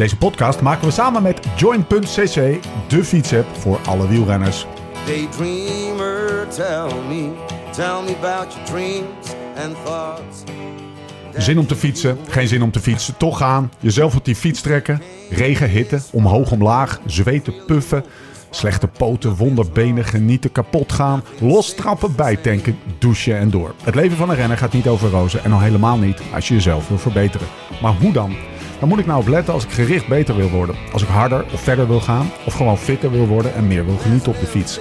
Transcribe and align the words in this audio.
Deze 0.00 0.16
podcast 0.16 0.60
maken 0.60 0.86
we 0.86 0.92
samen 0.92 1.22
met 1.22 1.46
Join.cc, 1.56 2.62
de 2.88 3.04
fietsapp 3.04 3.46
voor 3.58 3.80
alle 3.86 4.08
wielrenners. 4.08 4.66
Daydreamer, 5.06 6.48
tell 6.48 6.94
me, 7.08 7.30
tell 7.70 8.02
me 8.04 8.16
about 8.20 8.54
your 8.54 8.64
dreams 8.64 9.34
and 9.64 9.76
thoughts. 9.84 10.42
Zin 11.36 11.58
om 11.58 11.66
te 11.66 11.76
fietsen, 11.76 12.18
geen 12.28 12.48
zin 12.48 12.62
om 12.62 12.70
te 12.70 12.80
fietsen, 12.80 13.16
toch 13.16 13.38
gaan. 13.38 13.72
Jezelf 13.80 14.16
op 14.16 14.24
die 14.24 14.34
fiets 14.34 14.60
trekken. 14.60 15.02
Regen, 15.30 15.68
hitte, 15.68 16.00
omhoog, 16.12 16.50
omlaag, 16.50 17.00
zweten, 17.06 17.54
puffen. 17.66 18.04
Slechte 18.50 18.86
poten, 18.86 19.36
wonderbenen, 19.36 20.04
genieten, 20.04 20.52
kapot 20.52 20.92
gaan. 20.92 21.22
Lostrappen, 21.40 22.14
bijtanken, 22.14 22.78
douchen 22.98 23.38
en 23.38 23.50
door. 23.50 23.74
Het 23.82 23.94
leven 23.94 24.16
van 24.16 24.30
een 24.30 24.36
renner 24.36 24.58
gaat 24.58 24.72
niet 24.72 24.88
over 24.88 25.10
rozen 25.10 25.44
en 25.44 25.52
al 25.52 25.60
helemaal 25.60 25.98
niet 25.98 26.20
als 26.34 26.48
je 26.48 26.54
jezelf 26.54 26.88
wil 26.88 26.98
verbeteren. 26.98 27.46
Maar 27.82 27.94
hoe 27.94 28.12
dan? 28.12 28.36
Waar 28.80 28.88
moet 28.88 28.98
ik 28.98 29.06
nou 29.06 29.20
op 29.20 29.28
letten 29.28 29.54
als 29.54 29.64
ik 29.64 29.70
gericht 29.70 30.08
beter 30.08 30.36
wil 30.36 30.50
worden? 30.50 30.76
Als 30.92 31.02
ik 31.02 31.08
harder 31.08 31.44
of 31.52 31.60
verder 31.60 31.86
wil 31.86 32.00
gaan? 32.00 32.30
Of 32.46 32.54
gewoon 32.54 32.78
fitter 32.78 33.10
wil 33.10 33.26
worden 33.26 33.54
en 33.54 33.66
meer 33.66 33.84
wil 33.84 33.96
genieten 33.96 34.32
op 34.32 34.40
de 34.40 34.46
fiets? 34.46 34.80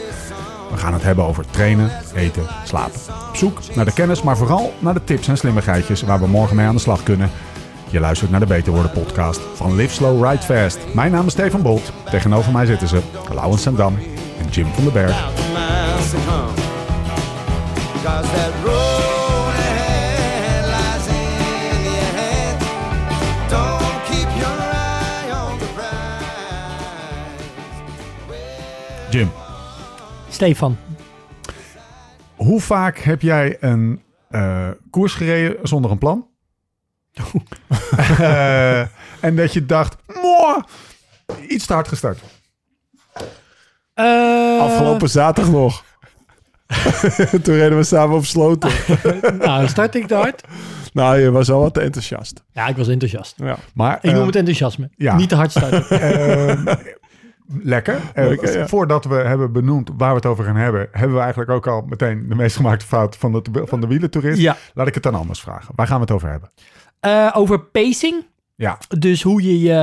We 0.71 0.77
gaan 0.77 0.93
het 0.93 1.03
hebben 1.03 1.25
over 1.25 1.45
trainen, 1.51 1.91
eten, 2.15 2.43
slapen. 2.63 2.99
Op 3.29 3.35
zoek 3.35 3.75
naar 3.75 3.85
de 3.85 3.93
kennis, 3.93 4.21
maar 4.21 4.37
vooral 4.37 4.73
naar 4.79 4.93
de 4.93 5.03
tips 5.03 5.27
en 5.27 5.37
slimmigheidjes 5.37 6.01
waar 6.01 6.19
we 6.19 6.27
morgen 6.27 6.55
mee 6.55 6.65
aan 6.65 6.75
de 6.75 6.81
slag 6.81 7.03
kunnen. 7.03 7.31
Je 7.89 7.99
luistert 7.99 8.31
naar 8.31 8.39
de 8.39 8.45
Beter 8.45 8.73
Worden 8.73 8.91
podcast 8.91 9.39
van 9.53 9.75
Live 9.75 9.93
Slow 9.93 10.25
Ride 10.25 10.43
Fast. 10.43 10.79
Mijn 10.93 11.11
naam 11.11 11.25
is 11.25 11.31
Stefan 11.31 11.61
Bolt. 11.61 11.91
Tegenover 12.09 12.51
mij 12.51 12.65
zitten 12.65 12.87
ze 12.87 12.99
Laurens 13.33 13.61
Sendam 13.61 13.97
en 14.39 14.49
Jim 14.49 14.67
van 14.73 14.83
den 14.83 14.93
Berg. 14.93 15.27
Jim, 29.09 29.31
Stefan. 30.29 30.77
hoe 32.35 32.61
vaak 32.61 32.97
heb 32.97 33.21
jij 33.21 33.57
een 33.59 34.01
eh, 34.29 34.69
koers 34.89 35.13
gereden 35.13 35.67
zonder 35.67 35.91
een 35.91 35.97
plan? 35.97 36.27
Eh, 38.19 38.79
en 39.19 39.35
dat 39.35 39.53
je 39.53 39.65
dacht, 39.65 39.95
mooi, 40.21 40.61
iets 41.47 41.65
te 41.65 41.73
hard 41.73 41.87
gestart. 41.87 42.19
Eh, 43.93 44.59
Afgelopen 44.61 45.09
zaterdag 45.09 45.51
nog. 45.53 45.83
Toen 47.43 47.55
reden 47.55 47.77
we 47.77 47.83
samen 47.83 48.15
op 48.15 48.25
sloten. 48.25 48.71
nou, 49.39 49.67
start 49.67 49.95
ik 49.95 50.07
te 50.07 50.15
hard? 50.15 50.43
nou, 50.93 51.19
je 51.19 51.31
was 51.31 51.51
al 51.51 51.61
wat 51.61 51.73
te 51.73 51.81
enthousiast. 51.81 52.43
Ja, 52.51 52.67
ik 52.67 52.77
was 52.77 52.87
enthousiast. 52.87 53.33
Ja. 53.37 53.57
Maar 53.73 53.99
Ik 54.01 54.11
noem 54.13 54.25
het 54.25 54.35
enthousiasme. 54.35 54.89
ja. 54.95 55.15
Niet 55.15 55.29
te 55.29 55.35
hard 55.35 55.51
starten. 55.51 55.87
Lekker. 57.63 57.99
Eh, 58.13 58.27
Lekker, 58.27 58.57
ja. 58.57 58.67
Voordat 58.67 59.05
we 59.05 59.15
hebben 59.15 59.51
benoemd 59.51 59.89
waar 59.97 60.09
we 60.09 60.15
het 60.15 60.25
over 60.25 60.43
gaan 60.43 60.55
hebben, 60.55 60.87
hebben 60.91 61.15
we 61.15 61.21
eigenlijk 61.21 61.51
ook 61.51 61.67
al 61.67 61.81
meteen 61.81 62.25
de 62.29 62.35
meest 62.35 62.55
gemaakte 62.55 62.85
fout 62.85 63.15
van 63.17 63.31
de, 63.31 63.41
van 63.65 63.81
de 63.81 63.87
wielentoerist. 63.87 64.41
ja. 64.41 64.57
Laat 64.73 64.87
ik 64.87 64.93
het 64.93 65.03
dan 65.03 65.15
anders 65.15 65.41
vragen. 65.41 65.73
Waar 65.75 65.87
gaan 65.87 65.95
we 65.95 66.01
het 66.01 66.11
over 66.11 66.29
hebben? 66.29 66.51
Eh, 66.99 67.31
over 67.33 67.59
pacing. 67.59 68.25
Ja, 68.55 68.77
Dus 68.97 69.21
hoe 69.23 69.43
je 69.43 69.59
je, 69.59 69.73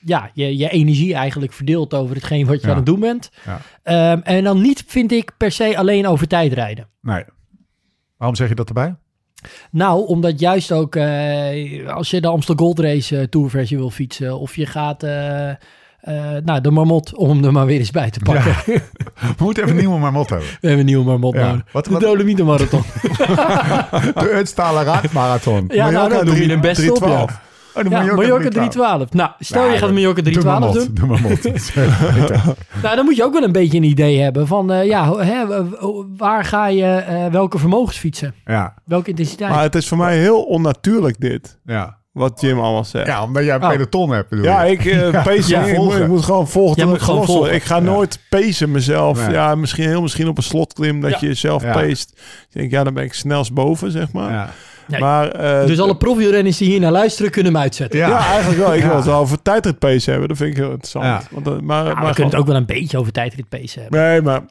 ja, 0.00 0.30
je 0.34 0.56
je 0.56 0.68
energie 0.68 1.14
eigenlijk 1.14 1.52
verdeelt 1.52 1.94
over 1.94 2.14
hetgeen 2.14 2.46
wat 2.46 2.60
je 2.60 2.66
Ja. 2.66 2.70
aan 2.70 2.76
het 2.76 2.86
doen 2.86 3.00
bent. 3.00 3.30
Ja. 3.44 3.58
Ehm, 3.82 4.20
en 4.22 4.44
dan 4.44 4.60
niet, 4.60 4.84
vind 4.86 5.12
ik, 5.12 5.32
per 5.36 5.52
se 5.52 5.76
alleen 5.78 6.06
over 6.06 6.26
tijdrijden. 6.28 6.88
nee. 7.00 7.24
Waarom 8.16 8.36
zeg 8.36 8.48
je 8.48 8.54
dat 8.54 8.68
erbij? 8.68 8.94
Nou, 9.70 10.06
omdat 10.06 10.40
juist 10.40 10.72
ook 10.72 10.96
eh, 10.96 11.88
als 11.88 12.10
je 12.10 12.20
de 12.20 12.28
Amstel 12.28 12.54
Gold 12.56 12.78
Race 12.78 13.28
tourversie 13.28 13.76
wil 13.76 13.90
fietsen... 13.90 14.38
of 14.38 14.56
je 14.56 14.66
gaat... 14.66 15.02
eh, 16.02 16.14
nou, 16.44 16.60
de 16.60 16.70
marmot, 16.70 17.14
om 17.16 17.28
hem 17.28 17.44
er 17.44 17.52
maar 17.52 17.66
weer 17.66 17.78
eens 17.78 17.90
bij 17.90 18.10
te 18.10 18.18
pakken. 18.20 18.54
We 19.36 19.44
moeten 19.44 19.62
even 19.62 19.74
een 19.76 19.82
nieuwe 19.82 19.98
marmot 19.98 20.28
hebben. 20.30 20.48
We 20.48 20.54
hebben 20.60 20.78
een 20.78 20.84
nieuwe 20.86 21.04
marmot 21.04 21.34
Ja. 21.34 21.46
nodig. 21.46 21.62
Wat- 21.72 21.84
de 21.84 21.90
wat- 21.90 22.00
Dolomieten 22.00 22.44
Marathon. 22.46 22.82
De 24.22 24.30
Uitstalen 24.32 24.84
Raadmarathon. 24.84 25.64
Ja, 25.68 25.90
nou, 25.90 26.08
dan 26.08 26.24
doe 26.26 26.40
je 26.42 26.48
hem 26.48 26.60
best 26.60 26.90
op, 26.90 27.04
ja. 27.08 27.26
Oh, 27.74 27.82
de 27.84 27.90
Ja, 27.90 27.96
Mallorca 27.98 28.14
Mallorca 28.16 28.48
312. 28.48 29.08
312. 29.08 29.12
Nou, 29.12 29.30
stel 29.38 29.62
Nee, 29.62 29.72
je 29.72 29.78
gaat 29.78 29.90
Mallorca 29.92 30.22
de 30.22 30.30
312 30.30 30.74
marmot, 30.74 30.96
doen. 30.96 31.08
Marmot. 31.08 31.42
Nou, 32.82 32.96
dan 32.96 33.04
moet 33.04 33.16
je 33.16 33.24
ook 33.24 33.32
wel 33.32 33.42
een 33.42 33.52
beetje 33.52 33.76
een 33.78 33.84
idee 33.84 34.20
hebben 34.20 34.46
van, 34.46 34.72
eh, 34.72 34.86
ja, 34.86 35.16
hè, 35.16 35.44
waar 36.16 36.44
ga 36.44 36.66
je 36.66 36.84
eh, 36.84 37.26
welke 37.26 37.58
vermogens 37.58 37.96
fietsen? 37.98 38.34
ja, 38.44 38.74
Welke 38.84 39.10
intensiteit? 39.10 39.50
Maar 39.50 39.62
het 39.62 39.74
is 39.74 39.88
voor 39.88 39.98
mij 39.98 40.18
heel 40.18 40.42
onnatuurlijk 40.42 41.20
dit. 41.20 41.58
ja. 41.64 42.00
Wat 42.12 42.40
Jim 42.40 42.60
allemaal 42.60 42.84
zegt. 42.84 43.06
ja, 43.06 43.22
omdat 43.22 43.44
jij 43.44 43.54
een 43.54 43.62
Oh. 43.62 43.68
peloton 43.68 44.10
hebt. 44.10 44.28
bedoel 44.28 44.44
Ja, 44.44 44.64
ik 44.64 44.84
uh, 44.84 45.10
pacing, 45.10 45.46
ja, 45.56 45.60
ik, 45.64 45.66
moet, 45.66 45.76
volgen. 45.76 46.02
ik 46.02 46.08
moet 46.08 46.22
gewoon 46.24 46.48
volgen. 46.48 46.74
Jij 46.76 46.84
tot 46.84 46.92
moet 46.92 47.00
ik 47.00 47.06
gewoon 47.06 47.24
gelost 47.24 47.38
word. 47.38 47.50
volgen. 47.50 47.54
Ik 47.54 47.62
ga 47.62 47.78
nooit 47.80 48.18
pacen 48.28 48.70
mezelf. 48.70 49.18
Nee. 49.26 49.30
Ja, 49.34 49.54
misschien 49.54 49.88
heel 49.88 50.02
misschien 50.02 50.28
op 50.28 50.36
een 50.36 50.42
slotklim 50.42 51.00
dat 51.00 51.10
Ja. 51.10 51.16
je 51.20 51.26
jezelf 51.26 51.62
Ja. 51.62 51.72
paced. 51.72 52.08
Ik 52.50 52.58
denk, 52.60 52.70
ja, 52.70 52.84
dan 52.84 52.94
ben 52.94 53.04
ik 53.04 53.12
snelst 53.14 53.52
boven, 53.52 53.90
zeg 53.90 54.12
maar. 54.12 54.54
Nee. 54.92 55.00
Maar, 55.00 55.28
eh, 55.28 55.66
dus 55.66 55.80
alle 55.80 55.96
profielrenners 55.96 56.56
die 56.56 56.68
hier 56.68 56.80
naar 56.80 56.92
luisteren, 56.92 57.30
kunnen 57.30 57.52
hem 57.52 57.62
uitzetten. 57.62 57.98
Ja. 57.98 58.08
ja. 58.08 58.26
eigenlijk 58.26 58.58
wel. 58.58 58.74
Ik 58.74 58.80
Ja. 58.80 58.86
wil 58.86 58.96
het 58.96 59.04
wel 59.04 59.18
over 59.18 59.42
tijdrit 59.42 59.78
pace 59.78 60.10
hebben. 60.10 60.28
Dat 60.28 60.36
vind 60.36 60.50
ik 60.50 60.56
heel 60.56 60.70
interessant. 60.70 61.04
Ja. 61.04 61.22
Want, 61.30 61.46
eh, 61.46 61.52
maar, 61.52 61.60
Nou, 61.84 61.94
maar 61.96 62.06
we 62.06 62.14
kunnen 62.14 62.32
het 62.32 62.40
ook 62.40 62.46
wel 62.46 62.56
een 62.56 62.66
beetje 62.66 62.98
over 62.98 63.12
tijdrit 63.12 63.48
pacen 63.48 63.82
hebben. 63.82 64.00
Nee, 64.00 64.22
maar 64.22 64.42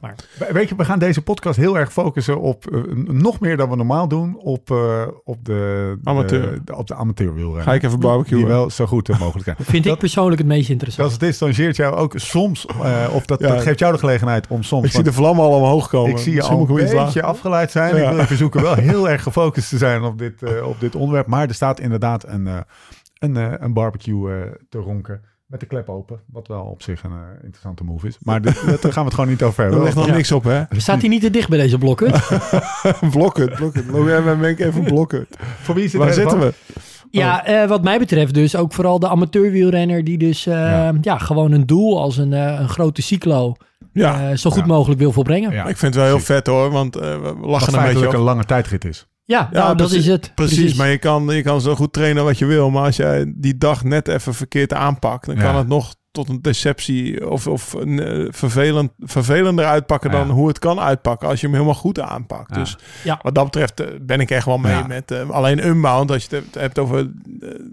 Weet 0.52 0.70
je, 0.70 0.76
we 0.76 0.86
gaan 0.86 1.00
deze 1.00 1.22
podcast 1.22 1.58
heel 1.58 1.78
erg 1.78 1.92
focussen 1.92 2.40
op, 2.42 2.68
eh, 2.72 2.80
nog 3.08 3.40
meer 3.40 3.58
dan 3.58 3.70
we 3.70 3.76
normaal 3.76 4.08
doen, 4.08 4.38
op, 4.40 4.72
eh, 4.72 5.02
op 5.24 5.46
de, 5.46 5.96
Amateur. 6.04 6.60
de- 6.66 6.76
op 6.78 6.88
de 6.88 6.96
amateurwielrennen. 6.96 7.64
ga 7.64 7.74
ik 7.74 7.84
even 7.84 8.00
barbecuen. 8.00 8.38
Die 8.38 8.48
wel 8.48 8.70
zo 8.70 8.86
goed 8.86 9.08
mogelijk 9.20 9.44
zijn. 9.44 9.56
Vind 9.70 9.86
ik 9.86 9.98
persoonlijk 9.98 10.38
het 10.38 10.48
meest 10.48 10.70
interessant. 10.70 11.10
Dat 11.10 11.20
distanceert 11.20 11.76
jou 11.76 11.96
ook 11.96 12.14
soms, 12.16 12.66
eh, 12.84 13.08
of 13.14 13.26
dat, 13.26 13.40
Ja. 13.40 13.48
dat 13.48 13.62
geeft 13.62 13.80
jou 13.80 13.94
de 13.94 14.00
gelegenheid 14.00 14.48
om 14.50 14.64
soms... 14.64 14.86
Ik 14.86 14.92
zie 14.92 15.04
de 15.04 15.14
vlammen 15.14 15.46
al 15.46 15.52
omhoog 15.52 15.90
komen. 15.90 16.12
ik 16.12 16.18
zie 16.18 16.34
je 16.34 16.42
al 16.44 16.60
een 16.70 16.76
beetje 16.76 17.22
afgeleid 17.24 17.72
zijn. 17.72 17.96
Ja. 17.96 18.02
Ik 18.02 18.10
wil 18.10 18.20
je 18.20 18.26
verzoeken 18.26 18.62
wel 18.62 18.76
heel 18.92 19.10
erg 19.10 19.24
gefocust 19.24 19.70
te 19.70 19.78
zijn 19.78 20.04
op 20.04 20.18
dit, 20.18 20.31
eh, 20.42 20.68
op 20.68 20.80
dit 20.80 20.96
onderwerp. 20.96 21.28
Maar 21.28 21.48
er 21.48 21.54
staat 21.54 21.80
inderdaad 21.80 22.28
een, 22.28 22.48
eh, 22.48 22.58
een, 23.20 23.38
eh, 23.38 23.54
een 23.58 23.74
barbecue 23.74 24.34
eh, 24.34 24.52
te 24.70 24.78
ronken 24.78 25.22
met 25.46 25.60
de 25.60 25.66
klep 25.66 25.90
open. 25.90 26.20
Wat 26.28 26.48
wel 26.48 26.64
op 26.64 26.82
zich 26.82 27.04
een 27.04 27.12
eh, 27.12 27.44
interessante 27.44 27.84
move 27.84 28.08
is. 28.08 28.18
Maar 28.22 28.42
dit- 28.42 28.62
daar 28.82 28.92
gaan 28.92 28.94
we 28.94 29.00
het 29.10 29.14
gewoon 29.14 29.30
niet 29.30 29.44
over 29.44 29.60
Er 29.64 29.66
hebben. 29.70 29.84
ligt 29.84 29.96
nog 29.98 30.08
Ja. 30.08 30.14
niks 30.14 30.32
op, 30.32 30.44
hè? 30.44 30.64
Staat 30.70 31.00
hij 31.00 31.10
niet 31.10 31.22
te 31.22 31.30
dicht 31.30 31.50
bij 31.50 31.58
deze 31.58 31.78
blokken? 31.78 32.12
blokken, 33.12 33.52
blokken. 33.56 34.26
Met 34.26 34.40
Menk 34.40 34.60
even 34.60 34.84
blokken. 34.84 35.28
Voor 35.62 35.76
wie 35.76 35.84
het 35.84 35.94
Waar 35.94 36.14
zitten 36.14 36.40
we? 36.40 36.54
ja, 37.12 37.46
eh, 37.46 37.68
wat 37.68 37.84
mij 37.84 38.00
betreft 38.00 38.34
dus 38.34 38.56
ook 38.56 38.74
vooral 38.74 39.00
de 39.00 39.08
amateurwielrenner 39.08 40.04
die 40.04 40.18
dus 40.18 40.46
eh, 40.46 40.54
Ja. 40.56 40.94
ja. 41.02 41.18
gewoon 41.18 41.52
een 41.52 41.66
doel 41.66 42.02
als 42.02 42.18
een, 42.18 42.34
eh, 42.34 42.60
een 42.60 42.70
grote 42.70 43.02
cyclo 43.02 43.54
Ja, 43.94 44.30
eh, 44.30 44.38
zo 44.38 44.50
goed 44.50 44.60
Ja. 44.60 44.66
mogelijk 44.66 45.00
wil 45.00 45.12
volbrengen. 45.12 45.52
Ja. 45.52 45.62
ik 45.68 45.78
vind 45.78 45.94
het 45.94 46.04
wel 46.04 46.06
heel 46.16 46.20
vet 46.26 46.48
hoor, 46.48 46.72
want 46.72 46.96
eh, 46.96 47.02
we 47.02 47.20
Wat 47.22 47.50
lachen 47.50 47.74
een 47.78 47.94
beetje 47.94 48.08
op. 48.08 48.14
een 48.14 48.20
lange 48.20 48.44
tijdrit 48.46 48.86
is. 48.86 49.08
Ja, 49.32 49.50
Ja, 49.52 49.60
nou, 49.64 49.78
dat 49.78 49.92
is 49.92 50.06
het. 50.08 50.32
Precies, 50.36 50.74
maar 50.74 50.88
je 50.90 50.98
kan, 50.98 51.28
je 51.30 51.42
kan 51.42 51.62
zo 51.62 51.76
goed 51.76 51.94
trainen 51.94 52.24
wat 52.24 52.38
je 52.38 52.46
wil. 52.46 52.70
Maar 52.70 52.84
als 52.86 52.96
jij 52.96 53.34
die 53.36 53.58
dag 53.58 53.84
net 53.84 54.08
even 54.08 54.34
verkeerd 54.34 54.74
aanpakt, 54.74 55.26
dan 55.26 55.36
Ja. 55.36 55.42
kan 55.42 55.56
het 55.56 55.68
nog 55.68 55.96
tot 56.12 56.30
een 56.30 56.42
deceptie 56.42 57.30
of, 57.30 57.48
of 57.48 57.74
een, 57.74 58.00
eh, 58.00 58.26
vervelend, 58.30 58.92
vervelender 59.00 59.66
uitpakken 59.66 60.12
Ja. 60.12 60.18
dan 60.18 60.30
hoe 60.30 60.48
het 60.48 60.60
kan 60.60 60.80
uitpakken 60.80 61.28
als 61.28 61.40
je 61.40 61.46
hem 61.46 61.56
helemaal 61.56 61.76
goed 61.80 62.00
aanpakt. 62.00 62.56
Ja. 62.56 62.62
Dus 62.62 62.78
Ja. 63.04 63.20
wat 63.22 63.36
dat 63.36 63.44
betreft 63.44 63.80
eh, 63.80 63.88
ben 64.02 64.20
ik 64.20 64.32
echt 64.32 64.46
wel 64.46 64.58
mee 64.58 64.72
Ja. 64.74 64.88
met 64.88 65.12
eh, 65.12 65.30
alleen 65.30 65.68
Unbound. 65.68 66.12
Als 66.12 66.26
je 66.30 66.36
het 66.36 66.56
hebt- 66.56 66.80
over, 66.80 67.12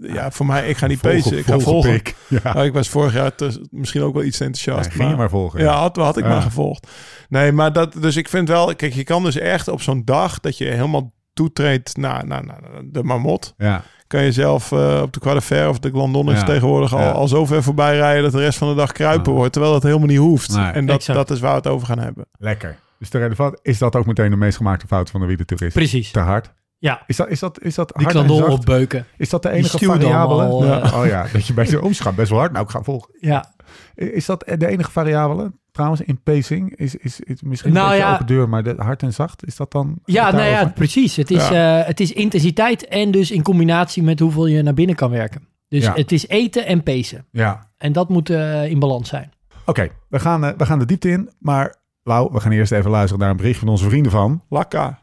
ja, 0.01 0.31
voor 0.31 0.45
mij, 0.45 0.67
ik 0.69 0.77
ga 0.77 0.87
niet 0.87 0.99
Volgen- 0.99 1.21
pacen, 1.21 1.37
ik 1.37 1.45
ga 1.45 1.59
volgen. 1.59 2.01
Nou, 2.43 2.63
ik 2.65 2.73
was 2.73 2.89
vorig 2.89 3.13
jaar 3.13 3.35
te- 3.35 3.67
misschien 3.71 4.01
ook 4.01 4.13
wel 4.13 4.23
iets 4.23 4.39
enthousiast. 4.39 4.89
Ja, 4.91 4.95
ging 4.95 5.09
je 5.09 5.15
maar 5.15 5.29
volgen. 5.29 5.59
Ja, 5.59 5.73
had, 5.73 5.95
had 5.95 6.17
ik 6.17 6.23
Ja. 6.23 6.29
maar 6.29 6.41
gevolgd. 6.41 6.87
Nee, 7.29 7.51
maar 7.51 7.73
dat, 7.73 7.93
dus 8.01 8.15
ik 8.15 8.29
vind 8.29 8.47
wel, 8.47 8.75
kijk, 8.75 8.93
je 8.93 9.03
kan 9.03 9.23
dus 9.23 9.37
echt 9.37 9.67
op 9.67 9.81
zo'n 9.81 10.01
dag 10.05 10.39
dat 10.39 10.57
je 10.57 10.65
helemaal 10.65 11.11
toetreedt 11.43 11.97
naar, 11.97 12.27
naar, 12.27 12.45
naar 12.45 12.59
de 12.83 13.03
marmot. 13.03 13.53
Ja. 13.57 13.81
Kan 14.07 14.23
je 14.23 14.31
zelf 14.31 14.71
eh, 14.71 14.99
op 15.01 15.13
de 15.13 15.19
Croix 15.19 15.39
de 15.39 15.45
Fer 15.45 15.69
of 15.69 15.79
de 15.79 15.89
Glandon 15.89 16.31
is 16.31 16.39
Ja. 16.39 16.45
tegenwoordig 16.45 16.93
al, 16.93 16.99
Ja. 16.99 17.11
al 17.11 17.27
zo 17.27 17.45
ver 17.45 17.63
voorbij 17.63 17.95
rijden 17.95 18.23
dat 18.23 18.31
de 18.31 18.39
rest 18.39 18.57
van 18.57 18.69
de 18.69 18.75
dag 18.75 18.91
kruipen 18.91 19.31
Ja. 19.31 19.37
wordt. 19.37 19.51
Terwijl 19.53 19.73
dat 19.73 19.83
helemaal 19.83 20.07
niet 20.07 20.17
hoeft. 20.17 20.55
Nee. 20.55 20.65
en 20.65 20.85
dat, 20.85 20.95
Exact. 20.95 21.17
dat 21.17 21.31
is 21.31 21.39
waar 21.39 21.51
we 21.51 21.57
het 21.57 21.67
over 21.67 21.87
gaan 21.87 21.99
hebben. 21.99 22.25
Lekker. 22.39 22.77
Dus 22.99 23.09
de 23.09 23.17
relevant 23.17 23.59
is 23.61 23.77
dat 23.77 23.95
ook 23.95 24.05
meteen 24.05 24.29
de 24.29 24.35
meest 24.35 24.57
gemaakte 24.57 24.87
fout 24.87 25.09
van 25.09 25.19
de 25.19 25.25
wielertourist. 25.27 25.73
Precies. 25.75 26.11
Te 26.11 26.19
hard. 26.19 26.53
Ja, 26.77 27.03
Is 27.07 27.15
dat, 27.15 27.27
is 27.29 27.39
dat, 27.39 27.61
is 27.61 27.75
dat 27.75 27.87
die 27.95 28.03
hard 28.03 28.17
en 28.17 28.25
klandol 28.25 28.47
zacht? 28.47 28.59
opbeuken. 28.59 29.05
Is 29.17 29.29
dat 29.29 29.41
de 29.41 29.49
Die 29.49 29.57
enige 29.57 29.77
variabele? 29.85 30.43
allemaal, 30.43 30.81
eh. 30.83 30.99
Oh 30.99 31.05
ja, 31.05 31.25
dat 31.33 31.47
je 31.47 31.53
bij 31.53 31.65
ze 31.65 31.79
gaat 32.03 32.15
best 32.15 32.29
wel 32.29 32.39
hard. 32.39 32.51
Nou, 32.51 32.63
ik 32.65 32.71
ga 32.71 32.81
volgen. 32.83 33.13
Ja, 33.19 33.53
Is 33.95 34.25
dat 34.25 34.39
de 34.57 34.67
enige 34.67 34.91
variabele? 34.91 35.51
Trouwens, 35.71 36.01
in 36.01 36.19
pacing 36.23 36.75
is, 36.75 36.95
is, 36.95 37.19
is 37.19 37.41
misschien 37.41 37.73
Nou 37.73 37.85
een 37.85 37.91
beetje 37.91 38.07
ja. 38.07 38.13
open 38.13 38.25
deur, 38.25 38.49
maar 38.49 38.63
de 38.63 38.73
hard 38.77 39.03
en 39.03 39.13
zacht, 39.13 39.45
is 39.47 39.55
dat 39.55 39.71
dan? 39.71 39.99
ja 40.05 40.31
nou 40.31 40.43
ja, 40.49 40.65
precies. 40.65 41.15
Het 41.15 41.31
is, 41.31 41.49
eh, 41.49 41.85
het 41.85 41.99
is 41.99 42.11
intensiteit 42.13 42.87
en 42.87 43.11
dus 43.11 43.31
in 43.31 43.41
combinatie 43.43 44.03
met 44.03 44.19
hoeveel 44.19 44.45
je 44.47 44.61
naar 44.61 44.73
binnen 44.73 44.95
kan 44.95 45.09
werken. 45.09 45.41
Dus 45.67 45.83
Ja. 45.83 45.93
het 45.93 46.11
is 46.11 46.27
eten 46.27 46.65
en 46.65 46.83
pacen. 46.83 47.25
Ja, 47.31 47.67
En 47.77 47.91
dat 47.91 48.09
moet 48.09 48.29
eh, 48.29 48.69
in 48.69 48.79
balans 48.79 49.09
zijn. 49.09 49.31
oké. 49.65 49.87
we, 50.09 50.19
gaan, 50.19 50.45
eh, 50.45 50.51
we 50.57 50.65
gaan 50.65 50.79
de 50.79 50.85
diepte 50.85 51.09
in. 51.09 51.29
Maar 51.39 51.75
Lau, 52.03 52.29
we 52.31 52.39
gaan 52.39 52.51
eerst 52.51 52.71
even 52.71 52.91
luisteren 52.91 53.19
naar 53.19 53.29
een 53.29 53.37
bericht 53.37 53.59
van 53.59 53.67
onze 53.67 53.89
vrienden 53.89 54.11
van... 54.11 54.41
Lakka. 54.49 54.99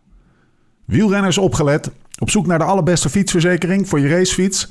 Wielrenners 0.85 1.39
opgelet. 1.39 1.91
Op 2.19 2.31
zoek 2.31 2.47
naar 2.47 2.59
de 2.59 2.65
allerbeste 2.65 3.09
fietsverzekering 3.09 3.89
voor 3.89 4.01
je 4.01 4.09
racefiets. 4.09 4.69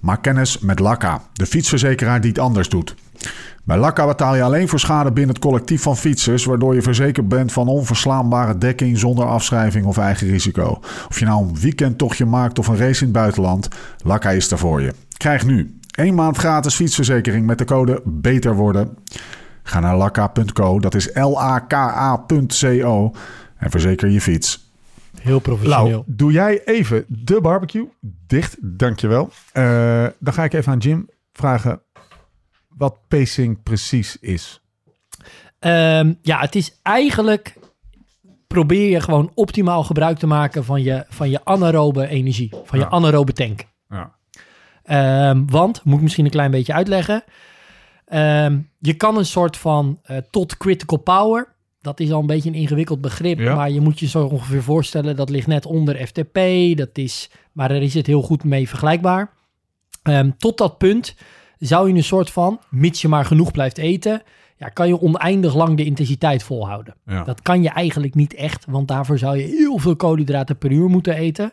Maak 0.00 0.22
kennis 0.22 0.58
met 0.58 0.78
Lakka, 0.78 1.22
de 1.32 1.46
fietsverzekeraar 1.46 2.20
die 2.20 2.30
het 2.30 2.38
anders 2.38 2.68
doet. 2.68 2.94
Bij 3.68 3.78
Lakka 3.78 4.06
betaal 4.06 4.36
je 4.36 4.42
alleen 4.42 4.68
voor 4.68 4.78
schade 4.78 5.12
binnen 5.12 5.34
het 5.34 5.44
collectief 5.44 5.82
van 5.82 5.96
fietsers, 5.96 6.44
waardoor 6.44 6.74
je 6.74 6.82
verzekerd 6.82 7.28
bent 7.28 7.52
van 7.52 7.68
onverslaanbare 7.68 8.58
dekking 8.58 8.98
zonder 8.98 9.26
afschrijving 9.26 9.86
of 9.86 9.98
eigen 9.98 10.26
risico. 10.26 10.80
Of 11.08 11.18
je 11.18 11.24
nou 11.24 11.42
een 11.42 11.60
weekendtochtje 11.60 12.24
maakt 12.24 12.58
of 12.58 12.66
een 12.66 12.76
race 12.76 13.00
in 13.00 13.06
het 13.06 13.16
buitenland, 13.16 13.68
Lakka 14.04 14.30
is 14.30 14.50
er 14.50 14.58
voor 14.58 14.80
je. 14.82 14.94
Krijg 15.16 15.46
nu 15.46 15.78
één 15.90 16.14
maand 16.14 16.36
gratis 16.36 16.74
fietsverzekering 16.74 17.46
met 17.46 17.58
de 17.58 17.64
code 17.64 18.02
BETER 18.04 18.54
worden. 18.54 18.96
Ga 19.62 19.80
naar 19.80 19.96
lakka.co, 19.96 20.80
dat 20.80 20.94
is 20.94 21.10
L-A-K-A.co 21.14 23.12
en 23.56 23.70
verzeker 23.70 24.08
je 24.08 24.20
fiets. 24.20 24.72
Heel 25.20 25.38
professioneel. 25.38 25.88
Lau, 25.88 26.02
doe 26.06 26.32
jij 26.32 26.64
even 26.64 27.04
de 27.08 27.40
barbecue 27.40 27.88
dicht, 28.26 28.56
dankjewel. 28.60 29.30
Eh 29.52 30.06
dan 30.18 30.32
ga 30.32 30.44
ik 30.44 30.52
even 30.52 30.72
aan 30.72 30.78
Jim 30.78 31.08
vragen 31.32 31.82
wat 32.78 32.98
pacing 33.08 33.62
precies 33.62 34.16
is. 34.20 34.60
Ehm, 35.58 36.14
ja, 36.22 36.40
het 36.40 36.54
is 36.54 36.78
eigenlijk... 36.82 37.56
Probeer 38.46 38.90
je 38.90 39.00
gewoon 39.00 39.30
optimaal 39.34 39.84
gebruik 39.84 40.18
te 40.18 40.26
maken 40.26 40.64
van 40.64 40.82
je, 40.82 41.04
van 41.08 41.30
je 41.30 41.44
anaerobe 41.44 42.08
energie. 42.08 42.50
Van 42.64 42.78
je 42.78 42.84
Ja. 42.84 42.90
anaerobe 42.90 43.32
tank. 43.32 43.64
Ja. 43.88 44.14
Ehm, 44.82 45.44
want, 45.46 45.84
moet 45.84 45.96
ik 45.96 46.02
misschien 46.02 46.24
een 46.24 46.30
klein 46.30 46.50
beetje 46.50 46.72
uitleggen. 46.72 47.24
Ehm, 48.04 48.58
je 48.78 48.94
kan 48.94 49.16
een 49.16 49.26
soort 49.26 49.56
van 49.56 49.98
eh, 50.02 50.16
tot 50.30 50.56
critical 50.56 50.98
power. 50.98 51.56
Dat 51.80 52.00
is 52.00 52.12
al 52.12 52.20
een 52.20 52.26
beetje 52.26 52.48
een 52.48 52.54
ingewikkeld 52.54 53.00
begrip. 53.00 53.38
Ja. 53.38 53.54
Maar 53.54 53.70
je 53.70 53.80
moet 53.80 53.98
je 53.98 54.06
zo 54.08 54.24
ongeveer 54.26 54.62
voorstellen. 54.62 55.16
Dat 55.16 55.30
ligt 55.30 55.46
net 55.46 55.66
onder 55.66 56.06
FTP. 56.06 56.38
Dat 56.76 56.98
is, 56.98 57.30
maar 57.52 57.68
daar 57.68 57.82
is 57.82 57.94
het 57.94 58.06
heel 58.06 58.22
goed 58.22 58.44
mee 58.44 58.68
vergelijkbaar. 58.68 59.32
Ehm, 60.02 60.30
tot 60.38 60.58
dat 60.58 60.78
punt 60.78 61.14
zou 61.58 61.88
je 61.88 61.94
een 61.94 62.04
soort 62.04 62.30
van, 62.30 62.60
mits 62.70 63.00
je 63.02 63.08
maar 63.08 63.24
genoeg 63.24 63.50
blijft 63.50 63.78
eten. 63.78 64.22
Ja, 64.56 64.68
kan 64.68 64.88
je 64.88 65.00
oneindig 65.00 65.54
lang 65.54 65.76
de 65.76 65.84
intensiteit 65.84 66.42
volhouden. 66.42 66.94
Ja. 67.06 67.24
Dat 67.24 67.42
kan 67.42 67.62
je 67.62 67.68
eigenlijk 67.68 68.14
niet 68.14 68.34
echt, 68.34 68.64
want 68.68 68.88
daarvoor 68.88 69.18
zou 69.18 69.36
je 69.36 69.42
heel 69.42 69.78
veel 69.78 69.96
koolhydraten 69.96 70.58
per 70.58 70.70
uur 70.70 70.88
moeten 70.88 71.14
eten. 71.14 71.52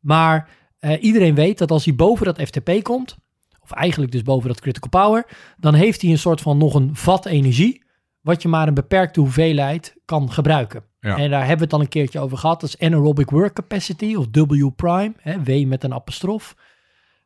Maar 0.00 0.48
eh, 0.78 1.02
iedereen 1.02 1.34
weet 1.34 1.58
dat 1.58 1.70
als 1.70 1.84
hij 1.84 1.94
boven 1.94 2.26
dat 2.26 2.40
FTP 2.40 2.82
komt, 2.82 3.16
of 3.62 3.70
eigenlijk 3.70 4.12
dus 4.12 4.22
boven 4.22 4.48
dat 4.48 4.60
critical 4.60 4.88
power, 4.88 5.26
dan 5.58 5.74
heeft 5.74 6.02
hij 6.02 6.10
een 6.10 6.18
soort 6.18 6.40
van 6.40 6.58
nog 6.58 6.74
een 6.74 6.96
vat 6.96 7.26
energie, 7.26 7.82
wat 8.20 8.42
je 8.42 8.48
maar 8.48 8.68
een 8.68 8.74
beperkte 8.74 9.20
hoeveelheid 9.20 9.96
kan 10.04 10.32
gebruiken. 10.32 10.84
Ja. 11.00 11.16
En 11.16 11.30
daar 11.30 11.40
hebben 11.40 11.58
we 11.58 11.64
het 11.64 11.72
al 11.72 11.80
een 11.80 11.88
keertje 11.88 12.20
over 12.20 12.38
gehad. 12.38 12.60
Dat 12.60 12.68
is 12.68 12.78
anaerobic 12.78 13.30
work 13.30 13.54
capacity, 13.54 14.14
of 14.14 14.26
W 14.30 14.68
prime, 14.76 15.12
hè, 15.20 15.42
W 15.42 15.66
met 15.66 15.84
een 15.84 15.94
apostrof. 15.94 16.56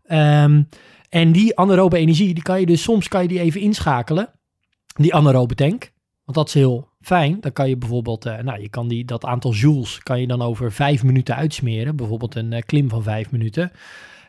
Ehm, 0.05 0.63
en 1.09 1.33
die 1.33 1.57
anaerobe 1.57 1.99
energie, 1.99 2.35
die 2.35 2.43
kan 2.43 2.61
je 2.61 2.67
dus 2.67 2.83
soms 2.83 3.09
kan 3.09 3.23
je 3.23 3.29
die 3.29 3.41
even 3.41 3.61
inschakelen, 3.61 4.31
die 4.87 5.15
anaerobe 5.15 5.55
tank. 5.55 5.93
Want 6.25 6.37
dat 6.37 6.49
is 6.49 6.55
heel 6.55 6.89
fijn. 7.01 7.41
Dan 7.41 7.53
kan 7.53 7.69
je 7.69 7.77
bijvoorbeeld, 7.77 8.27
eh, 8.27 8.39
nou, 8.39 8.61
je 8.61 8.69
kan 8.69 8.89
die, 8.89 9.05
dat 9.05 9.25
aantal 9.25 9.53
joules 9.53 9.99
kan 9.99 10.21
je 10.21 10.27
dan 10.27 10.43
over 10.43 10.73
vijf 10.73 11.03
minuten 11.03 11.37
uitsmeren. 11.37 11.97
Bijvoorbeeld 11.97 12.35
een 12.35 12.53
eh, 12.53 12.63
klim 12.63 12.89
van 12.89 13.03
vijf 13.03 13.31
minuten. 13.31 13.73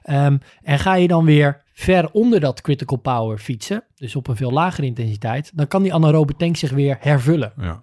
Ehm, 0.04 0.38
en 0.64 0.80
ga 0.80 0.96
je 0.96 1.08
dan 1.08 1.26
weer 1.26 1.64
ver 1.74 2.12
onder 2.12 2.40
dat 2.40 2.62
critical 2.62 2.98
power 2.98 3.38
fietsen, 3.38 3.84
dus 3.96 4.16
op 4.16 4.28
een 4.28 4.36
veel 4.36 4.52
lagere 4.52 4.88
intensiteit, 4.88 5.52
dan 5.56 5.68
kan 5.68 5.84
die 5.84 5.94
anaerobe 5.94 6.36
tank 6.36 6.56
zich 6.56 6.72
weer 6.72 6.98
hervullen. 7.00 7.54
Ja. 7.58 7.82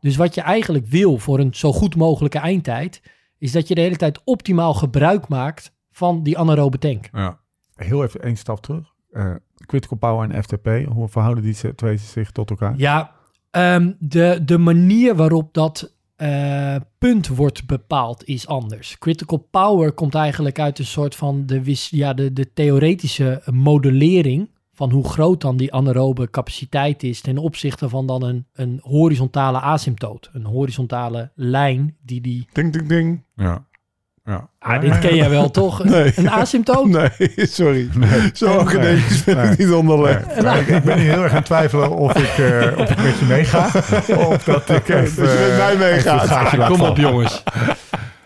Dus 0.00 0.16
wat 0.16 0.34
je 0.34 0.40
eigenlijk 0.40 0.86
wil 0.86 1.18
voor 1.18 1.38
een 1.38 1.54
zo 1.54 1.72
goed 1.72 1.96
mogelijke 1.96 2.38
eindtijd, 2.38 3.02
is 3.38 3.52
dat 3.52 3.68
je 3.68 3.74
de 3.74 3.80
hele 3.80 3.96
tijd 3.96 4.20
optimaal 4.24 4.74
gebruik 4.74 5.28
maakt 5.28 5.72
van 5.90 6.22
die 6.22 6.38
anaerobe 6.38 6.78
tank. 6.78 7.08
ja. 7.12 7.39
Heel 7.84 8.02
even 8.02 8.22
één 8.22 8.36
stap 8.36 8.60
terug. 8.60 8.94
Eh, 9.10 9.34
critical 9.66 9.98
power 9.98 10.30
en 10.30 10.42
FTP, 10.42 10.86
hoe 10.88 11.08
verhouden 11.08 11.44
die 11.44 11.74
twee 11.74 11.96
zich 11.96 12.30
tot 12.30 12.50
elkaar? 12.50 12.74
Ja, 12.76 13.12
ehm, 13.50 13.92
de, 13.98 14.40
de 14.44 14.58
manier 14.58 15.16
waarop 15.16 15.54
dat 15.54 15.94
eh, 16.16 16.76
punt 16.98 17.28
wordt 17.28 17.66
bepaald 17.66 18.24
is 18.24 18.46
anders. 18.46 18.98
Critical 18.98 19.46
power 19.50 19.92
komt 19.92 20.14
eigenlijk 20.14 20.58
uit 20.58 20.78
een 20.78 20.84
soort 20.84 21.14
van 21.14 21.46
de, 21.46 21.62
ja, 21.90 22.14
de, 22.14 22.32
de 22.32 22.52
theoretische 22.52 23.42
modellering 23.52 24.50
van 24.72 24.90
hoe 24.90 25.08
groot 25.08 25.40
dan 25.40 25.56
die 25.56 25.72
anaerobe 25.72 26.30
capaciteit 26.30 27.02
is 27.02 27.20
ten 27.20 27.38
opzichte 27.38 27.88
van 27.88 28.06
dan 28.06 28.22
een, 28.22 28.46
een 28.52 28.78
horizontale 28.82 29.60
asymptoot. 29.60 30.30
Een 30.32 30.44
horizontale 30.44 31.30
lijn 31.34 31.96
die 32.02 32.20
die... 32.20 32.48
Ding, 32.52 32.72
ding, 32.72 32.88
ding. 32.88 33.24
Ja. 33.34 33.66
Ja. 34.30 34.48
Ah, 34.58 34.80
dit 34.80 34.98
ken 34.98 35.14
jij 35.16 35.30
wel, 35.30 35.50
toch? 35.50 35.84
Nee. 35.84 36.12
Een 36.16 36.30
asymptoot? 36.30 36.86
Nee, 36.96 37.10
sorry. 37.36 37.88
Zo 38.32 38.46
Nee. 38.46 38.58
academisch 38.58 39.24
ben 39.24 39.36
Nee. 39.36 39.50
ik 39.50 39.58
niet 39.58 39.70
onderlegd. 39.70 40.42
Nee, 40.42 40.60
ik, 40.60 40.66
ik 40.66 40.82
ben 40.82 40.98
hier 40.98 41.10
heel 41.12 41.22
erg 41.22 41.30
aan 41.30 41.36
het 41.36 41.44
twijfelen 41.44 41.90
of 41.96 42.18
ik, 42.18 42.38
eh, 42.44 42.78
of 42.78 42.90
ik 42.90 43.02
met 43.02 43.18
je 43.18 43.24
meega. 43.28 43.66
Of 44.28 44.44
dat 44.44 44.68
ik 44.68 44.88
even... 44.88 45.22
Dus 45.22 45.32
je 45.32 45.38
met 45.48 45.56
mij 45.58 45.72
eh, 45.72 45.78
meegaat. 45.78 46.28
Ah, 46.30 46.66
kom 46.66 46.80
op, 46.80 46.96
jongens. 46.96 47.42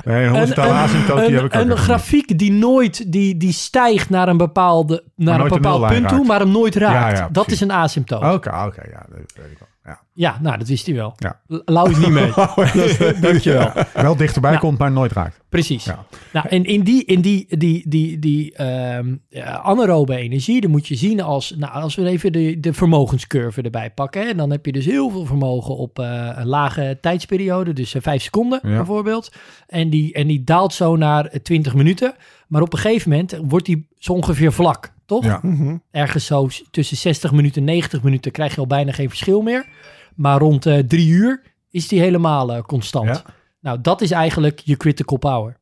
Nee, 0.05 0.25
een 0.25 0.31
horizontale 0.31 0.73
asymptoot, 0.73 1.19
die 1.19 1.27
een, 1.27 1.35
heb 1.35 1.45
ik 1.45 1.55
ook 1.61 1.69
een 1.71 1.77
grafiek 1.77 2.39
die 2.39 2.53
nooit 2.53 3.13
die, 3.13 3.37
die 3.37 3.53
stijgt 3.53 4.11
naar 4.11 4.29
een, 4.29 4.37
bepaalde, 4.37 5.05
naar 5.17 5.41
een 5.41 5.49
bepaald 5.49 5.87
punt 5.87 6.09
toe, 6.09 6.25
maar 6.27 6.39
hem 6.41 6.51
nooit 6.51 6.75
raakt. 6.77 7.17
Ja, 7.17 7.23
ja, 7.23 7.29
dat 7.33 7.51
is 7.51 7.61
een 7.61 7.73
asymptoot. 7.73 8.23
Oké, 8.23 8.49
oké, 8.49 8.83
ja, 8.91 9.03
dat 9.09 9.33
weet 9.35 9.51
ik 9.53 9.59
wel. 9.59 9.69
Ja. 10.17 10.23
Ja, 10.35 10.39
nou, 10.41 10.59
dat 10.59 10.69
wist 10.69 10.87
hij 10.87 10.95
wel. 10.95 11.13
Ja. 11.17 11.41
L- 11.47 11.57
Lau 11.65 11.91
is 11.91 11.97
niet 11.99 12.09
mee. 12.09 12.33
Dankjewel. 13.21 13.73
Wel 13.95 14.17
dichterbij 14.17 14.51
Nou. 14.51 14.63
komt, 14.63 14.79
maar 14.79 14.93
nooit 14.93 15.13
raakt. 15.13 15.41
Precies. 15.49 15.85
Ja. 15.85 16.05
Nou, 16.33 16.49
en 16.49 16.65
in 16.65 16.81
die, 16.83 17.05
in 17.05 17.21
die, 17.21 17.47
die, 17.59 17.89
die, 17.89 18.19
die 18.19 18.55
ehm, 18.55 19.15
ja, 19.29 19.45
anaerobe 19.59 20.17
energie, 20.17 20.61
dan 20.61 20.71
moet 20.71 20.87
je 20.89 20.95
zien 20.95 21.21
als, 21.21 21.55
nou, 21.59 21.73
als 21.73 21.95
we 21.95 22.07
even 22.09 22.33
de, 22.33 22.61
de 22.61 22.73
vermogenscurve 22.73 23.63
erbij 23.63 23.91
pakken, 23.91 24.27
hè, 24.27 24.35
dan 24.35 24.51
heb 24.51 24.67
je 24.67 24.73
dus 24.73 24.85
heel 24.85 25.11
veel 25.11 25.25
vermogen 25.27 25.77
op 25.77 25.99
eh, 25.99 26.31
een 26.35 26.47
lage 26.47 26.99
tijdsperiode, 27.01 27.73
dus 27.73 27.95
eh, 27.95 28.03
vijf 28.03 28.23
seconden 28.23 28.61
Ja. 28.63 28.77
bijvoorbeeld. 28.77 29.33
En 29.67 29.91
die, 29.91 30.13
en 30.13 30.27
die 30.27 30.45
daalt 30.45 30.73
zo 30.73 30.97
naar 30.97 31.27
eh, 31.27 31.41
20 31.41 31.75
minuten. 31.75 32.15
Maar 32.49 32.63
op 32.63 32.73
een 32.73 32.79
gegeven 32.79 33.11
moment 33.11 33.39
wordt 33.43 33.67
die 33.67 33.87
zo 33.99 34.13
ongeveer 34.13 34.53
vlak, 34.53 34.93
toch? 35.07 35.25
Ja. 35.25 35.39
Mhm. 35.43 35.77
Ergens 35.91 36.27
zo 36.27 36.49
tussen 36.71 36.97
60 36.97 37.33
minuten 37.33 37.61
en 37.61 37.65
90 37.67 38.03
minuten 38.03 38.33
krijg 38.33 38.55
je 38.55 38.61
al 38.61 38.67
bijna 38.67 38.93
geen 38.93 39.09
verschil 39.09 39.43
meer. 39.43 39.67
Maar 40.15 40.39
rond 40.39 40.67
eh, 40.67 40.79
drie 40.79 41.09
uur 41.09 41.43
is 41.71 41.89
die 41.89 42.01
helemaal 42.01 42.53
eh, 42.55 42.63
constant. 42.63 43.07
Ja. 43.09 43.23
Nou, 43.61 43.81
dat 43.81 44.01
is 44.01 44.11
eigenlijk 44.11 44.59
je 44.59 44.77
critical 44.77 45.17
power. 45.19 45.57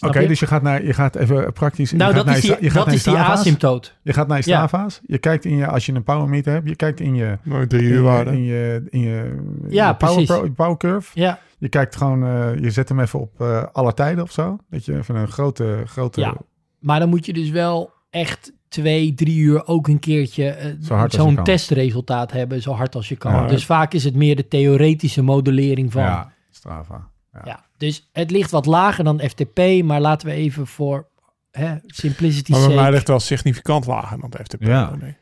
Oké, 0.00 0.26
dus 0.26 0.40
je 0.40 0.46
gaat 0.46 0.62
naar, 0.62 0.84
je 0.84 0.92
gaat 0.92 1.14
even 1.16 1.52
praktisch. 1.52 1.90
je 1.90 1.96
nou, 1.96 2.08
gaat 2.08 2.18
dat 2.18 2.26
naar 2.26 2.36
is 2.36 2.42
je 2.42 2.48
die, 2.54 2.62
je 2.62 2.66
gaat 2.70 2.76
dat 2.76 2.86
naar 2.86 2.94
is 2.94 3.02
die 3.02 3.16
asymptoot. 3.16 3.96
Je 4.02 4.12
gaat 4.12 4.28
naar 4.28 4.38
je 4.44 4.50
Ja. 4.50 4.66
Strava's. 4.66 5.00
Je 5.06 5.18
kijkt 5.18 5.44
in 5.44 5.56
je, 5.56 5.66
als 5.66 5.86
je 5.86 5.92
een 5.92 6.02
power 6.02 6.28
meter 6.28 6.52
hebt, 6.52 6.68
je 6.68 6.76
kijkt 6.76 7.00
in 7.00 7.14
je, 7.14 7.38
Nooit 7.42 7.70
drie 7.70 7.82
uur 7.82 8.02
waarde. 8.02 8.30
in 8.30 8.42
je, 8.42 8.84
in 8.88 9.00
je, 9.00 9.42
Ja, 9.68 9.88
je 9.88 9.94
power, 9.94 10.24
pro- 10.24 10.50
power 10.50 10.76
curve. 10.76 11.10
Ja, 11.20 11.38
Je 11.58 11.68
kijkt 11.68 11.96
gewoon, 11.96 12.24
eh, 12.24 12.58
je 12.58 12.70
zet 12.70 12.88
hem 12.88 13.00
even 13.00 13.20
op 13.20 13.40
eh, 13.40 13.64
alle 13.72 13.94
tijden 13.94 14.24
of 14.24 14.32
zo. 14.32 14.58
Dat 14.70 14.84
je 14.84 14.96
even 14.96 15.14
een 15.16 15.28
grote, 15.28 15.82
grote. 15.86 16.20
Ja. 16.20 16.34
maar 16.78 16.98
dan 17.00 17.08
moet 17.08 17.26
je 17.26 17.32
dus 17.32 17.50
wel 17.50 17.90
echt 18.10 18.52
twee, 18.72 19.14
drie 19.14 19.38
uur 19.38 19.66
ook 19.66 19.88
een 19.88 19.98
keertje 19.98 20.48
eh, 20.48 20.72
zo'n 21.08 21.42
testresultaat 21.42 22.32
hebben, 22.32 22.62
zo 22.62 22.72
hard 22.72 22.94
als 22.94 23.08
je 23.08 23.16
kan. 23.16 23.32
Ja. 23.32 23.46
Dus 23.46 23.64
vaak 23.64 23.92
is 23.94 24.04
het 24.04 24.14
meer 24.14 24.36
de 24.36 24.48
theoretische 24.48 25.22
modellering 25.22 25.92
van. 25.92 26.02
Ja, 26.02 26.32
Strava. 26.50 27.10
Ja. 27.32 27.40
Ja, 27.44 27.64
dus 27.76 28.08
het 28.12 28.30
ligt 28.30 28.50
wat 28.50 28.66
lager 28.66 29.04
dan 29.04 29.20
FTP, 29.20 29.82
maar 29.84 30.00
laten 30.00 30.28
we 30.28 30.34
even 30.34 30.66
voor 30.66 31.08
hè, 31.50 31.74
simplicity 31.86 32.50
Maar 32.50 32.66
bij 32.66 32.76
mij 32.76 32.90
ligt 32.90 33.08
wel 33.08 33.20
significant 33.20 33.86
lager 33.86 34.20
dan 34.20 34.30
de 34.30 34.38
FTP. 34.42 34.62
Ja. 34.62 34.96
denk 35.00 35.16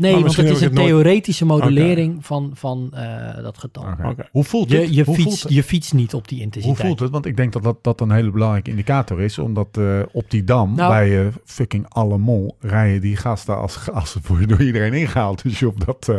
nee, 0.00 0.12
want 0.12 0.36
het 0.36 0.48
is 0.50 0.60
een 0.60 0.74
nooit- 0.74 0.86
theoretische 0.86 1.44
modellering 1.44 2.26
van, 2.26 2.50
van 2.54 2.90
eh, 2.92 3.42
dat 3.42 3.58
getal. 3.58 3.84
Hoe 4.30 4.44
voelt 4.44 4.70
het? 4.70 4.88
Je, 4.88 4.94
je, 4.94 5.04
Hoe 5.04 5.14
voelt 5.20 5.42
het? 5.42 5.52
je 5.52 5.62
fietst 5.62 5.92
niet 5.92 6.14
op 6.14 6.28
die 6.28 6.36
Hoe 6.36 6.46
intensiteit. 6.46 6.86
voelt 6.86 7.00
het? 7.00 7.10
Want 7.10 7.26
ik 7.26 7.36
denk 7.36 7.52
dat 7.52 7.62
dat, 7.62 7.76
dat 7.82 8.00
een 8.00 8.10
hele 8.10 8.30
belangrijke 8.30 8.70
indicator 8.70 9.20
is. 9.20 9.38
Omdat 9.38 9.68
eh, 9.78 9.98
op 10.12 10.30
die 10.30 10.44
dam, 10.44 10.74
Nou- 10.74 10.90
bij 10.90 11.20
eh, 11.20 11.26
fucking 11.44 11.86
alle 11.88 12.18
mol, 12.18 12.56
rijden 12.60 13.00
die 13.00 13.16
gasten 13.16 13.56
als, 13.58 13.90
als 13.92 14.16
voor 14.22 14.46
door 14.46 14.62
iedereen 14.62 14.92
ingehaald. 14.92 15.42
Dus 15.42 15.58
je 15.58 15.68
op 15.74 15.86
dat, 15.86 16.08
eh, 16.08 16.16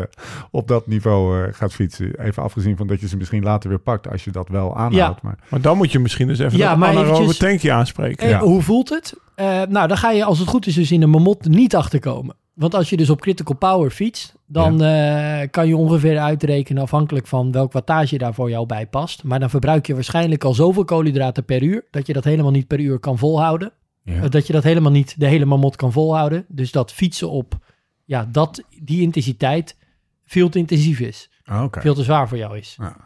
op 0.51 0.67
dat 0.67 0.87
niveau 0.87 1.43
eh, 1.47 1.53
gaat 1.53 1.73
fietsen. 1.73 2.19
Even 2.25 2.43
afgezien 2.43 2.77
van 2.77 2.87
dat 2.87 2.99
je 2.99 3.07
ze 3.07 3.17
misschien 3.17 3.43
later 3.43 3.69
weer 3.69 3.79
pakt 3.79 4.09
als 4.11 4.23
je 4.23 4.31
dat 4.31 4.49
wel 4.49 4.77
aanhoudt. 4.77 5.21
Maar 5.21 5.37
Maar 5.49 5.61
dan 5.61 5.77
moet 5.77 5.91
je 5.91 5.99
misschien 5.99 6.27
dus 6.27 6.39
even 6.39 6.57
Ja, 6.57 6.75
dat 6.75 6.83
anaerobe 6.87 7.35
tankje 7.37 7.71
aanspreken. 7.71 8.23
En 8.25 8.29
Ja. 8.29 8.39
Hoe 8.39 8.61
voelt 8.61 8.89
het? 8.89 9.15
Eh, 9.35 9.61
nou, 9.69 9.87
dan 9.87 9.97
ga 9.97 10.11
je 10.11 10.23
als 10.23 10.39
het 10.39 10.47
goed 10.47 10.67
is 10.67 10.73
dus 10.75 10.91
in 10.91 10.99
de 10.99 11.05
mamot 11.07 11.45
niet 11.47 11.75
achterkomen. 11.75 12.35
Want 12.61 12.75
als 12.75 12.89
je 12.89 12.97
dus 12.97 13.09
op 13.09 13.21
critical 13.21 13.55
power 13.55 13.91
fietst, 13.91 14.35
dan 14.45 14.83
eh, 14.83 15.41
kan 15.51 15.67
je 15.67 15.77
ongeveer 15.77 16.19
uitrekenen 16.19 16.83
afhankelijk 16.83 17.27
van 17.27 17.51
welk 17.51 17.71
wattage 17.71 18.17
daar 18.17 18.33
voor 18.33 18.49
jou 18.49 18.65
bij 18.65 18.87
past. 18.87 19.23
Maar 19.23 19.39
dan 19.39 19.49
verbruik 19.49 19.87
je 19.87 19.93
waarschijnlijk 19.93 20.43
al 20.43 20.53
zoveel 20.53 20.83
koolhydraten 20.83 21.45
per 21.45 21.63
uur, 21.63 21.85
dat 21.91 22.07
je 22.07 22.13
dat 22.13 22.23
helemaal 22.23 22.51
niet 22.51 22.67
per 22.67 22.79
uur 22.79 22.99
kan 22.99 23.17
volhouden. 23.17 23.71
ja. 24.03 24.21
Eh, 24.21 24.29
Dat 24.29 24.47
je 24.47 24.53
dat 24.53 24.63
helemaal 24.63 24.91
niet 24.91 25.19
de 25.19 25.27
hele 25.27 25.45
mamot 25.45 25.75
kan 25.75 25.91
volhouden. 25.91 26.45
Dus 26.47 26.71
dat 26.71 26.93
fietsen 26.93 27.29
op 27.29 27.57
ja, 28.05 28.27
dat, 28.31 28.63
die 28.81 29.01
intensiteit 29.01 29.77
veel 30.25 30.49
te 30.49 30.57
intensief 30.59 30.99
is. 30.99 31.29
Ah. 31.43 31.65
Veel 31.69 31.93
te 31.93 32.03
zwaar 32.03 32.27
voor 32.27 32.37
jou 32.37 32.57
is. 32.57 32.77
Ja. 32.79 32.97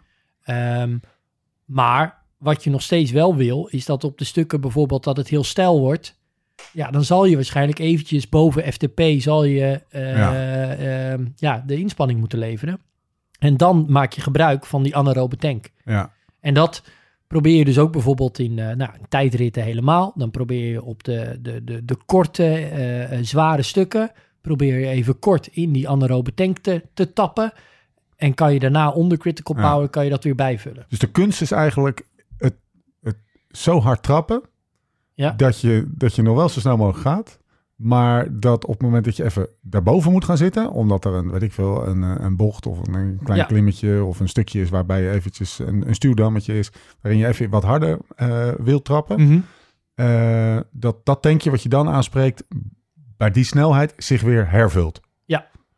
Ehm, 0.44 0.98
maar 1.66 2.24
wat 2.38 2.64
je 2.64 2.70
nog 2.70 2.82
steeds 2.82 3.12
wel 3.12 3.36
wil, 3.36 3.68
is 3.72 3.86
dat 3.86 4.04
op 4.04 4.18
de 4.18 4.26
stukken 4.26 4.62
bijvoorbeeld 4.62 5.04
dat 5.04 5.18
het 5.18 5.28
heel 5.28 5.44
stijl 5.44 5.80
wordt, 5.80 6.20
ja, 6.76 6.92
dan 6.92 7.04
zal 7.04 7.26
je 7.26 7.36
waarschijnlijk 7.36 7.80
eventjes 7.80 8.30
boven 8.30 8.74
FTP 8.74 9.02
zal 9.18 9.44
je 9.44 9.82
eh, 9.90 10.16
Ja. 10.18 10.76
ehm, 10.76 11.26
ja, 11.36 11.64
de 11.68 11.78
inspanning 11.78 12.20
moeten 12.20 12.40
leveren. 12.40 12.80
En 13.40 13.58
dan 13.58 13.86
maak 13.90 14.14
je 14.14 14.22
gebruik 14.22 14.66
van 14.66 14.84
die 14.84 14.96
anaerobe 14.96 15.36
tank. 15.36 15.70
Ja. 15.86 16.12
En 16.40 16.54
dat 16.54 16.84
probeer 17.28 17.58
je 17.58 17.66
dus 17.66 17.78
ook 17.80 17.92
bijvoorbeeld 17.92 18.40
in, 18.40 18.60
eh, 18.60 18.76
nou, 18.76 18.92
tijdritten 19.10 19.64
helemaal. 19.64 20.14
Dan 20.16 20.32
probeer 20.32 20.72
je 20.72 20.84
op 20.84 21.04
de, 21.04 21.38
de, 21.42 21.64
de, 21.64 21.86
de 21.86 21.98
korte, 22.06 22.46
eh, 22.56 23.18
zware 23.22 23.62
stukken... 23.62 24.12
probeer 24.42 24.80
je 24.80 24.88
even 24.88 25.20
kort 25.20 25.48
in 25.48 25.72
die 25.72 25.90
anaerobe 25.90 26.34
tank 26.34 26.58
te, 26.58 26.82
te 26.94 27.14
tappen. 27.14 27.54
En 28.16 28.34
kan 28.34 28.54
je 28.54 28.60
daarna 28.60 28.90
onder 28.90 29.18
critical 29.18 29.56
Ja. 29.58 29.72
power 29.72 29.90
kan 29.90 30.04
je 30.04 30.10
dat 30.10 30.24
weer 30.24 30.36
bijvullen. 30.36 30.86
Dus 30.90 31.00
de 31.00 31.12
kunst 31.12 31.42
is 31.42 31.52
eigenlijk 31.52 32.08
het, 32.38 32.56
het 33.02 33.18
zo 33.50 33.80
hard 33.80 34.04
trappen 34.04 34.42
Ja. 35.16 35.32
dat, 35.32 35.60
je, 35.62 35.86
dat 35.88 36.16
je 36.16 36.22
nog 36.22 36.36
wel 36.36 36.50
zo 36.50 36.60
snel 36.60 36.78
mogelijk 36.78 37.02
gaat. 37.08 37.40
Maar 37.76 38.40
dat 38.40 38.66
op 38.66 38.74
het 38.74 38.82
moment 38.82 39.06
dat 39.06 39.16
je 39.16 39.24
even 39.24 39.48
daarboven 39.62 40.12
moet 40.12 40.26
gaan 40.26 40.38
zitten, 40.38 40.72
omdat 40.72 41.06
er 41.06 41.14
een, 41.14 41.32
weet 41.32 41.42
ik 41.42 41.52
veel, 41.52 41.88
een, 41.88 42.04
eh, 42.04 42.16
een 42.18 42.36
bocht 42.36 42.66
of 42.66 42.88
een, 42.88 43.20
klein 43.24 43.40
Ja. 43.40 43.46
klimmetje 43.46 44.04
of 44.04 44.20
een 44.20 44.30
stukje 44.30 44.62
is 44.62 44.70
waarbij 44.70 45.02
je 45.02 45.10
eventjes 45.12 45.60
een, 45.60 45.88
een 45.88 45.96
stuwdammetje 45.96 46.58
is, 46.58 46.72
waarin 47.02 47.20
je 47.22 47.28
even 47.28 47.50
wat 47.50 47.64
harder 47.64 47.98
eh 48.16 48.50
wilt 48.58 48.86
trappen. 48.86 49.22
Mhm. 49.22 49.40
eh, 49.96 50.58
dat 50.72 51.06
dat 51.06 51.22
tankje 51.22 51.50
wat 51.52 51.64
je 51.64 51.70
dan 51.70 51.90
aanspreekt, 51.90 52.44
bij 53.18 53.32
die 53.32 53.44
snelheid 53.44 53.94
zich 53.98 54.22
weer 54.22 54.50
hervult. 54.50 55.02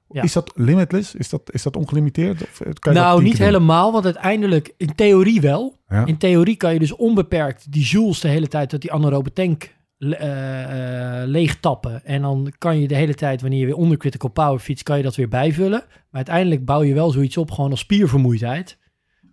Ja. 0.10 0.22
Is 0.24 0.34
dat 0.34 0.52
limitless? 0.56 1.16
Is 1.16 1.30
dat, 1.30 1.42
is 1.54 1.64
dat 1.64 1.76
ongelimiteerd? 1.76 2.42
Of 2.42 2.62
eh, 2.62 2.74
kan 2.80 2.94
je 2.94 3.00
dat 3.00 3.08
Nou, 3.08 3.24
niet 3.24 3.38
doen? 3.38 3.46
helemaal, 3.46 3.92
want 3.92 4.06
uiteindelijk, 4.06 4.74
in 4.78 4.96
theorie 4.96 5.42
wel. 5.42 5.78
Ja. 5.88 6.06
In 6.06 6.18
theorie 6.18 6.56
kan 6.56 6.74
je 6.74 6.80
dus 6.80 6.96
onbeperkt 6.96 7.72
die 7.72 7.84
joules 7.84 8.20
de 8.20 8.28
hele 8.28 8.48
tijd 8.48 8.72
uit 8.72 8.82
die 8.82 8.92
anaerobe 8.92 9.34
tank 9.34 9.76
le- 9.98 10.16
eh, 10.16 11.22
eh, 11.22 11.28
leeg 11.28 11.60
tappen. 11.60 12.06
En 12.06 12.22
dan 12.22 12.54
kan 12.58 12.80
je 12.80 12.88
de 12.88 12.96
hele 12.96 13.14
tijd, 13.14 13.42
wanneer 13.42 13.60
je 13.60 13.66
weer 13.66 13.76
onder 13.76 13.98
critical 13.98 14.30
power 14.30 14.60
fietst, 14.60 14.84
kan 14.84 14.98
je 14.98 15.04
dat 15.04 15.16
weer 15.16 15.28
bijvullen. 15.30 15.84
Maar 15.90 16.06
uiteindelijk 16.12 16.66
bouw 16.66 16.84
je 16.84 16.94
wel 16.94 17.12
zoiets 17.12 17.38
op 17.38 17.52
gewoon 17.52 17.72
als 17.72 17.80
spiervermoeidheid. 17.80 18.78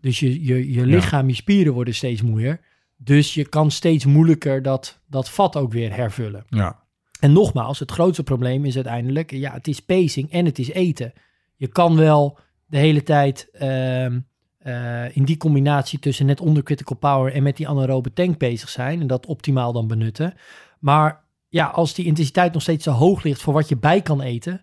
Dus 0.00 0.20
je, 0.20 0.44
je, 0.44 0.72
je 0.72 0.86
lichaam, 0.86 1.28
je 1.28 1.34
spieren 1.34 1.72
worden 1.72 1.94
steeds 1.94 2.22
moeier. 2.22 2.60
Dus 2.96 3.34
je 3.34 3.48
kan 3.48 3.70
steeds 3.70 4.04
moeilijker 4.04 4.62
dat, 4.62 5.02
dat 5.06 5.30
vat 5.30 5.56
ook 5.56 5.72
weer 5.72 5.96
hervullen. 5.96 6.44
Ja. 6.48 6.82
En 7.24 7.32
nogmaals, 7.32 7.78
het 7.78 7.90
grootste 7.90 8.22
probleem 8.22 8.64
is 8.64 8.74
uiteindelijk, 8.74 9.30
ja, 9.30 9.52
het 9.52 9.68
is 9.68 9.80
pacing 9.80 10.30
en 10.30 10.44
het 10.44 10.58
is 10.58 10.70
eten. 10.70 11.12
Je 11.56 11.66
kan 11.66 11.96
wel 11.96 12.38
de 12.66 12.76
hele 12.78 13.02
tijd 13.02 13.48
ehm, 13.52 14.20
eh, 14.58 15.16
in 15.16 15.24
die 15.24 15.36
combinatie 15.36 15.98
tussen 15.98 16.26
net 16.26 16.40
onder 16.40 16.62
critical 16.62 16.96
power 16.96 17.32
en 17.32 17.42
met 17.42 17.56
die 17.56 17.68
anaerobe 17.68 18.12
tank 18.12 18.38
bezig 18.38 18.68
zijn 18.68 19.00
en 19.00 19.06
dat 19.06 19.26
optimaal 19.26 19.72
dan 19.72 19.86
benutten. 19.86 20.34
Maar 20.78 21.24
ja, 21.48 21.66
als 21.66 21.94
die 21.94 22.04
intensiteit 22.04 22.52
nog 22.52 22.62
steeds 22.62 22.84
zo 22.84 22.90
hoog 22.90 23.22
ligt 23.22 23.42
voor 23.42 23.52
wat 23.54 23.68
je 23.68 23.76
bij 23.76 24.02
kan 24.02 24.20
eten, 24.20 24.60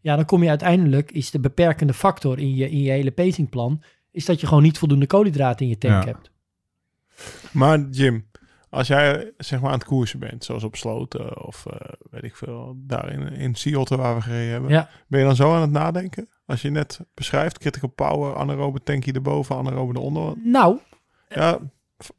ja, 0.00 0.16
dan 0.16 0.24
kom 0.24 0.42
je 0.42 0.48
uiteindelijk, 0.48 1.12
is 1.12 1.30
de 1.30 1.40
beperkende 1.40 1.94
factor 1.94 2.38
in 2.38 2.54
je, 2.54 2.70
in 2.70 2.80
je 2.80 2.90
hele 2.90 3.12
pacingplan, 3.12 3.82
is 4.10 4.24
dat 4.24 4.40
je 4.40 4.46
gewoon 4.46 4.62
niet 4.62 4.78
voldoende 4.78 5.06
koolhydraten 5.06 5.64
in 5.64 5.68
je 5.70 5.78
tank 5.78 6.04
Ja. 6.04 6.10
hebt. 6.10 6.30
Maar 7.52 7.80
Jim, 7.80 8.26
als 8.74 8.86
jij 8.86 9.32
zeg 9.36 9.60
maar 9.60 9.70
aan 9.70 9.78
het 9.78 9.86
koersen 9.86 10.18
bent, 10.18 10.44
zoals 10.44 10.64
op 10.64 10.76
Sloten 10.76 11.46
of 11.46 11.66
eh, 11.66 11.76
weet 12.10 12.22
ik 12.24 12.36
veel, 12.36 12.74
daar 12.76 13.12
in, 13.12 13.32
in 13.32 13.54
Seattle 13.54 13.96
waar 13.96 14.14
we 14.14 14.20
gereden 14.20 14.50
hebben, 14.52 14.70
Ja. 14.70 14.88
ben 15.08 15.20
je 15.20 15.26
dan 15.26 15.36
zo 15.36 15.54
aan 15.54 15.60
het 15.60 15.70
nadenken? 15.70 16.28
Als 16.46 16.62
je 16.62 16.70
net 16.70 17.00
beschrijft, 17.14 17.58
critical 17.58 17.88
power, 17.88 18.36
anaerobe 18.36 18.82
tankje 18.82 19.12
erboven, 19.12 19.56
anaerobe 19.56 19.98
eronder. 19.98 20.32
Nou, 20.44 20.78
Ja, 21.28 21.58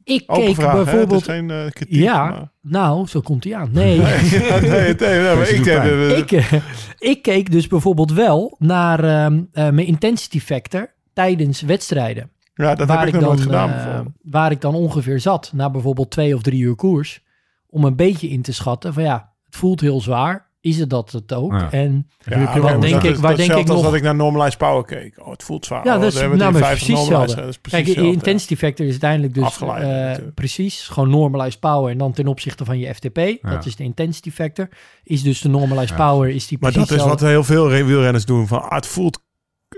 ik 0.04 0.22
open 0.26 0.44
keek 0.44 0.54
vraag, 0.54 0.72
hè? 0.72 0.76
Het 0.78 0.84
bijvoorbeeld... 0.84 1.20
is 1.20 1.26
geen 1.26 1.50
eh, 1.50 1.70
kritiek. 1.70 1.94
Ja. 2.02 2.28
maar- 2.28 2.50
Nou, 2.60 3.06
zo 3.06 3.20
komt 3.20 3.44
hij 3.44 3.56
aan. 3.56 3.70
Nee. 3.72 4.00
Ik 6.98 7.22
keek 7.22 7.50
dus 7.52 7.66
bijvoorbeeld 7.66 8.12
wel 8.12 8.56
naar 8.58 9.04
ehm, 9.04 9.42
eh, 9.52 9.64
mijn 9.70 9.86
intensity 9.86 10.40
factor 10.40 10.94
tijdens 11.12 11.60
wedstrijden. 11.60 12.30
Ja, 12.64 12.74
dat 12.74 12.88
waar 12.88 12.98
heb 12.98 13.08
ik 13.08 13.14
ik 13.14 13.20
nog 13.20 13.28
dan, 13.28 13.36
nooit 13.50 13.70
gedaan. 13.70 13.70
eh, 13.70 14.06
waar 14.22 14.50
ik 14.50 14.60
dan 14.60 14.74
ongeveer 14.74 15.20
zat 15.20 15.50
na 15.54 15.70
bijvoorbeeld 15.70 16.10
twee 16.10 16.34
of 16.34 16.42
drie 16.42 16.60
uur 16.60 16.74
koers. 16.74 17.24
Om 17.68 17.84
een 17.84 17.96
beetje 17.96 18.28
in 18.28 18.42
te 18.42 18.52
schatten 18.52 18.92
van 18.94 19.02
ja, 19.02 19.32
het 19.44 19.56
voelt 19.56 19.80
heel 19.80 20.00
zwaar. 20.00 20.44
Is 20.60 20.78
het 20.78 20.90
dat 20.90 21.12
het 21.12 21.32
ook? 21.32 21.52
Ja. 21.52 21.70
En 21.70 22.08
Ja, 22.24 22.58
wat 22.60 22.80
denk 22.80 22.92
dat 22.94 23.04
ik- 23.04 23.10
is 23.10 23.18
waar 23.20 23.36
denk 23.36 23.52
ik 23.52 23.66
nog- 23.66 23.82
dat 23.82 23.94
ik 23.94 24.02
naar 24.02 24.14
Normalized 24.14 24.58
Power 24.58 24.84
keek. 24.84 25.20
Oh, 25.20 25.30
het 25.30 25.42
voelt 25.42 25.64
zwaar. 25.66 25.84
Ja, 25.84 25.94
Oh, 25.94 26.00
dat 26.00 26.12
is 26.12 26.14
nou, 26.18 26.28
maar 26.28 26.36
350 26.38 26.86
precies 26.86 27.08
Normalized. 27.08 27.20
hetzelfde. 27.36 27.40
Dat 27.40 27.50
is 27.50 27.84
precies 27.84 27.94
Kijk, 27.94 28.06
intensity 28.14 28.56
factor 28.56 28.84
is 28.86 28.90
uiteindelijk 28.90 29.34
dus 29.34 29.44
Afgeleid 29.44 30.18
eh, 30.18 30.24
precies 30.34 30.88
gewoon 30.88 31.10
normalized 31.10 31.60
power 31.60 31.90
en 31.90 31.98
dan 31.98 32.12
ten 32.12 32.26
opzichte 32.26 32.64
van 32.64 32.78
je 32.78 32.94
FTP. 32.94 33.20
Dat 33.40 33.66
is 33.66 33.76
de 33.76 33.84
intensity 33.84 34.30
factor. 34.30 34.68
Is 35.02 35.22
dus 35.22 35.40
de 35.40 35.48
normalized 35.48 35.88
Ja. 35.96 35.96
power 36.10 36.28
is 36.28 36.46
die 36.46 36.58
Maar 36.60 36.72
dat 36.72 36.90
is 36.90 37.02
wat 37.04 37.20
heel 37.20 37.44
veel 37.44 37.68
re- 37.70 37.84
wielrenners 37.84 38.24
doen. 38.24 38.46
Van, 38.46 38.62
ah, 38.62 38.70
het, 38.74 38.86
voelt, 38.86 39.24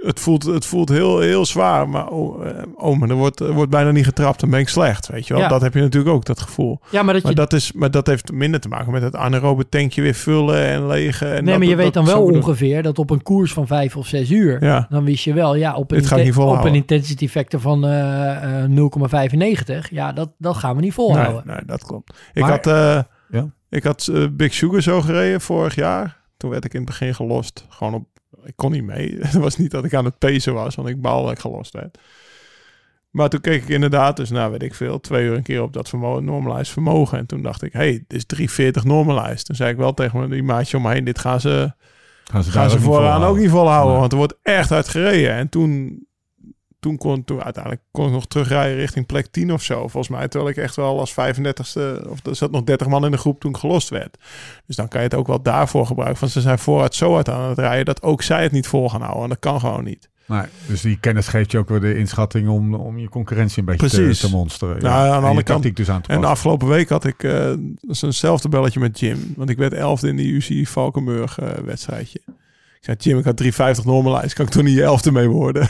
het, 0.07 0.21
voelt, 0.21 0.43
het 0.43 0.67
voelt 0.67 0.89
heel, 0.89 1.19
heel 1.21 1.47
zwaar. 1.47 1.89
Maar 1.89 2.09
oh, 2.09 2.47
eh, 2.49 2.63
oh 2.77 2.99
maar 2.99 3.09
er 3.09 3.15
wordt, 3.15 3.41
er 3.41 3.53
wordt 3.53 3.71
bijna 3.71 3.91
niet 3.91 4.05
getrapt. 4.05 4.41
Dan 4.41 4.51
ben 4.51 4.61
ik 4.61 4.69
slecht. 4.69 5.09
Weet 5.09 5.27
je 5.27 5.35
wel? 5.35 5.43
Ja. 5.43 5.49
Dat 5.49 5.61
heb 5.61 5.75
je 5.75 5.81
natuurlijk 5.81 6.15
ook, 6.15 6.25
dat 6.25 6.41
gevoel. 6.41 6.81
Ja, 6.91 7.03
maar 7.03 7.13
dat 7.13 7.23
je 7.23 7.29
Maar 7.29 7.37
dat, 7.37 7.53
is, 7.53 7.73
maar 7.73 7.91
dat 7.91 8.07
heeft 8.07 8.33
minder 8.33 8.61
te 8.61 8.69
maken 8.69 8.93
met 8.93 9.03
het 9.03 9.17
anaerobe 9.17 9.69
tankje 9.69 10.03
weer 10.03 10.15
vullen 10.15 10.67
en 10.67 10.87
legen. 10.87 11.27
En 11.27 11.33
nee, 11.33 11.43
dat- 11.45 11.55
maar 11.59 11.63
je 11.69 11.75
dat- 11.75 11.85
weet 11.85 11.95
dan 11.95 12.05
wel 12.05 12.23
ongeveer 12.23 12.83
dat 12.83 12.99
op 12.99 13.11
een 13.11 13.23
koers 13.23 13.53
van 13.53 13.67
vijf 13.67 13.97
of 13.97 14.07
zes 14.07 14.31
uur, 14.31 14.65
Ja, 14.65 14.87
dan 14.91 15.05
wist 15.05 15.25
je 15.25 15.33
wel, 15.35 15.55
ja, 15.55 15.75
op 15.75 15.91
een, 15.93 16.37
op 16.39 16.65
een 16.65 16.75
intensity 16.75 17.29
factor 17.29 17.61
van 17.61 17.85
eh, 17.87 18.63
eh, 18.63 18.71
0,95, 18.71 19.91
ja, 19.91 20.13
dat, 20.13 20.31
dat 20.39 20.57
gaan 20.57 20.77
we 20.77 20.81
niet 20.83 20.97
nee, 20.97 21.07
volhouden. 21.07 21.43
nee, 21.47 21.61
dat 21.67 21.85
klopt. 21.85 22.15
Ik 22.33 22.43
Maar- 22.43 22.51
had, 22.51 22.67
eh, 22.67 22.99
Ja. 23.31 23.47
ik 23.71 23.85
had 23.85 24.09
eh, 24.13 24.25
Big 24.33 24.55
Sugar 24.55 24.83
zo 24.83 25.01
gereden 25.01 25.41
vorig 25.41 25.75
jaar. 25.75 26.18
Toen 26.39 26.51
werd 26.51 26.65
ik 26.65 26.73
in 26.73 26.81
het 26.81 26.89
begin 26.89 27.15
gelost. 27.15 27.67
Gewoon 27.69 27.95
op, 27.95 28.07
ik 28.45 28.53
kon 28.57 28.71
niet 28.73 28.85
mee. 28.85 29.17
Het 29.21 29.33
was 29.35 29.57
niet 29.57 29.71
dat 29.71 29.85
ik 29.85 29.95
aan 29.95 30.05
het 30.05 30.19
pacen 30.19 30.55
was, 30.55 30.75
want 30.75 30.89
ik 30.89 31.01
baal 31.01 31.23
dat 31.23 31.33
ik 31.33 31.39
gelost 31.39 31.73
werd. 31.73 31.99
Maar 33.11 33.29
toen 33.29 33.41
keek 33.41 33.63
ik 33.63 33.69
inderdaad, 33.69 34.17
dus 34.17 34.31
nou 34.31 34.51
weet 34.51 34.63
ik 34.63 34.75
veel, 34.75 35.01
twee 35.01 35.25
uur 35.27 35.37
een 35.37 35.43
keer 35.43 35.63
op 35.63 35.73
dat 35.73 35.89
vermogen, 35.89 36.25
normalized 36.25 36.69
vermogen. 36.69 37.19
En 37.19 37.27
toen 37.27 37.43
dacht 37.43 37.63
ik, 37.63 37.73
hey, 37.73 37.91
dit 37.93 38.19
is 38.19 38.27
340 38.27 38.85
normalized. 38.85 39.45
Toen 39.47 39.57
zei 39.57 39.71
ik 39.71 39.77
wel 39.77 39.95
tegen 39.95 40.21
me, 40.21 40.29
die 40.29 40.43
maatje 40.43 40.77
om 40.77 40.83
me 40.83 40.93
heen, 40.93 41.05
dit 41.05 41.19
gaan 41.19 41.41
ze, 41.41 41.73
Gaan 42.25 42.45
ze, 42.45 42.51
gaan 42.51 42.61
daar 42.61 42.71
ze 42.71 42.77
ook 42.77 42.83
niet 42.83 42.89
vooraan 42.93 43.03
volhouden? 43.03 43.29
ook 43.29 43.39
niet 43.39 43.51
volhouden, 43.51 43.91
Nee. 43.91 44.01
want 44.01 44.13
er 44.13 44.19
wordt 44.19 44.35
echt 44.43 44.69
hard 44.69 44.89
gereden. 44.89 45.33
En 45.33 45.49
toen, 45.49 46.03
toen 46.81 46.97
kon 46.97 47.25
toen 47.25 47.43
uiteindelijk 47.43 47.85
kon 47.91 48.07
ik 48.07 48.13
nog 48.13 48.27
terugrijden 48.27 48.77
richting 48.77 49.07
plek 49.07 49.27
10 49.27 49.53
of 49.53 49.63
zo. 49.63 49.79
Volgens 49.89 50.09
mij, 50.09 50.29
terwijl 50.29 50.51
ik 50.51 50.57
echt 50.57 50.77
wel 50.77 50.99
als 50.99 51.13
35ste, 51.13 52.09
of 52.09 52.27
er 52.27 52.37
zat 52.37 52.51
nog 52.51 52.63
30 52.63 52.87
man 52.87 53.05
in 53.05 53.11
de 53.11 53.17
groep 53.17 53.41
toen 53.41 53.51
ik 53.51 53.57
gelost 53.57 53.89
werd. 53.89 54.17
Dus 54.67 54.77
dan 54.77 54.89
kan 54.89 55.01
je 55.01 55.07
het 55.07 55.17
ook 55.17 55.27
wel 55.27 55.43
daarvoor 55.43 55.87
gebruiken. 55.87 56.21
Want 56.21 56.33
ze 56.33 56.41
zijn 56.41 56.59
vooruit 56.59 56.95
zo 56.95 57.13
hard 57.13 57.29
aan 57.29 57.49
het 57.49 57.59
rijden 57.59 57.85
dat 57.85 58.03
ook 58.03 58.23
zij 58.23 58.43
het 58.43 58.53
niet 58.53 58.67
vol 58.67 58.89
gaan 58.89 59.01
houden. 59.03 59.23
En 59.23 59.29
dat 59.29 59.39
kan 59.39 59.61
gewoon 59.61 59.85
niet. 59.85 60.09
Nee, 60.27 60.43
dus 60.67 60.81
die 60.81 60.99
kennis 61.01 61.29
geeft 61.29 61.51
je 61.53 61.59
ook 61.59 61.69
weer 61.69 61.81
de 61.81 61.99
inschatting 61.99 62.49
om, 62.49 62.75
om 62.75 62.99
je 62.99 63.09
concurrentie 63.09 63.59
een 63.59 63.65
beetje 63.65 63.89
te, 63.89 63.97
Precies. 63.97 64.21
te 64.21 64.31
monsteren. 64.31 64.83
Nou, 64.83 65.09
aan 65.09 65.21
de 65.21 65.27
andere 65.27 65.43
kant- 65.43 65.77
dus 65.77 65.89
aan 65.91 66.03
En 66.07 66.21
de 66.21 66.27
afgelopen 66.27 66.69
week 66.69 66.89
had 66.89 67.05
ik 67.05 67.23
uh, 67.23 67.51
eenzelfde 68.01 68.49
belletje 68.49 68.81
met 68.81 69.01
Jim. 69.01 69.33
Want 69.37 69.51
ik 69.51 69.57
werd 69.57 69.73
elfde 69.73 70.09
in 70.09 70.17
die 70.17 70.33
UC 70.33 70.69
Valkenburg 70.69 71.39
eh, 71.39 71.49
wedstrijdje. 71.65 72.21
Ik 72.27 72.85
zei, 72.85 72.97
Jim, 73.01 73.19
ik 73.19 73.25
had 73.25 73.37
350 73.37 73.85
normalized. 73.85 74.33
Kan 74.33 74.45
ik 74.45 74.51
toen 74.51 74.65
niet 74.65 74.75
je 74.75 74.83
elfde 74.83 75.13
mee 75.13 75.29
worden? 75.29 75.69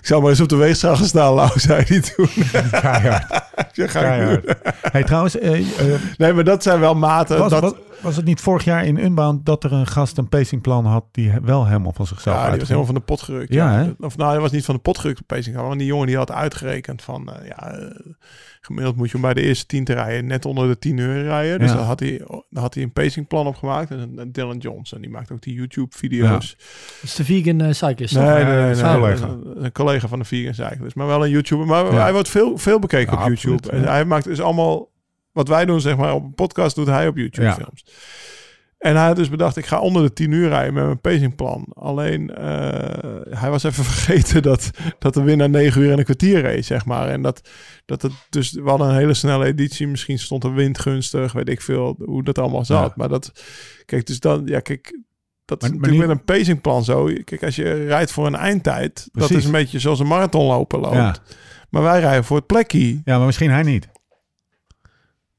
Ik 0.00 0.06
zou 0.06 0.20
maar 0.20 0.30
eens 0.30 0.40
op 0.40 0.48
de 0.48 0.56
weegschaal 0.56 0.96
gaan 0.96 1.06
staan, 1.06 1.34
Lau, 1.34 1.50
zei 1.60 1.84
hij 1.86 2.00
toen. 2.00 2.28
Keihard. 2.70 3.42
Zeg, 3.72 3.90
ga 3.90 4.00
keihard. 4.00 4.54
Hey, 4.92 5.02
trouwens, 5.02 5.38
eh, 5.38 5.58
eh, 5.58 6.00
Nee, 6.16 6.32
maar 6.32 6.44
dat 6.44 6.62
zijn 6.62 6.80
wel 6.80 6.94
maten. 6.94 7.38
was, 7.38 7.50
dat, 7.50 7.60
was, 7.60 7.72
was 8.04 8.16
het 8.16 8.24
niet 8.24 8.40
vorig 8.40 8.64
jaar 8.64 8.84
in 8.86 9.04
Unbound 9.04 9.46
dat 9.46 9.64
er 9.64 9.72
een 9.72 9.86
gast 9.86 10.18
een 10.18 10.28
pacingplan 10.28 10.84
had 10.86 11.04
die 11.10 11.32
wel 11.42 11.66
helemaal 11.66 11.92
van 11.92 12.06
zichzelf 12.06 12.36
ja, 12.36 12.48
die 12.50 12.58
was 12.58 12.68
helemaal 12.68 12.86
van 12.86 12.94
de 12.94 13.00
pot 13.00 13.22
gerukt. 13.22 13.52
Ja, 13.52 13.72
Ja, 13.80 13.84
hè? 13.84 13.92
Of 14.06 14.16
nou, 14.16 14.30
hij 14.30 14.40
was 14.40 14.50
niet 14.50 14.64
van 14.64 14.74
de 14.74 14.80
pot 14.80 14.98
gerukt 14.98 15.20
op 15.20 15.26
pacing. 15.26 15.56
Maar 15.56 15.76
die 15.78 15.86
jongen 15.86 16.06
die 16.06 16.16
had 16.16 16.30
uitgerekend 16.30 17.02
van... 17.02 17.32
eh, 17.32 17.46
ja, 17.48 17.70
eh, 17.72 17.86
gemiddeld 18.60 18.96
moet 18.96 19.08
je 19.10 19.14
om 19.16 19.20
bij 19.22 19.34
de 19.34 19.42
eerste 19.42 19.66
10 19.66 19.84
te 19.84 19.92
rijden 19.92 20.26
net 20.26 20.44
onder 20.44 20.68
de 20.68 20.78
10 20.78 20.96
uur 20.96 21.22
rijden. 21.22 21.58
Dus 21.58 21.70
Ja. 21.70 21.76
dan 21.76 21.84
had 21.84 22.00
hij, 22.00 22.22
dan 22.50 22.62
had 22.62 22.74
hij 22.74 22.82
een 22.82 22.92
pacingplan 22.92 23.46
opgemaakt. 23.46 23.90
En, 23.90 24.12
en 24.16 24.32
Dylan 24.32 24.58
Johnson, 24.58 25.00
die 25.00 25.10
maakt 25.10 25.32
ook 25.32 25.42
die 25.42 25.54
YouTube-video's. 25.54 26.56
Dat 26.56 27.02
is 27.02 27.14
de 27.14 27.24
vegan 27.24 27.60
eh, 27.60 27.72
cyclist. 27.72 28.14
Nee, 28.14 28.24
nee, 28.24 28.44
nee, 28.44 28.70
een 28.74 28.82
nee, 28.84 28.94
collega. 28.94 29.26
Een, 29.26 29.64
een 29.64 29.72
collega 29.72 30.08
van 30.08 30.18
de 30.18 30.24
Vegan 30.24 30.54
Cyclist. 30.54 30.94
Maar 30.94 31.06
wel 31.06 31.24
een 31.24 31.30
YouTuber. 31.30 31.66
Maar 31.66 31.84
Ja. 31.84 32.00
hij 32.00 32.12
wordt 32.12 32.28
veel, 32.28 32.58
veel 32.58 32.78
bekeken 32.78 33.12
Ja, 33.18 33.22
op 33.22 33.26
YouTube. 33.28 33.70
En 33.70 33.80
ja. 33.80 33.86
hij 33.90 34.04
maakt 34.04 34.24
dus 34.24 34.40
allemaal... 34.40 34.92
Wat 35.34 35.48
wij 35.48 35.64
doen, 35.64 35.80
zeg 35.80 35.96
maar, 35.96 36.14
op 36.14 36.24
een 36.24 36.34
podcast 36.34 36.76
doet 36.76 36.86
hij 36.86 37.06
op 37.08 37.16
YouTube 37.16 37.52
films. 37.52 37.84
En 38.78 38.96
hij 38.96 39.06
had 39.06 39.16
dus 39.16 39.28
bedacht, 39.28 39.56
ik 39.56 39.66
ga 39.66 39.80
onder 39.80 40.02
de 40.02 40.12
10 40.12 40.30
uur 40.30 40.48
rijden 40.48 40.74
met 40.74 40.84
mijn 40.84 41.00
pacingplan. 41.00 41.66
Alleen, 41.74 42.34
eh, 42.34 43.38
hij 43.38 43.50
was 43.50 43.62
even 43.62 43.84
vergeten 43.94 44.42
dat, 44.42 44.70
dat 44.98 45.14
de 45.14 45.22
winnaar 45.22 45.50
9 45.50 45.82
uur 45.82 45.92
en 45.92 45.98
een 45.98 46.04
kwartier 46.04 46.40
reed, 46.40 46.64
zeg 46.66 46.84
maar. 46.84 47.08
En 47.08 47.22
dat, 47.22 47.48
dat 47.84 48.02
het 48.02 48.12
dus, 48.30 48.52
we 48.52 48.68
hadden 48.68 48.88
een 48.88 48.96
hele 48.96 49.14
snelle 49.14 49.44
editie. 49.44 49.86
Misschien 49.88 50.18
stond 50.18 50.42
de 50.42 50.50
wind 50.50 50.78
gunstig, 50.78 51.32
weet 51.32 51.48
ik 51.48 51.60
veel, 51.60 51.96
hoe 52.04 52.22
dat 52.22 52.38
allemaal 52.38 52.64
zat. 52.64 52.86
Ja. 52.86 52.92
Maar 52.96 53.08
dat, 53.08 53.32
kijk, 53.86 54.06
dus 54.06 54.20
dan, 54.20 54.42
ja, 54.44 54.60
kijk, 54.60 54.98
dat 55.44 55.60
Maar- 55.60 55.70
is 55.70 55.76
natuurlijk 55.76 56.06
met 56.08 56.18
een 56.18 56.24
pacingplan 56.24 56.84
zo. 56.84 57.10
Kijk, 57.24 57.44
als 57.44 57.56
je 57.56 57.86
rijdt 57.86 58.12
voor 58.12 58.26
een 58.26 58.36
eindtijd, 58.36 59.08
dat 59.12 59.30
is 59.30 59.44
een 59.44 59.52
beetje 59.52 59.78
zoals 59.78 60.00
een 60.00 60.06
marathonloper 60.06 60.78
loopt. 60.80 60.94
Ja. 60.94 61.16
Maar 61.70 61.82
wij 61.82 62.00
rijden 62.00 62.24
voor 62.24 62.36
het 62.36 62.46
plekje. 62.46 63.00
ja, 63.04 63.16
maar 63.16 63.26
misschien 63.26 63.50
hij 63.50 63.62
niet. 63.62 63.88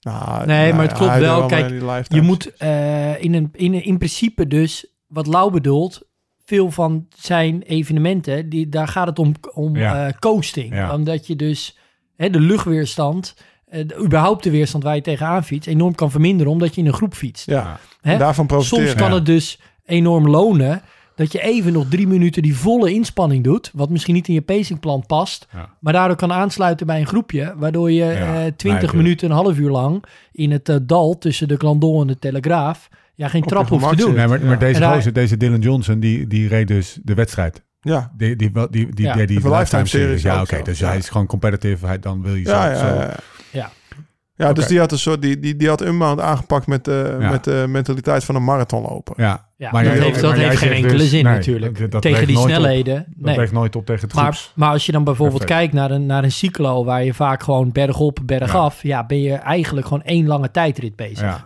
Nou, 0.05 0.45
Nee, 0.45 0.73
maar 0.73 0.87
het 0.87 0.93
klopt 0.97 1.17
wel. 1.17 1.45
Kijk, 1.45 1.69
Je 2.07 2.21
moet 2.21 2.55
eh, 2.57 3.23
in, 3.23 3.33
een, 3.33 3.49
in, 3.53 3.73
in 3.83 3.97
principe 3.97 4.47
dus, 4.47 4.85
wat 5.07 5.27
Lau 5.27 5.51
bedoelt, 5.51 6.01
veel 6.45 6.71
van 6.71 7.05
zijn 7.15 7.61
evenementen, 7.61 8.49
die, 8.49 8.69
daar 8.69 8.87
gaat 8.87 9.07
het 9.07 9.19
om, 9.19 9.33
om 9.53 9.75
Ja. 9.75 10.07
eh, 10.07 10.13
coasting. 10.19 10.73
Ja. 10.73 10.93
Omdat 10.93 11.27
je 11.27 11.35
dus 11.35 11.77
hè, 12.15 12.29
de 12.29 12.39
luchtweerstand, 12.39 13.35
eh, 13.65 13.87
de, 13.87 13.97
überhaupt 14.03 14.43
de 14.43 14.49
weerstand 14.49 14.83
waar 14.83 14.95
je 14.95 15.01
tegenaan 15.01 15.43
fietst, 15.43 15.67
enorm 15.69 15.95
kan 15.95 16.11
verminderen 16.11 16.51
omdat 16.51 16.75
je 16.75 16.81
in 16.81 16.87
een 16.87 16.93
groep 16.93 17.13
fietst. 17.13 17.45
Ja, 17.45 17.79
Hè? 18.01 18.17
daarvan 18.17 18.45
profiteren. 18.47 18.85
Soms 18.87 18.99
kan 18.99 19.09
ja. 19.09 19.15
het 19.15 19.25
dus 19.25 19.59
enorm 19.85 20.29
lonen 20.29 20.81
dat 21.15 21.31
je 21.31 21.41
even 21.41 21.73
nog 21.73 21.85
drie 21.89 22.07
minuten 22.07 22.41
die 22.41 22.55
volle 22.55 22.93
inspanning 22.93 23.43
doet, 23.43 23.71
wat 23.73 23.89
misschien 23.89 24.13
niet 24.13 24.27
in 24.27 24.33
je 24.33 24.41
pacingplan 24.41 25.03
past, 25.07 25.47
Ja. 25.53 25.69
maar 25.79 25.93
daardoor 25.93 26.17
kan 26.17 26.33
aansluiten 26.33 26.85
bij 26.87 26.99
een 26.99 27.07
groepje, 27.07 27.53
waardoor 27.57 27.91
je 27.91 28.03
Ja, 28.03 28.45
eh 28.45 28.51
20 28.57 28.91
nee, 28.93 29.01
minuten, 29.01 29.29
een 29.29 29.35
half 29.35 29.57
uur 29.57 29.69
lang 29.69 30.03
in 30.31 30.51
het 30.51 30.69
eh, 30.69 30.75
dal 30.81 31.17
tussen 31.17 31.47
de 31.47 31.55
Glandon 31.57 32.01
en 32.01 32.07
de 32.07 32.19
Telegraaf, 32.19 32.89
ja, 33.15 33.27
geen 33.27 33.41
Op 33.43 33.47
trap 33.47 33.67
hoeft 33.69 33.89
te 33.89 33.95
doen. 33.95 34.13
Nee, 34.13 34.27
maar, 34.27 34.41
maar 34.41 34.59
deze, 34.59 34.83
gozer, 34.83 35.13
deze 35.13 35.37
Dylan 35.37 35.59
Johnson, 35.59 35.99
die, 35.99 36.27
die 36.27 36.47
reed 36.47 36.67
dus 36.67 36.99
de 37.03 37.13
wedstrijd. 37.13 37.63
Ja, 37.81 38.11
Die, 38.17 38.35
die, 38.35 38.51
die, 38.51 38.69
die, 38.69 38.91
die, 38.93 39.05
Ja. 39.05 39.15
Lifetime 39.15 39.65
series. 39.65 39.89
series 39.89 40.21
Ja, 40.21 40.41
oké. 40.41 40.61
dus 40.63 40.79
Ja. 40.79 40.87
hij 40.87 40.97
is 40.97 41.09
gewoon 41.09 41.27
competitive. 41.27 41.85
Hij, 41.85 41.99
dan 41.99 42.21
wil 42.21 42.35
je 42.35 42.45
zo. 42.45 42.51
ja, 42.51 42.69
ja, 42.71 42.75
zo. 42.77 43.11
ja, 43.51 43.71
ja. 44.37 44.43
Ja. 44.43 44.47
Ja, 44.47 44.53
dus 44.53 44.67
die 44.67 44.79
had 44.79 44.91
een 44.91 44.97
soort, 44.99 45.21
die, 45.21 45.39
die, 45.39 45.55
die 45.55 45.67
had 45.67 45.81
een 45.81 45.97
maand 45.97 46.19
aangepakt 46.19 46.67
met, 46.67 46.85
de 46.85 47.17
Ja. 47.19 47.29
met 47.29 47.43
de 47.43 47.65
mentaliteit 47.67 48.23
van 48.23 48.35
een 48.35 48.43
marathonloper. 48.43 49.13
Ja, 49.17 49.47
Ja, 49.57 49.71
Maar 49.71 49.83
dat 49.83 49.93
heeft, 49.93 50.21
dat 50.21 50.35
maar 50.35 50.39
heeft 50.47 50.57
geen 50.57 50.71
enkele 50.71 50.97
dus- 50.97 51.09
zin 51.09 51.23
nee, 51.23 51.33
natuurlijk. 51.33 51.79
dat- 51.79 51.91
dat 51.91 52.01
Tegen 52.01 52.27
die 52.27 52.37
op. 52.39 52.43
snelheden. 52.43 53.05
dat 53.15 53.25
nee. 53.25 53.35
weegt 53.37 53.51
nooit 53.51 53.75
op 53.75 53.85
tegen 53.85 54.05
het 54.07 54.13
Maar, 54.15 54.23
groeps. 54.23 54.51
maar 54.55 54.69
als 54.71 54.85
je 54.85 54.91
dan 54.91 55.03
bijvoorbeeld 55.03 55.39
Perfect. 55.45 55.59
kijkt 55.59 55.73
naar 55.73 55.91
een, 55.91 56.05
naar 56.05 56.23
een 56.23 56.31
cyclo 56.31 56.83
waar 56.83 57.03
je 57.03 57.13
vaak 57.13 57.43
gewoon 57.43 57.71
bergop, 57.71 58.19
bergaf, 58.25 58.83
ja. 58.83 59.05
ben 59.05 59.21
je 59.21 59.33
eigenlijk 59.33 59.87
gewoon 59.87 60.03
één 60.03 60.27
lange 60.27 60.51
tijdrit 60.51 60.95
bezig. 60.95 61.19
Ja, 61.21 61.45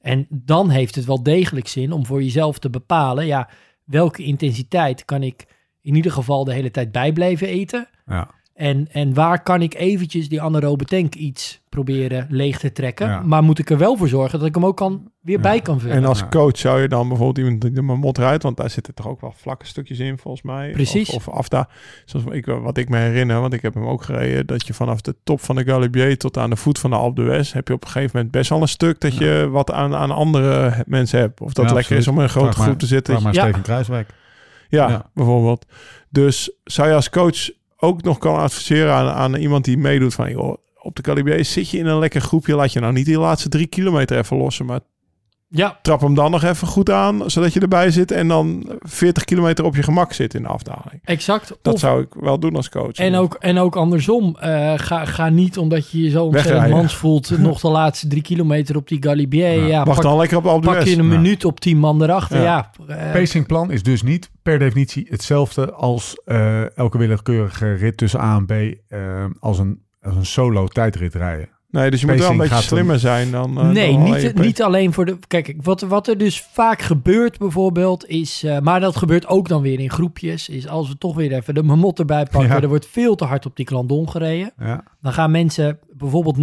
En 0.00 0.26
dan 0.30 0.70
heeft 0.70 0.94
het 0.94 1.04
wel 1.04 1.22
degelijk 1.22 1.68
zin 1.68 1.92
om 1.92 2.06
voor 2.06 2.22
jezelf 2.22 2.58
te 2.58 2.70
bepalen, 2.70 3.26
ja, 3.26 3.48
welke 3.84 4.22
intensiteit 4.22 5.04
kan 5.04 5.22
ik 5.22 5.44
in 5.82 5.94
ieder 5.94 6.12
geval 6.12 6.44
de 6.44 6.52
hele 6.52 6.70
tijd 6.70 6.92
bij 6.92 7.12
blijven 7.12 7.46
eten? 7.48 7.88
ja. 8.06 8.28
En, 8.62 8.88
en 8.92 9.14
waar 9.14 9.42
kan 9.42 9.62
ik 9.62 9.74
eventjes 9.74 10.28
die 10.28 10.42
anaerobe 10.42 10.84
tank 10.84 11.14
iets 11.14 11.60
proberen 11.68 12.26
leeg 12.30 12.58
te 12.58 12.72
trekken? 12.72 13.06
Ja. 13.08 13.20
Maar 13.20 13.42
moet 13.42 13.58
ik 13.58 13.70
er 13.70 13.78
wel 13.78 13.96
voor 13.96 14.08
zorgen 14.08 14.38
dat 14.38 14.48
ik 14.48 14.54
hem 14.54 14.66
ook 14.66 14.76
kan, 14.76 15.10
weer 15.20 15.36
Ja. 15.36 15.42
bij 15.42 15.60
kan 15.60 15.80
vullen? 15.80 15.96
En 15.96 16.04
als 16.04 16.18
Ja. 16.18 16.28
coach 16.28 16.58
zou 16.58 16.80
je 16.80 16.88
dan 16.88 17.08
bijvoorbeeld 17.08 17.38
iemand 17.46 17.60
die 17.60 17.70
de 17.72 17.82
mot 17.82 18.18
rijdt, 18.18 18.42
want 18.42 18.56
daar 18.56 18.70
zitten 18.70 18.94
toch 18.94 19.08
ook 19.08 19.20
wel 19.20 19.34
vlakke 19.36 19.66
stukjes 19.66 19.98
in 19.98 20.18
volgens 20.18 20.42
mij. 20.42 20.70
Precies. 20.70 21.10
Of, 21.10 21.28
of 21.28 21.34
af 21.34 21.48
daar. 21.48 21.68
Zoals 22.04 22.26
ik, 22.30 22.46
wat 22.46 22.76
ik 22.76 22.88
me 22.88 22.96
herinner, 22.98 23.40
want 23.40 23.52
ik 23.52 23.62
heb 23.62 23.74
hem 23.74 23.86
ook 23.86 24.02
gereden, 24.02 24.46
dat 24.46 24.66
je 24.66 24.74
vanaf 24.74 25.00
de 25.00 25.14
top 25.24 25.40
van 25.40 25.56
de 25.56 25.64
Galibier 25.64 26.18
tot 26.18 26.38
aan 26.38 26.50
de 26.50 26.56
voet 26.56 26.78
van 26.78 26.90
de 26.90 26.96
Alpe 26.96 27.22
d'Huez 27.22 27.52
heb 27.52 27.68
je 27.68 27.74
op 27.74 27.84
een 27.84 27.90
gegeven 27.90 28.10
moment 28.14 28.32
best 28.32 28.50
wel 28.50 28.60
een 28.60 28.68
stuk 28.68 29.00
dat 29.00 29.16
je 29.16 29.48
wat 29.50 29.70
aan, 29.72 29.94
aan 29.94 30.10
andere 30.10 30.74
mensen 30.86 31.18
hebt. 31.18 31.40
Of 31.40 31.52
dat 31.52 31.68
Ja, 31.68 31.74
lekker 31.74 31.96
is 31.96 32.08
om 32.08 32.16
in 32.16 32.22
een 32.22 32.28
grote 32.28 32.56
groep 32.60 32.78
te 32.78 32.86
zitten. 32.86 33.12
Vraag 33.14 33.24
maar 33.24 33.34
Ja. 33.34 33.42
Steven 33.42 33.62
Kruiswijk. 33.62 34.08
Ja, 34.68 34.88
Ja. 34.88 35.10
bijvoorbeeld. 35.14 35.66
Dus 36.10 36.50
zou 36.64 36.88
je 36.88 36.94
als 36.94 37.10
coach 37.10 37.50
ook 37.84 38.02
nog 38.02 38.18
kan 38.18 38.36
adviseren 38.36 38.92
aan, 38.92 39.08
aan 39.08 39.34
iemand 39.34 39.64
die 39.64 39.78
meedoet 39.78 40.14
van, 40.14 40.30
joh, 40.30 40.56
op 40.78 40.96
de 40.96 41.02
Calibier 41.02 41.44
zit 41.44 41.70
je 41.70 41.78
in 41.78 41.86
een 41.86 41.98
lekker 41.98 42.20
groepje, 42.20 42.54
laat 42.54 42.72
je 42.72 42.80
nou 42.80 42.92
niet 42.92 43.06
die 43.06 43.18
laatste 43.18 43.48
drie 43.48 43.66
kilometer 43.66 44.18
even 44.18 44.36
lossen, 44.36 44.66
maar 44.66 44.80
Ja, 45.54 45.78
trap 45.82 46.00
hem 46.00 46.14
dan 46.14 46.30
nog 46.30 46.42
even 46.42 46.66
goed 46.66 46.90
aan, 46.90 47.30
zodat 47.30 47.52
je 47.52 47.60
erbij 47.60 47.90
zit 47.90 48.10
en 48.10 48.28
dan 48.28 48.72
40 48.78 49.24
kilometer 49.24 49.64
op 49.64 49.74
je 49.76 49.82
gemak 49.82 50.12
zit 50.12 50.34
in 50.34 50.42
de 50.42 50.48
afdaling. 50.48 51.00
exact. 51.04 51.52
Dat 51.62 51.74
Of- 51.74 51.80
zou 51.80 52.00
ik 52.02 52.14
wel 52.20 52.38
doen 52.38 52.56
als 52.56 52.68
coach. 52.68 52.92
En 52.96 53.14
ook, 53.14 53.34
en 53.34 53.58
ook 53.58 53.76
andersom. 53.76 54.36
Eh, 54.40 54.72
ga, 54.76 55.04
ga 55.04 55.28
niet 55.28 55.58
omdat 55.58 55.90
je 55.90 56.02
je 56.02 56.10
zo 56.10 56.24
ontzettend 56.24 56.68
mans 56.68 56.96
voelt... 56.96 57.30
nog 57.38 57.60
de 57.60 57.68
laatste 57.68 58.06
drie 58.08 58.22
kilometer 58.22 58.76
op 58.76 58.88
die 58.88 59.02
Galibier. 59.02 59.50
Ja, 59.52 59.66
Ja. 59.66 59.84
Wacht 59.84 60.00
pak, 60.00 60.02
dan 60.08 60.16
lekker 60.18 60.36
op 60.36 60.42
de 60.42 60.48
Alpe 60.48 60.66
pak 60.66 60.82
je 60.82 60.90
een 60.96 61.10
Ja. 61.10 61.16
minuut 61.16 61.44
op 61.44 61.60
tien 61.60 61.78
man 61.78 62.02
erachter. 62.02 62.40
Ja. 62.42 62.70
Ja. 62.86 62.94
eh, 62.96 63.12
Pacingplan 63.12 63.70
is 63.70 63.82
dus 63.82 64.02
niet 64.02 64.30
per 64.42 64.58
definitie 64.58 65.06
hetzelfde 65.10 65.72
als 65.72 66.20
eh, 66.24 66.76
elke 66.78 66.98
willekeurige 66.98 67.72
rit 67.74 67.96
tussen 67.96 68.20
A 68.20 68.36
en 68.36 68.46
B 68.46 68.52
als, 69.40 69.58
een, 69.58 69.82
als 70.02 70.16
een 70.16 70.26
solo 70.26 70.66
tijdrit 70.66 71.14
rijden. 71.14 71.48
Nee, 71.72 71.90
dus 71.90 72.00
je 72.00 72.06
moet 72.06 72.18
wel 72.18 72.30
een 72.30 72.36
beetje 72.36 72.62
slimmer 72.62 72.98
zijn 72.98 73.30
dan... 73.30 73.58
eh, 73.58 73.68
nee, 73.68 73.92
dan 73.92 74.02
niet, 74.02 74.34
niet 74.34 74.62
alleen 74.62 74.92
voor 74.92 75.04
de... 75.04 75.18
Kijk, 75.28 75.54
wat, 75.62 75.80
wat 75.80 76.08
er 76.08 76.18
dus 76.18 76.40
vaak 76.40 76.82
gebeurt 76.82 77.38
bijvoorbeeld 77.38 78.08
is... 78.08 78.42
eh, 78.42 78.58
maar 78.58 78.80
dat 78.80 78.96
gebeurt 78.96 79.26
ook 79.26 79.48
dan 79.48 79.62
weer 79.62 79.80
in 79.80 79.90
groepjes... 79.90 80.48
is 80.48 80.68
als 80.68 80.88
we 80.88 80.98
toch 80.98 81.14
weer 81.14 81.32
even 81.32 81.54
de 81.54 81.62
mamot 81.62 81.98
erbij 81.98 82.26
pakken... 82.30 82.50
Ja. 82.50 82.60
er 82.62 82.68
wordt 82.68 82.86
veel 82.86 83.14
te 83.14 83.24
hard 83.24 83.46
op 83.46 83.56
die 83.56 83.64
klandon 83.64 84.08
gereden... 84.10 84.52
Ja, 84.58 84.84
dan 85.00 85.12
gaan 85.12 85.30
mensen 85.30 85.78
bijvoorbeeld 85.96 86.36
90% 86.36 86.40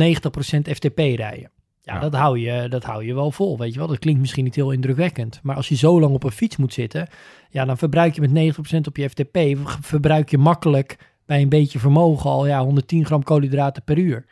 FTP 0.71 0.97
rijden. 0.97 1.51
Ja, 1.81 1.93
Ja. 1.93 1.99
Dat, 1.99 2.13
hou 2.13 2.39
je, 2.39 2.67
dat 2.69 2.83
hou 2.83 3.05
je 3.05 3.13
wel 3.13 3.31
vol, 3.31 3.57
weet 3.57 3.73
je 3.73 3.79
wel. 3.79 3.87
Dat 3.87 3.99
klinkt 3.99 4.19
misschien 4.19 4.43
niet 4.43 4.55
heel 4.55 4.71
indrukwekkend. 4.71 5.39
Maar 5.43 5.55
als 5.55 5.69
je 5.69 5.75
zo 5.75 5.99
lang 5.99 6.13
op 6.13 6.23
een 6.23 6.31
fiets 6.31 6.57
moet 6.57 6.73
zitten... 6.73 7.07
ja, 7.49 7.65
dan 7.65 7.77
verbruik 7.77 8.15
je 8.15 8.21
met 8.21 8.55
90% 8.73 8.77
op 8.87 8.97
je 8.97 9.09
FTP... 9.09 9.37
ver- 9.37 9.77
verbruik 9.81 10.29
je 10.29 10.37
makkelijk 10.37 10.97
bij 11.25 11.41
een 11.41 11.49
beetje 11.49 11.79
vermogen 11.79 12.29
al 12.29 12.47
ja, 12.47 12.63
110 12.63 13.05
gram 13.05 13.23
koolhydraten 13.23 13.83
per 13.83 13.97
uur. 13.97 14.25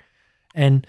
En 0.57 0.81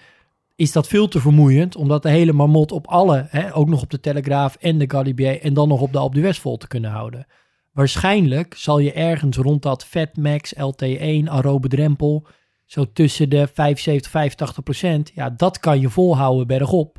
is 0.55 0.71
dat 0.71 0.87
veel 0.87 1.07
te 1.07 1.19
vermoeiend... 1.19 1.75
omdat 1.75 2.03
de 2.03 2.09
hele 2.09 2.33
marmot 2.33 2.71
op 2.71 2.87
alle, 2.87 3.27
hè, 3.29 3.55
ook 3.55 3.67
nog 3.67 3.81
op 3.81 3.89
de 3.89 3.99
Telegraaf 3.99 4.55
en 4.55 4.77
de 4.77 4.89
Galibier... 4.89 5.41
en 5.41 5.53
dan 5.53 5.67
nog 5.67 5.81
op 5.81 5.91
de 5.91 5.97
Alpe 5.97 6.19
d'Huez 6.19 6.39
vol 6.39 6.57
te 6.57 6.67
kunnen 6.67 6.91
houden. 6.91 7.27
Waarschijnlijk 7.71 8.53
zal 8.57 8.79
je 8.79 8.93
ergens 8.93 9.37
rond 9.37 9.61
dat 9.61 9.85
Fatmax, 9.85 10.53
LT1, 10.55 11.23
aerobe 11.25 11.67
drempel 11.67 12.27
zo 12.65 12.91
tussen 12.93 13.29
de 13.29 13.47
75, 13.53 14.11
85 14.11 14.63
procent. 14.63 15.11
Ja, 15.15 15.29
dat 15.29 15.59
kan 15.59 15.79
je 15.79 15.89
volhouden 15.89 16.47
bergop. 16.47 16.97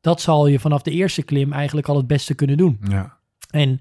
Dat 0.00 0.20
zal 0.20 0.46
je 0.46 0.58
vanaf 0.58 0.82
de 0.82 0.90
eerste 0.90 1.22
klim 1.22 1.52
eigenlijk 1.52 1.88
al 1.88 1.96
het 1.96 2.06
beste 2.06 2.34
kunnen 2.34 2.56
doen. 2.56 2.78
ja. 2.88 3.18
En 3.50 3.80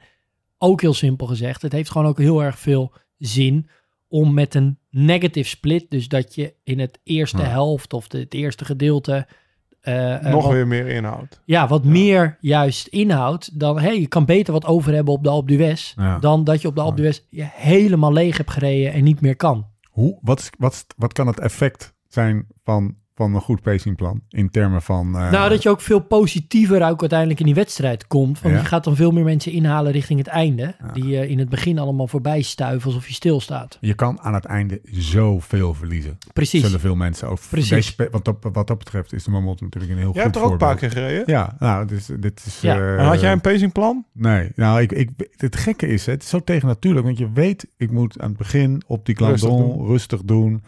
ook 0.58 0.82
heel 0.82 0.93
simpel 0.93 1.28
gezegd, 1.28 1.62
het 1.62 1.71
heeft 1.71 1.91
gewoon 1.91 2.08
ook 2.08 2.17
heel 2.17 2.43
erg 2.43 2.60
veel 2.60 2.93
zin 3.17 3.69
om 4.10 4.34
met 4.34 4.56
een 4.56 4.78
negative 4.89 5.50
split, 5.50 5.86
dus 5.89 6.08
dat 6.08 6.36
je 6.36 6.54
in 6.63 6.80
het 6.80 7.00
eerste 7.04 7.38
Ja. 7.41 7.43
helft 7.48 7.93
of 7.93 8.08
de, 8.08 8.19
het 8.19 8.34
eerste 8.34 8.65
gedeelte 8.65 9.28
eh, 9.82 10.15
eh, 10.15 10.34
Nog 10.34 10.43
wat, 10.43 10.52
weer 10.52 10.67
meer 10.67 10.88
inhoud. 10.88 11.41
ja, 11.45 11.67
wat 11.67 11.84
meer 11.84 12.38
juist 12.41 12.88
inhoud 12.88 13.60
dan, 13.60 13.80
hey, 13.80 14.00
je 14.00 14.08
kan 14.08 14.26
beter 14.26 14.54
wat 14.54 14.65
over 14.65 14.93
hebben 14.93 15.13
op 15.13 15.24
de 15.24 15.30
Alpe 15.30 15.56
d'Huez, 15.58 15.93
Ja. 15.95 16.19
dan 16.19 16.43
dat 16.43 16.62
je 16.62 16.67
op 16.67 16.76
de 16.76 16.82
Alpe 16.82 16.95
d'Huez 16.95 17.22
je 17.30 17.48
helemaal 17.52 18.13
leeg 18.13 18.38
hebt 18.38 18.52
gereden 18.52 18.93
en 18.93 19.04
niet 19.04 19.22
meer 19.22 19.36
kan. 19.36 19.67
Hoe, 19.89 20.17
wat, 20.22 20.39
is, 20.39 20.50
wat, 20.58 20.86
wat 20.98 21.13
kan 21.13 21.28
het 21.28 21.39
effect 21.39 21.93
zijn 22.08 22.48
van, 22.63 22.95
van 23.19 23.36
een 23.36 23.41
goed 23.41 23.62
pacingplan 23.62 24.21
in 24.29 24.49
termen 24.49 24.82
van... 24.82 25.15
eh, 25.17 25.32
Nou, 25.32 25.49
dat 25.49 25.63
je 25.63 25.69
ook 25.69 25.82
veel 25.82 25.99
positiever 25.99 26.89
ook 26.89 26.99
uiteindelijk 26.99 27.39
in 27.39 27.45
die 27.45 27.55
wedstrijd 27.55 28.08
komt. 28.08 28.41
Want 28.41 28.55
Ja. 28.55 28.62
je 28.62 28.65
gaat 28.67 28.84
dan 28.84 28.95
veel 28.95 29.12
meer 29.12 29.23
mensen 29.23 29.51
inhalen 29.51 29.91
richting 29.91 30.19
het 30.19 30.27
einde. 30.27 30.75
Die 30.93 31.08
je 31.08 31.27
in 31.29 31.39
het 31.39 31.49
begin 31.49 31.79
allemaal 31.79 32.08
voorbij 32.08 32.41
stuiven 32.41 32.88
alsof 32.88 33.08
je 33.08 33.13
stilstaat. 33.13 33.77
Je 33.82 33.93
kan 33.93 34.19
aan 34.21 34.34
het 34.34 34.45
einde 34.45 34.82
zoveel 34.91 35.73
verliezen. 35.73 36.17
Precies. 36.34 36.63
Zullen 36.63 36.79
veel 36.79 36.95
mensen 36.95 37.27
ook. 37.29 37.39
Precies. 37.49 37.95
Deze, 37.95 38.10
want 38.12 38.25
dat, 38.25 38.36
wat 38.53 38.67
dat 38.67 38.77
betreft 38.77 39.13
is 39.13 39.23
de 39.23 39.32
Mamot 39.32 39.62
natuurlijk 39.62 39.91
een 39.91 39.97
heel 39.99 40.13
Jij 40.13 40.23
goed 40.23 40.34
hebt 40.34 40.36
er 40.36 40.41
ook 40.43 40.51
een 40.51 40.58
paar 40.58 40.69
voorbeeld. 40.79 40.93
keer 40.93 41.03
gereden. 41.03 41.23
Ja, 41.34 41.55
nou, 41.60 41.86
dit 41.88 41.97
is... 41.97 42.10
Dit 42.19 42.43
is 42.45 42.62
Ja. 42.62 42.75
eh, 42.77 42.99
En 42.99 43.05
had 43.05 43.19
jij 43.21 43.32
een 43.32 43.41
pacingplan? 43.41 44.05
Nee, 44.13 44.49
nou, 44.55 44.82
ik, 44.82 44.91
ik, 44.91 45.10
het 45.38 45.55
gekke 45.55 45.88
is, 45.88 46.05
hè, 46.05 46.12
het 46.12 46.23
is 46.23 46.29
zo 46.29 46.39
tegennatuurlijk, 46.43 47.05
want 47.05 47.17
je 47.17 47.32
weet, 47.34 47.67
ik 47.77 47.91
moet 47.91 48.19
aan 48.19 48.29
het 48.29 48.38
begin 48.38 48.82
op 48.88 49.05
die 49.05 49.15
Rustig 49.17 49.49
Glandon 49.49 49.88
rustig 49.88 50.21
doen. 50.23 50.63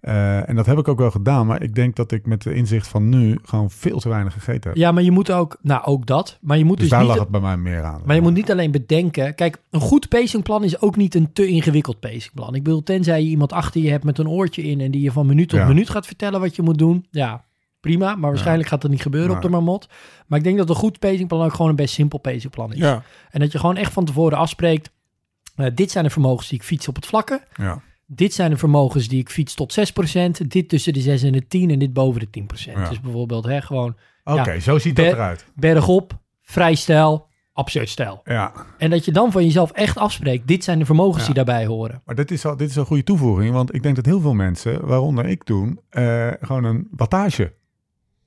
Eh, 0.00 0.48
en 0.48 0.56
dat 0.56 0.66
heb 0.66 0.78
ik 0.78 0.88
ook 0.88 0.98
wel 0.98 1.10
gedaan, 1.10 1.46
maar 1.46 1.62
ik 1.62 1.74
denk 1.74 1.96
dat 1.96 2.12
ik 2.12 2.26
met 2.26 2.42
de 2.42 2.54
inzicht 2.54 2.88
van 2.88 3.08
nu 3.08 3.38
gewoon 3.42 3.70
veel 3.70 3.98
te 4.00 4.08
weinig 4.08 4.32
gegeten 4.32 4.70
heb. 4.70 4.78
Ja, 4.78 4.92
maar 4.92 5.02
je 5.02 5.10
moet 5.10 5.30
ook, 5.30 5.58
nou 5.62 5.84
ook 5.84 6.06
dat. 6.06 6.38
Maar 6.40 6.58
je 6.58 6.64
moet 6.64 6.78
dus 6.78 6.88
dus, 6.88 6.90
daar 6.98 7.00
niet, 7.06 7.08
lag 7.08 7.18
het 7.18 7.28
bij 7.28 7.40
mij 7.40 7.56
meer 7.56 7.82
aan. 7.82 8.00
maar 8.04 8.14
je 8.16 8.22
moet 8.22 8.32
niet 8.34 8.50
alleen 8.50 8.70
bedenken. 8.70 9.34
Kijk, 9.34 9.62
een 9.70 9.80
goed 9.80 10.08
pacingplan 10.08 10.64
is 10.64 10.80
ook 10.80 10.96
niet 10.96 11.14
een 11.14 11.32
te 11.32 11.46
ingewikkeld 11.46 12.00
pacingplan. 12.00 12.54
Ik 12.54 12.62
bedoel, 12.62 12.82
tenzij 12.82 13.22
je 13.22 13.28
iemand 13.28 13.52
achter 13.52 13.80
je 13.80 13.90
hebt 13.90 14.04
met 14.04 14.18
een 14.18 14.28
oortje 14.28 14.62
in 14.62 14.80
en 14.80 14.90
die 14.90 15.02
je 15.02 15.12
van 15.12 15.26
minuut 15.26 15.48
tot 15.48 15.58
Ja. 15.58 15.66
minuut 15.66 15.90
gaat 15.90 16.06
vertellen 16.06 16.40
wat 16.40 16.56
je 16.56 16.62
moet 16.62 16.78
doen. 16.78 17.06
Ja, 17.10 17.44
prima. 17.80 18.14
Maar 18.16 18.30
waarschijnlijk 18.30 18.68
gaat 18.68 18.82
dat 18.82 18.90
niet 18.90 19.02
gebeuren 19.02 19.36
op 19.36 19.42
de 19.42 19.48
marmot. 19.48 19.88
Maar 20.26 20.38
ik 20.38 20.44
denk 20.44 20.58
dat 20.58 20.68
een 20.68 20.74
goed 20.74 20.98
pacingplan 20.98 21.44
ook 21.44 21.54
gewoon 21.54 21.70
een 21.70 21.76
best 21.76 21.94
simpel 21.94 22.18
pacingplan 22.18 22.72
is. 22.72 22.78
Ja. 22.78 23.02
En 23.30 23.40
dat 23.40 23.52
je 23.52 23.58
gewoon 23.58 23.76
echt 23.76 23.92
van 23.92 24.04
tevoren 24.04 24.38
afspreekt. 24.38 24.90
eh, 25.54 25.66
dit 25.74 25.90
zijn 25.90 26.04
de 26.04 26.10
vermogens 26.10 26.48
die 26.48 26.58
ik 26.58 26.64
fiets 26.64 26.88
op 26.88 26.94
het 26.96 27.06
vlakke. 27.06 27.40
Ja, 27.54 27.82
Dit 28.12 28.34
zijn 28.34 28.50
de 28.50 28.56
vermogens 28.56 29.08
die 29.08 29.20
ik 29.20 29.28
fiets 29.30 29.54
tot 29.54 29.72
6%. 29.72 30.46
Dit 30.48 30.68
tussen 30.68 30.92
de 30.92 31.00
6 31.00 31.22
en 31.22 31.32
de 31.32 31.46
10 31.46 31.70
en 31.70 31.78
dit 31.78 31.92
boven 31.92 32.20
de 32.20 32.26
10%. 32.26 32.72
Ja. 32.74 32.88
Dus 32.88 33.00
bijvoorbeeld 33.00 33.44
hè, 33.44 33.60
gewoon 33.62 33.96
oké, 34.24 34.60
zo 34.60 34.78
ziet 34.78 34.96
dat 34.96 35.06
eruit. 35.06 35.44
bergop, 35.54 36.18
vrijstijl, 36.42 37.26
absurd 37.52 37.88
stijl. 37.88 38.20
Ja, 38.24 38.52
En 38.78 38.90
dat 38.90 39.04
je 39.04 39.12
dan 39.12 39.32
van 39.32 39.44
jezelf 39.44 39.70
echt 39.70 39.98
afspreekt. 39.98 40.46
Dit 40.46 40.64
zijn 40.64 40.78
de 40.78 40.84
vermogens 40.84 41.18
Ja. 41.20 41.24
die 41.32 41.34
daarbij 41.44 41.66
horen. 41.66 42.02
maar 42.04 42.14
dit 42.14 42.30
is, 42.30 42.44
al, 42.46 42.56
dit 42.56 42.70
is 42.70 42.76
een 42.76 42.84
goede 42.86 43.02
toevoeging, 43.04 43.52
want 43.52 43.74
ik 43.74 43.82
denk 43.82 43.96
dat 43.96 44.06
heel 44.06 44.20
veel 44.20 44.34
mensen, 44.34 44.86
waaronder 44.86 45.26
ik 45.26 45.44
toen, 45.44 45.80
eh, 45.90 46.28
gewoon 46.40 46.64
een 46.64 46.88
wattage 46.90 47.52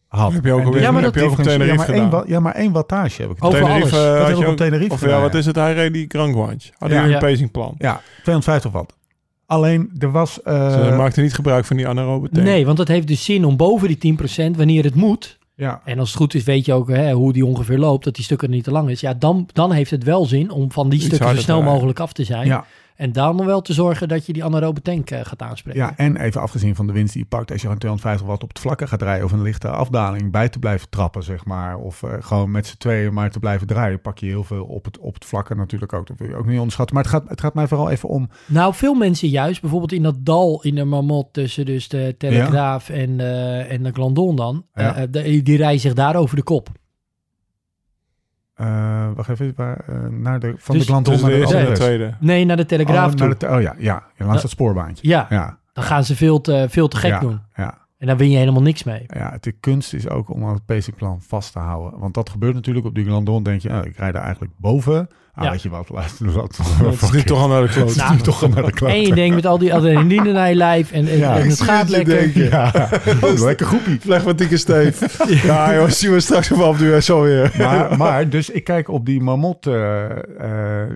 had. 0.07 0.33
Heb 0.33 0.45
je 0.45 0.51
ook 0.53 0.71
dus- 0.71 0.81
Ja, 0.81 0.91
maar 0.91 1.03
heb 1.03 1.13
dat- 1.13 1.21
je 1.21 1.27
ook 1.29 1.31
op 1.31 1.37
differentiële- 1.37 1.71
ja, 1.73 1.75
Tenerife 1.85 1.91
maar 1.91 2.01
één, 2.01 2.09
gedaan? 2.19 2.23
ja, 2.27 2.39
maar 2.39 2.55
één 2.55 2.71
wattage 2.71 3.21
heb 3.21 3.31
ik. 3.31 3.43
Over 3.43 3.59
alles. 3.63 3.71
Tenerife, 3.73 3.95
had 3.95 4.27
heb 4.27 4.37
je 4.37 4.45
ook- 4.45 4.57
Tenerife 4.57 4.91
Of 4.93 5.01
ja, 5.05 5.21
wat 5.21 5.33
is 5.33 5.45
het? 5.45 5.55
Hij 5.55 5.73
reed 5.73 5.93
die 5.93 6.05
Grand 6.07 6.33
Guanche. 6.33 6.71
Hadden 6.77 6.97
Ja. 6.97 7.03
jullie 7.03 7.19
Ja. 7.19 7.27
een 7.27 7.31
pacingplan? 7.33 7.75
Ja, 7.77 8.01
250 8.23 8.71
watt. 8.71 8.97
Alleen, 9.53 9.91
er 9.99 10.11
was... 10.11 10.41
eh, 10.41 10.71
Ze 10.71 10.95
maakte 10.97 11.21
niet 11.21 11.33
gebruik 11.33 11.65
van 11.65 11.77
die 11.77 11.87
anaerobe 11.87 12.29
tank. 12.29 12.45
Nee, 12.45 12.65
want 12.65 12.77
het 12.77 12.87
heeft 12.87 13.07
dus 13.07 13.23
zin 13.23 13.45
om 13.45 13.57
boven 13.57 13.87
die 13.99 14.17
10%, 14.51 14.55
wanneer 14.57 14.83
het 14.83 14.95
moet... 14.95 15.37
ja, 15.55 15.81
En 15.85 15.99
als 15.99 16.09
het 16.09 16.17
goed 16.17 16.33
is, 16.33 16.43
weet 16.43 16.65
je 16.65 16.73
ook 16.73 16.87
hè, 16.89 17.11
hoe 17.11 17.33
die 17.33 17.45
ongeveer 17.45 17.77
loopt, 17.77 18.03
dat 18.03 18.15
die 18.15 18.23
stukken 18.23 18.49
niet 18.49 18.63
te 18.63 18.71
lang 18.71 18.89
is. 18.89 18.99
Ja, 18.99 19.13
dan, 19.13 19.47
dan 19.53 19.71
heeft 19.71 19.91
het 19.91 20.03
wel 20.03 20.25
zin 20.25 20.51
om 20.51 20.71
van 20.71 20.89
die 20.89 20.99
Iets 20.99 21.07
stukken 21.07 21.35
zo 21.35 21.41
snel 21.41 21.61
mogelijk 21.61 21.99
af 21.99 22.13
te 22.13 22.23
zijn. 22.23 22.45
ja, 22.45 22.65
En 23.03 23.11
dan 23.11 23.45
wel 23.45 23.61
te 23.61 23.73
zorgen 23.73 24.07
dat 24.07 24.25
je 24.25 24.33
die 24.33 24.43
anaerobe 24.43 24.81
tank 24.81 25.09
eh, 25.09 25.19
gaat 25.23 25.41
aanspreken. 25.41 25.81
ja, 25.81 25.93
en 25.97 26.17
even 26.17 26.41
afgezien 26.41 26.75
van 26.75 26.87
de 26.87 26.93
winst 26.93 27.13
die 27.13 27.21
je 27.21 27.27
pakt... 27.27 27.51
als 27.51 27.61
je 27.61 27.67
gewoon 27.67 27.77
250 27.77 28.27
watt 28.27 28.43
op 28.43 28.49
het 28.49 28.59
vlakke 28.59 28.87
gaat 28.87 29.01
rijden... 29.01 29.25
of 29.25 29.31
een 29.31 29.41
lichte 29.41 29.67
afdaling 29.69 30.31
bij 30.31 30.49
te 30.49 30.59
blijven 30.59 30.89
trappen, 30.89 31.23
zeg 31.23 31.45
maar... 31.45 31.77
of 31.77 32.03
eh, 32.03 32.13
gewoon 32.19 32.51
met 32.51 32.67
z'n 32.67 32.77
tweeën 32.77 33.13
maar 33.13 33.31
te 33.31 33.39
blijven 33.39 33.67
draaien... 33.67 34.01
pak 34.01 34.17
je 34.17 34.25
heel 34.25 34.43
veel 34.43 34.63
op 34.65 34.85
het, 34.85 34.97
op 34.99 35.13
het 35.13 35.25
vlakke 35.25 35.55
natuurlijk 35.55 35.93
ook. 35.93 36.07
Dat 36.07 36.17
wil 36.17 36.27
je 36.27 36.35
ook 36.35 36.45
niet 36.45 36.57
onderschatten. 36.57 36.95
Maar 36.95 37.03
het 37.03 37.13
gaat, 37.13 37.29
het 37.29 37.41
gaat 37.41 37.53
mij 37.53 37.67
vooral 37.67 37.89
even 37.89 38.09
om... 38.09 38.29
Nou, 38.45 38.73
veel 38.73 38.93
mensen 38.93 39.27
juist, 39.29 39.61
bijvoorbeeld 39.61 39.91
in 39.91 40.03
dat 40.03 40.25
dal 40.25 40.61
in 40.61 40.75
de 40.75 40.83
Marmot 40.83 41.33
tussen 41.33 41.65
dus 41.65 41.87
de 41.87 42.15
Telegraaf 42.17 42.89
en, 42.89 43.19
eh, 43.19 43.71
en 43.71 43.83
de 43.83 43.91
Glandon 43.91 44.35
dan, 44.35 44.65
Ja. 44.73 45.05
de- 45.05 45.41
die 45.43 45.57
rijden 45.57 45.79
zich 45.81 45.93
daar 45.93 46.15
over 46.15 46.35
de 46.35 46.43
kop. 46.43 46.69
Eh 48.63 49.15
wacht 49.15 49.29
even, 49.29 49.53
waar, 49.55 49.77
eh, 49.87 49.95
naar 50.09 50.39
de, 50.39 50.53
van 50.57 50.75
Dus- 50.75 50.85
de 50.85 50.89
Glandon 50.91 51.13
Tussen 51.13 51.29
naar 51.55 51.65
de 51.65 51.71
tweede. 51.71 52.13
Nee, 52.19 52.45
naar 52.45 52.57
de 52.57 52.65
Telegraaf 52.65 53.11
oh, 53.11 53.17
toe. 53.17 53.27
naar 53.27 53.37
de, 53.37 53.47
oh 53.49 53.61
ja, 53.61 53.75
ja, 53.77 54.03
langs 54.17 54.41
het 54.41 54.51
spoorbaantje. 54.51 55.07
Ja, 55.07 55.25
Ja, 55.29 55.57
dan 55.73 55.83
gaan 55.83 56.03
ze 56.03 56.15
veel 56.15 56.41
te, 56.41 56.65
veel 56.69 56.87
te 56.87 56.97
gek 56.97 57.11
ja, 57.11 57.19
doen. 57.19 57.41
Ja, 57.55 57.77
En 58.03 58.09
dan 58.09 58.17
win 58.17 58.29
je 58.29 58.37
helemaal 58.37 58.61
niks 58.61 58.83
mee. 58.83 59.03
ja, 59.07 59.31
het 59.31 59.43
de 59.43 59.51
kunst 59.51 59.93
is 59.93 60.09
ook 60.09 60.29
om 60.33 60.45
aan 60.45 60.53
het 60.53 60.65
basic-plan 60.65 61.21
vast 61.27 61.51
te 61.51 61.59
houden. 61.59 61.99
Want 61.99 62.13
dat 62.13 62.29
gebeurt 62.29 62.53
natuurlijk 62.53 62.85
op 62.85 62.95
die 62.95 63.05
Glandon. 63.05 63.43
Denk 63.43 63.61
je, 63.61 63.69
oh, 63.69 63.85
ik 63.85 63.97
rijd 63.97 64.15
er 64.15 64.21
eigenlijk 64.21 64.53
boven. 64.57 65.07
Ah, 65.33 65.43
Ja. 65.43 65.51
weet 65.51 65.61
je 65.61 65.69
wat, 65.69 65.87
wat, 65.87 66.03
Het 66.03 67.01
is 67.01 67.11
nu 67.11 67.21
toch 67.23 67.41
al 67.41 67.47
naar 67.47 67.61
de 67.61 67.67
kloot. 67.69 67.95
Nou, 67.95 68.17
toch 68.17 68.43
al 68.43 68.49
naar 68.49 68.63
de 68.65 68.71
klant. 68.71 68.93
En 68.93 69.01
je 69.01 69.15
denkt 69.15 69.35
met 69.35 69.45
al 69.45 69.57
die 69.57 69.73
adrenaline 69.73 70.31
naar 70.31 70.49
je 70.49 70.55
lijf 70.55 70.91
en, 70.91 71.07
en, 71.07 71.17
Ja, 71.17 71.35
en 71.35 71.43
ik 71.43 71.49
het 71.49 71.61
gaat 71.61 71.89
je 71.89 71.95
lekker. 71.95 72.15
denken. 72.15 72.43
Ja, 72.43 72.89
oh, 73.21 73.39
lekker 73.39 73.65
groepie. 73.65 73.99
Flegmatieke 73.99 74.57
steef. 74.57 75.23
ja, 75.47 75.73
joh, 75.73 75.89
zien 75.89 76.11
we 76.11 76.19
straks 76.19 76.51
op 76.51 76.77
de 76.77 77.01
zo 77.01 77.21
weer. 77.21 77.53
Maar, 77.57 77.97
maar, 77.97 78.29
dus 78.29 78.49
ik 78.49 78.63
kijk 78.63 78.87
op 78.87 79.05
die 79.05 79.21
Marmot. 79.21 79.67
eh, 79.67 80.03
eh, 80.83 80.89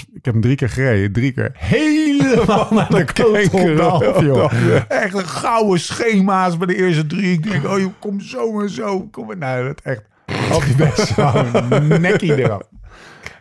ik 0.00 0.24
heb 0.24 0.34
hem 0.34 0.42
drie 0.42 0.56
keer 0.56 0.68
gereden. 0.68 1.12
Drie 1.12 1.32
keer 1.32 1.50
helemaal 1.54 2.68
naar 2.90 3.12
de 3.14 3.82
af, 3.82 4.20
joh. 4.20 4.52
Echt 4.88 5.14
een 5.14 5.26
gouden 5.28 5.80
schema's 5.80 6.56
bij 6.56 6.66
de 6.66 6.76
eerste 6.76 7.06
drie. 7.06 7.32
Ik 7.32 7.50
denk, 7.50 7.64
oh 7.68 7.78
joh, 7.78 7.92
kom 7.98 8.20
zo 8.20 8.60
en 8.60 8.70
zo. 8.70 9.08
Kom 9.10 9.26
maar. 9.26 9.36
Nou, 9.36 9.66
dat 9.66 9.80
echt. 9.80 10.02
Op 10.52 10.64
die 10.64 10.74
best 10.74 11.06
zo'n 11.14 12.00
nekkie 12.00 12.36
eraf. 12.36 12.62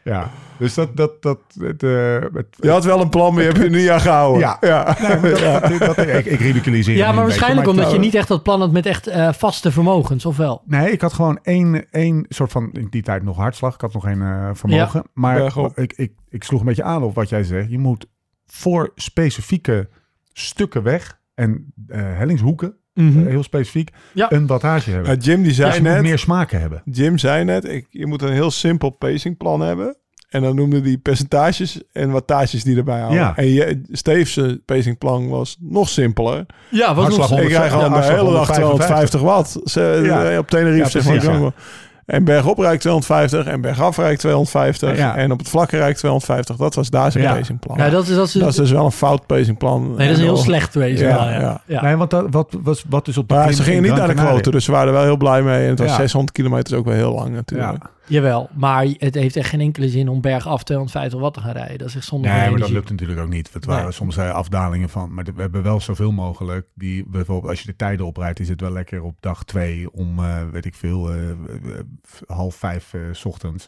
Ja, 0.04 0.32
dus 0.62 0.74
dat... 0.74 0.98
dat, 0.98 1.22
dat 1.22 1.40
het, 1.60 1.84
eh, 1.84 2.16
het, 2.34 2.48
Je 2.60 2.70
had 2.70 2.86
wel 2.86 3.02
een 3.02 3.10
plan, 3.10 3.34
maar 3.34 3.44
je 3.44 3.50
hebt 3.50 3.64
je 3.64 3.70
niet 3.70 3.90
aan 3.90 4.02
gehouden. 4.02 4.40
Ja. 4.42 4.58
ja. 4.62 4.98
Nee, 5.02 5.18
maar 5.20 5.30
dat, 5.62 5.80
dat, 5.80 5.96
dat- 5.96 6.08
ik, 6.08 6.26
ik 6.26 6.40
ridiculiseer 6.40 6.96
Ja, 6.98 7.12
maar 7.12 7.24
waarschijnlijk 7.24 7.66
beetje, 7.66 7.82
omdat 7.82 7.94
je 7.96 8.00
niet 8.00 8.16
echt 8.16 8.28
dat 8.28 8.44
plan 8.44 8.60
had 8.60 8.72
met 8.72 8.86
echt 8.86 9.08
eh, 9.08 9.34
vaste 9.34 9.72
vermogens, 9.72 10.26
of 10.26 10.38
wel? 10.38 10.62
Nee, 10.66 10.92
ik 10.92 11.02
had 11.02 11.14
gewoon 11.14 11.40
één, 11.44 11.90
één 11.92 12.26
soort 12.30 12.52
van, 12.52 12.70
in 12.72 12.88
die 12.90 13.02
tijd 13.04 13.24
nog 13.24 13.38
hartslag. 13.38 13.74
Ik 13.74 13.82
had 13.82 13.94
nog 13.94 14.04
geen 14.04 14.22
eh, 14.22 14.50
vermogen. 14.54 15.04
maar 15.14 15.54
ik, 15.76 15.94
ik, 15.94 16.12
ik 16.30 16.44
sloeg 16.44 16.60
een 16.60 16.66
beetje 16.66 16.84
aan 16.84 17.04
op 17.04 17.16
wat 17.16 17.30
jij 17.30 17.44
zegt. 17.44 17.70
Je 17.70 17.80
moet 17.80 18.06
voor 18.46 18.92
specifieke 18.96 19.90
stukken 20.34 20.84
weg 20.84 21.20
en 21.36 21.74
eh, 21.88 22.00
hellingshoeken, 22.02 22.76
eh, 22.94 23.06
heel 23.06 23.44
specifiek, 23.44 23.90
Ja. 24.14 24.32
een 24.32 24.48
wattage 24.48 24.92
hebben. 24.92 25.12
Ja, 25.12 25.18
Jim 25.18 25.44
die 25.44 25.54
zei 25.54 25.68
dus 25.68 25.78
je 25.78 25.84
moet 25.84 25.92
net, 25.94 26.02
meer 26.02 26.20
smaken 26.20 26.60
hebben. 26.60 26.82
Jim 26.86 27.18
zei 27.18 27.44
net, 27.44 27.66
ik, 27.66 27.88
je 27.90 28.06
moet 28.08 28.22
een 28.22 28.32
heel 28.32 28.52
simpel 28.52 28.90
pacingplan 28.90 29.62
hebben. 29.62 29.96
En 30.32 30.42
dan 30.42 30.56
noemde 30.56 30.82
hij 30.82 30.98
percentages 30.98 31.82
en 31.92 32.12
wattages 32.12 32.64
die 32.64 32.78
erbij 32.78 32.98
houden. 33.00 33.20
Ja. 33.20 33.34
En 33.36 33.48
je, 33.48 33.82
Steve's 33.92 34.40
pacingplan 34.66 35.30
was 35.30 35.58
nog 35.60 35.90
simpeler. 35.90 36.46
Ja, 36.70 36.96
was 36.96 37.18
nog 37.18 37.40
Ik 37.40 37.48
krijg 37.50 37.72
gewoon 37.72 37.92
de 37.94 38.00
hele 38.02 38.32
dag 38.32 38.58
155. 38.58 39.20
250 39.20 39.22
watt. 39.22 39.60
Ze, 39.64 40.02
Ja. 40.06 40.24
eh, 40.32 40.38
Op 40.38 40.50
Tenerife 40.50 40.98
Ja, 40.98 41.20
zeg 41.20 41.40
maar. 41.40 41.52
En 42.06 42.24
bergop 42.24 42.58
rijdt 42.60 42.82
250 42.82 43.46
en 43.46 43.62
bergaf 43.62 43.98
rijdt 43.98 44.20
250. 44.20 44.98
Ja. 44.98 45.16
En 45.16 45.32
op 45.32 45.40
het 45.40 45.50
vlakke 45.50 45.78
rijdt 45.78 45.98
250. 45.98 46.56
Dat 46.56 46.76
was 46.76 46.90
daar 46.90 47.12
zijn 47.12 47.24
Ja. 47.24 47.34
pacingplan. 47.34 47.78
Ja, 47.78 47.90
dat 47.90 48.08
is, 48.08 48.16
dat 48.16 48.28
is, 48.28 48.34
Dat 48.34 48.50
is 48.50 48.56
dus 48.56 48.72
wel 48.72 48.86
een 48.86 48.92
fout 48.92 49.26
pacingplan. 49.26 49.88
nee, 49.88 50.08
dat 50.08 50.16
is 50.16 50.18
een 50.18 50.24
heel 50.28 50.38
slecht 50.38 50.74
wezen. 50.76 51.08
Ja, 51.08 51.16
Ja, 51.26 51.32
ja. 51.32 51.40
ja. 51.40 51.62
Ja. 51.66 51.82
Nee, 51.82 51.96
want 51.96 52.10
dat, 52.10 52.26
wat, 52.30 52.56
was, 52.64 52.84
wat 52.90 53.08
is 53.08 53.18
op 53.18 53.28
de 53.28 53.34
Maar 53.34 53.52
ze 53.54 53.60
in 53.60 53.66
gingen 53.66 53.82
niet 53.84 53.96
naar 53.96 54.08
de 54.08 54.14
kloten, 54.14 54.52
dus 54.52 54.66
ze 54.66 54.72
waren 54.72 54.88
er 54.88 54.94
wel 54.94 55.04
heel 55.04 55.18
blij 55.18 55.42
mee. 55.42 55.64
En 55.64 55.70
het 55.70 55.80
was 55.80 55.90
Ja. 55.90 55.96
600 55.96 56.32
kilometer 56.34 56.74
is 56.74 56.80
ook 56.80 56.86
wel 56.86 56.94
heel 56.96 57.14
lang 57.14 57.34
natuurlijk. 57.34 57.84
Ja. 58.12 58.18
Jawel, 58.22 58.50
maar 58.54 58.86
het 58.98 59.16
heeft 59.16 59.36
echt 59.36 59.50
geen 59.50 59.60
enkele 59.60 59.90
zin 59.90 60.10
om 60.10 60.22
bergaf 60.22 60.64
250 60.64 61.20
watt 61.20 61.34
te 61.34 61.40
gaan 61.40 61.52
rijden. 61.52 61.78
Dat 61.78 61.88
is 61.88 61.96
echt 61.96 62.06
zonder 62.06 62.32
Nee, 62.32 62.50
maar 62.50 62.60
dat 62.60 62.70
lukt 62.70 62.90
natuurlijk 62.90 63.20
ook 63.20 63.30
niet. 63.30 63.54
Het 63.54 63.66
waren 63.66 63.84
Nee. 63.84 63.92
soms 63.92 64.18
eh, 64.18 64.32
afdalingen 64.32 64.90
van. 64.90 65.14
Maar 65.14 65.24
we 65.36 65.42
hebben 65.42 65.64
wel 65.64 65.80
zoveel 65.80 66.12
mogelijk. 66.12 66.68
Die 66.76 67.04
bijvoorbeeld, 67.08 67.50
als 67.50 67.60
je 67.62 67.66
de 67.66 67.76
tijden 67.76 68.06
oprijdt, 68.06 68.40
is 68.40 68.50
het 68.50 68.62
wel 68.62 68.72
lekker 68.72 69.02
op 69.04 69.16
dag 69.20 69.44
twee 69.44 69.92
om, 69.92 70.20
eh, 70.20 70.50
weet 70.52 70.66
ik 70.66 70.76
veel, 70.76 71.12
eh, 71.14 71.18
half 72.28 72.56
vijf 72.56 72.94
's 73.12 73.26
ochtends. 73.26 73.68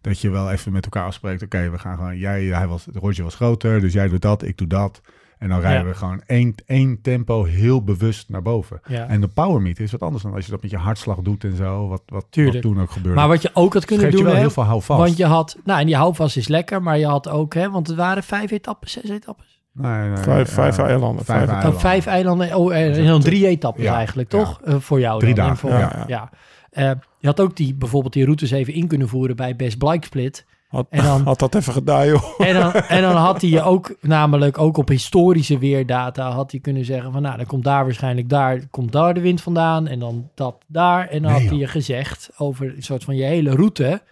Dat 0.00 0.20
je 0.20 0.30
wel 0.30 0.50
even 0.50 0.72
met 0.72 0.84
elkaar 0.84 1.04
afspreekt. 1.06 1.42
Oké, 1.42 1.70
we 1.70 1.78
gaan 1.78 1.96
gewoon. 1.96 2.18
Jij, 2.18 2.44
hij 2.44 2.66
was, 2.66 2.86
Roger 2.92 3.24
was 3.24 3.34
groter, 3.34 3.80
dus 3.80 3.92
jij 3.92 4.08
doet 4.08 4.22
dat, 4.22 4.42
ik 4.42 4.58
doe 4.58 4.66
dat. 4.66 5.00
En 5.44 5.50
dan 5.50 5.60
rijden 5.60 5.82
Ja. 5.82 5.88
we 5.88 5.94
gewoon 5.94 6.22
één, 6.26 6.54
één 6.66 7.00
tempo 7.02 7.44
heel 7.44 7.82
bewust 7.84 8.28
naar 8.28 8.42
boven. 8.42 8.80
Ja. 8.86 9.06
En 9.08 9.20
de 9.20 9.28
power 9.28 9.62
meet 9.62 9.80
is 9.80 9.90
wat 9.92 10.02
anders 10.02 10.22
dan 10.22 10.34
als 10.34 10.44
je 10.44 10.50
dat 10.50 10.62
met 10.62 10.70
je 10.70 10.76
hartslag 10.76 11.18
doet 11.18 11.44
en 11.44 11.56
zo. 11.56 11.88
Wat, 11.88 12.02
wat, 12.06 12.26
toen 12.60 12.80
ook 12.80 12.90
gebeurde. 12.90 13.18
Maar 13.18 13.28
wat 13.28 13.42
je 13.42 13.50
ook 13.52 13.74
had 13.74 13.84
kunnen 13.84 14.04
geeft 14.04 14.16
je 14.18 14.22
doen, 14.22 14.32
wel 14.32 14.40
hè, 14.40 14.46
heel 14.46 14.54
veel 14.54 14.62
houvast. 14.62 15.00
want 15.00 15.16
je 15.16 15.24
had, 15.26 15.56
nou 15.64 15.80
en 15.80 15.86
die 15.86 15.96
houvast 15.96 16.36
is 16.36 16.48
lekker, 16.48 16.82
maar 16.82 16.98
je 16.98 17.06
had 17.06 17.28
ook, 17.28 17.54
hè, 17.54 17.70
want 17.70 17.86
het 17.86 17.96
waren 17.96 18.22
vijf 18.22 18.50
etappes, 18.50 18.92
zes 18.92 19.10
etappes. 19.10 19.62
Nee, 19.72 20.08
nee, 20.08 20.16
Vijf- 20.16 20.48
ja, 20.48 20.54
vijf 20.54 20.78
eilanden, 20.78 21.24
vijf- 21.24 21.50
Oh, 21.50 21.74
vijf 21.78 22.06
eilanden, 22.06 22.54
oh, 22.56 22.74
eh, 22.76 22.98
en 22.98 23.06
dan 23.06 23.20
drie 23.20 23.46
etappes 23.46 23.84
Ja, 23.84 23.94
eigenlijk, 23.96 24.32
ja. 24.32 24.38
toch? 24.38 24.60
Eh, 24.62 24.74
voor 24.78 25.00
jou 25.00 25.20
Drie 25.20 25.34
dan, 25.34 25.44
dagen, 25.44 25.58
voor- 25.58 25.70
ja, 25.78 26.04
ja. 26.06 26.30
Eh, 26.70 26.90
je 27.18 27.26
had 27.26 27.40
ook 27.40 27.56
die, 27.56 27.74
bijvoorbeeld 27.74 28.12
die 28.12 28.24
routes 28.24 28.50
even 28.50 28.72
in 28.74 28.86
kunnen 28.86 29.08
voeren 29.08 29.36
bij 29.36 29.56
Best 29.56 29.78
Bike 29.78 30.06
Split. 30.06 30.44
Had, 30.74 30.86
En 30.90 31.02
dan- 31.04 31.22
had 31.32 31.38
dat 31.38 31.54
even 31.54 31.72
gedaan, 31.72 32.06
joh. 32.06 32.22
En 32.38 32.54
dan, 32.54 32.72
en 32.72 33.02
dan 33.02 33.16
had 33.16 33.40
hij 33.40 33.50
je 33.50 33.62
ook, 33.62 33.96
namelijk 34.00 34.58
ook 34.58 34.76
op 34.76 34.88
historische 34.88 35.58
weerdata, 35.58 36.30
had 36.30 36.50
hij 36.50 36.60
kunnen 36.60 36.84
zeggen 36.84 37.12
van 37.12 37.22
nou, 37.22 37.36
dan 37.36 37.46
komt 37.46 37.64
daar 37.64 37.84
waarschijnlijk 37.84 38.28
daar, 38.28 38.66
komt 38.70 38.92
daar 38.92 39.14
de 39.14 39.20
wind 39.20 39.40
vandaan 39.42 39.86
en 39.86 39.98
dan 39.98 40.30
dat 40.34 40.56
daar. 40.66 41.08
En 41.08 41.22
dan 41.22 41.30
Nee, 41.32 41.40
had 41.40 41.50
hij 41.50 41.58
je 41.58 41.66
gezegd 41.66 42.30
over 42.36 42.76
een 42.76 42.82
soort 42.82 43.04
van 43.04 43.16
je 43.16 43.24
hele 43.24 43.50
route, 43.50 44.02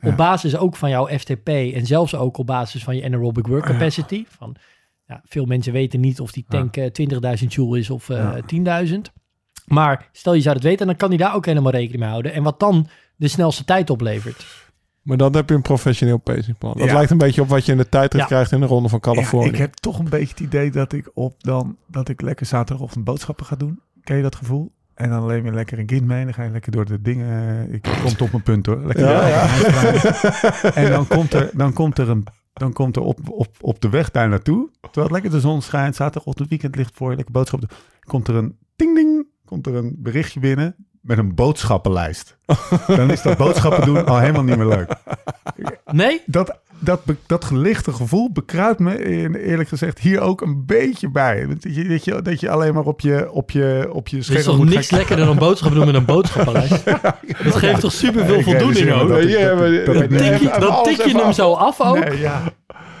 Ja. 0.00 0.08
op 0.10 0.16
basis 0.16 0.56
ook 0.56 0.76
van 0.76 0.90
jouw 0.90 1.06
FTP 1.06 1.48
en 1.48 1.86
zelfs 1.86 2.14
ook 2.14 2.38
op 2.38 2.46
basis 2.46 2.84
van 2.84 2.96
je 2.96 3.04
anaerobic 3.04 3.46
work 3.46 3.64
capacity. 3.64 4.24
Van, 4.28 4.54
ja, 5.06 5.20
veel 5.24 5.44
mensen 5.44 5.72
weten 5.72 6.00
niet 6.00 6.20
of 6.20 6.32
die 6.32 6.44
tank 6.48 6.76
eh, 6.76 6.90
20.000 7.42 7.46
joule 7.54 7.78
is 7.78 7.90
of 7.90 8.08
eh, 8.10 8.16
Ja. 8.66 8.84
10.000. 8.86 9.00
Maar 9.66 10.08
stel 10.12 10.34
je 10.34 10.40
zou 10.40 10.54
het 10.54 10.64
weten, 10.64 10.86
dan 10.86 10.96
kan 10.96 11.08
hij 11.08 11.18
daar 11.18 11.34
ook 11.34 11.46
helemaal 11.46 11.72
rekening 11.72 12.00
mee 12.00 12.08
houden. 12.10 12.32
En 12.32 12.42
wat 12.42 12.60
dan 12.60 12.86
de 13.16 13.28
snelste 13.28 13.64
tijd 13.64 13.90
oplevert. 13.90 14.46
Maar 15.02 15.16
dan 15.16 15.34
heb 15.34 15.48
je 15.48 15.54
een 15.54 15.62
professioneel 15.62 16.18
pacingplan. 16.18 16.72
Dat 16.76 16.86
Ja. 16.86 16.92
lijkt 16.94 17.10
een 17.10 17.18
beetje 17.18 17.40
op 17.42 17.48
wat 17.48 17.66
je 17.66 17.72
in 17.72 17.78
de 17.78 17.88
tijdrit 17.88 18.20
Ja. 18.20 18.26
krijgt 18.26 18.52
in 18.52 18.60
de 18.60 18.66
Ronde 18.66 18.88
van 18.88 18.98
Ja, 19.02 19.12
Californië. 19.12 19.48
ik 19.48 19.56
heb 19.56 19.74
toch 19.74 19.98
een 19.98 20.08
beetje 20.08 20.28
het 20.28 20.40
idee 20.40 20.70
dat 20.70 20.92
ik 20.92 21.10
op 21.14 21.42
dan 21.42 21.76
dat 21.86 22.08
ik 22.08 22.20
lekker 22.20 22.46
zaterdagochtend 22.46 23.04
boodschappen 23.04 23.46
ga 23.46 23.56
doen. 23.56 23.80
Ken 24.02 24.16
je 24.16 24.22
dat 24.22 24.34
gevoel? 24.36 24.72
En 24.94 25.08
dan 25.08 25.22
alleen 25.22 25.42
weer 25.42 25.52
lekker 25.52 25.78
een 25.78 25.86
kind 25.86 26.06
mee. 26.06 26.24
Dan 26.24 26.34
ga 26.34 26.42
je 26.42 26.50
lekker 26.50 26.72
door 26.72 26.84
de 26.84 27.02
dingen. 27.02 27.72
Ik 27.72 27.82
kom 27.82 28.26
op 28.26 28.30
mijn 28.30 28.42
punt 28.42 28.66
hoor. 28.66 28.86
Lekker 28.86 29.04
Ja, 29.08 29.26
ja. 29.28 29.46
En 30.74 30.90
dan 30.90 31.06
komt 31.06 31.32
er, 31.34 31.50
dan 31.54 31.72
komt 31.72 31.98
er 31.98 32.08
een. 32.08 32.24
Dan 32.52 32.72
komt 32.72 32.96
er 32.96 33.02
op, 33.02 33.18
op, 33.30 33.48
op 33.60 33.80
de 33.80 33.88
weg 33.88 34.10
daar 34.10 34.28
naartoe, 34.28 34.68
terwijl 34.80 35.04
het 35.04 35.10
lekker 35.12 35.30
de 35.30 35.40
zon 35.40 35.62
schijnt, 35.62 35.96
zaterdagochtend 35.96 36.48
weekend 36.48 36.76
ligt 36.76 36.90
voor 36.94 37.10
je, 37.10 37.16
lekker 37.16 37.34
boodschappen 37.34 37.68
doen, 37.68 37.78
komt 38.00 38.28
er 38.28 38.34
een 38.34 38.56
ding 38.76 38.94
ding, 38.96 39.26
komt 39.44 39.66
er 39.66 39.74
een 39.74 39.96
berichtje 39.98 40.40
binnen 40.40 40.74
met 41.02 41.18
een 41.18 41.34
boodschappenlijst. 41.34 42.36
Dan 42.86 43.10
is 43.10 43.22
dat 43.22 43.36
boodschappen 43.36 43.84
doen 43.86 44.06
al 44.06 44.18
helemaal 44.18 44.42
niet 44.42 44.56
meer 44.56 44.66
leuk 44.66 44.92
Nee? 45.92 46.20
dat, 46.26 46.58
dat, 46.78 47.00
dat 47.26 47.44
gelichte 47.44 47.92
gevoel 47.92 48.32
bekruipt 48.32 48.78
me 48.78 49.04
eerlijk 49.44 49.68
gezegd 49.68 49.98
hier 49.98 50.20
ook 50.20 50.40
een 50.40 50.66
beetje 50.66 51.08
bij. 51.10 51.46
Dat 51.46 51.74
je, 51.74 51.88
dat 51.88 52.04
je, 52.04 52.22
dat 52.22 52.40
je 52.40 52.50
alleen 52.50 52.74
maar 52.74 52.82
op 52.84 53.00
je, 53.00 53.30
op 53.32 53.50
je, 53.50 53.88
op 53.92 54.08
je 54.08 54.16
Er 54.16 54.24
scherm 54.24 54.38
is 54.38 54.44
toch 54.44 54.64
niks 54.64 54.88
gaan- 54.88 54.98
lekkerder 54.98 55.26
dan 55.26 55.36
boodschappen 55.38 55.76
doen 55.78 55.86
met 55.86 55.94
een 55.94 56.04
boodschappenlijst? 56.04 56.84
Dat 57.44 57.54
geeft 57.54 57.80
toch 57.80 57.92
superveel 57.92 58.42
voldoening 58.42 58.92
ook? 58.92 59.08
dat 59.08 59.22
dat- 59.86 59.94
dat- 60.60 60.84
Tik 60.84 60.96
je, 60.96 61.02
tik 61.02 61.12
hem 61.12 61.20
af. 61.20 61.34
zo 61.34 61.52
af 61.52 61.80
ook. 61.80 62.08
Nee, 62.08 62.18
ja. 62.18 62.42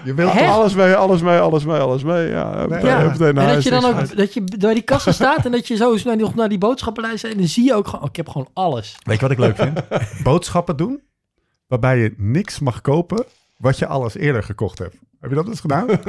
Je 0.04 0.14
wilt 0.14 0.32
Hè? 0.32 0.46
Alles 0.46 0.74
mee, 0.74 0.94
alles 0.94 1.22
mee, 1.22 1.38
alles 1.38 1.64
mee, 1.64 1.78
alles 1.78 2.02
mee. 2.02 2.28
Ja, 2.28 2.66
Nee, 2.66 2.78
en 2.78 3.34
naar 3.34 3.54
dat 3.54 3.62
je 3.62 3.70
dan 3.70 3.84
ook 3.84 3.94
uit. 3.94 4.16
dat 4.16 4.34
je 4.34 4.44
bij 4.58 4.74
die 4.74 4.82
kassa 4.82 5.12
staat 5.12 5.44
en 5.44 5.52
dat 5.52 5.68
je 5.68 5.76
zo 5.76 5.96
nog 6.16 6.34
naar 6.34 6.48
die 6.48 6.58
boodschappenlijst 6.58 7.24
en 7.24 7.36
dan 7.36 7.46
zie 7.46 7.64
je 7.64 7.74
ook 7.74 7.86
gewoon, 7.86 8.00
oh, 8.02 8.08
ik 8.08 8.16
heb 8.16 8.28
gewoon 8.28 8.48
alles. 8.52 8.96
Weet 9.02 9.16
je 9.16 9.22
wat 9.22 9.30
ik 9.30 9.38
leuk 9.38 9.56
vind? 9.56 9.80
Boodschappen 10.24 10.76
doen 10.76 11.02
waarbij 11.66 11.98
je 11.98 12.14
niks 12.16 12.58
mag 12.58 12.80
kopen 12.80 13.24
wat 13.56 13.78
je 13.78 13.86
alles 13.86 14.16
eerder 14.16 14.42
gekocht 14.42 14.78
hebt. 14.78 14.96
Heb 15.20 15.30
je 15.30 15.36
dat 15.36 15.46
eens 15.46 15.60
gedaan? 15.60 15.86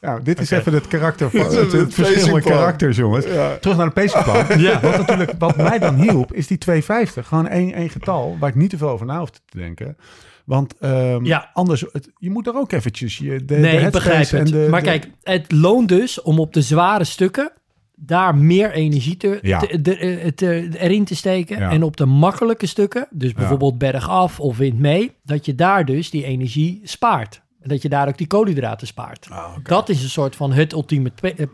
Ja, 0.00 0.18
dit 0.18 0.40
is 0.40 0.50
even 0.50 0.72
het 0.72 0.88
karakter 0.88 1.30
van 1.30 1.40
het, 1.56 1.72
het 1.72 1.94
verschillende 1.94 2.40
karakters, 2.42 2.96
jongens. 2.96 3.26
Ja. 3.26 3.56
Terug 3.56 3.76
naar 3.76 3.86
de 3.86 3.92
pacingplan. 3.92 4.58
ja. 4.60 4.80
Wat 4.80 4.96
natuurlijk, 4.98 5.32
wat 5.38 5.56
mij 5.56 5.78
dan 5.78 5.94
hielp, 5.94 6.32
is 6.32 6.46
die 6.46 6.58
250. 6.58 7.26
Gewoon 7.28 7.48
één, 7.48 7.72
één 7.72 7.90
getal 7.90 8.36
waar 8.40 8.48
ik 8.48 8.54
niet 8.54 8.70
te 8.70 8.76
veel 8.78 8.88
over 8.88 9.06
na 9.06 9.18
hoefde 9.18 9.38
te 9.50 9.58
denken. 9.58 9.96
Want 10.44 10.74
ehm, 10.80 11.24
Ja. 11.24 11.50
anders, 11.52 11.84
het- 11.92 12.10
je 12.18 12.30
moet 12.30 12.46
er 12.46 12.54
ook 12.56 12.72
eventjes 12.72 13.18
je, 13.18 13.30
de, 13.30 13.44
de 13.44 13.54
nee, 13.56 13.74
ik 13.74 13.80
headspace 13.80 14.08
begrijp 14.18 14.44
het. 14.44 14.52
de- 14.52 14.66
maar 14.70 14.80
de- 14.82 14.86
kijk, 14.88 15.10
het 15.22 15.52
loont 15.52 15.88
dus 15.88 16.22
om 16.22 16.38
op 16.40 16.52
de 16.52 16.62
zware 16.62 17.04
stukken 17.04 17.52
daar 17.98 18.36
meer 18.36 18.70
energie 18.72 19.16
te, 19.16 19.38
Ja. 19.42 19.58
te- 19.58 19.80
de- 19.82 19.96
eh, 19.96 20.28
te- 20.30 20.68
erin 20.78 21.04
te 21.04 21.16
steken. 21.16 21.58
Ja. 21.58 21.70
En 21.70 21.82
op 21.82 21.96
de 21.96 22.06
makkelijke 22.06 22.66
stukken, 22.66 23.08
dus 23.10 23.32
bijvoorbeeld 23.32 23.78
bergaf 23.78 24.40
of 24.40 24.56
wind 24.56 24.78
mee, 24.78 25.12
dat 25.24 25.46
je 25.46 25.54
daar 25.54 25.84
dus 25.84 26.10
die 26.10 26.24
energie 26.24 26.80
spaart. 26.84 27.42
Dat 27.68 27.82
je 27.82 27.88
daar 27.88 28.08
ook 28.08 28.18
die 28.18 28.26
koolhydraten 28.26 28.86
spaart. 28.86 29.26
Ah, 29.30 29.44
Dat 29.62 29.88
is 29.88 30.02
een 30.02 30.08
soort 30.08 30.36
van 30.36 30.52
het 30.52 30.72
ultieme 30.72 31.10
pa- 31.20 31.28
eh. 31.28 31.46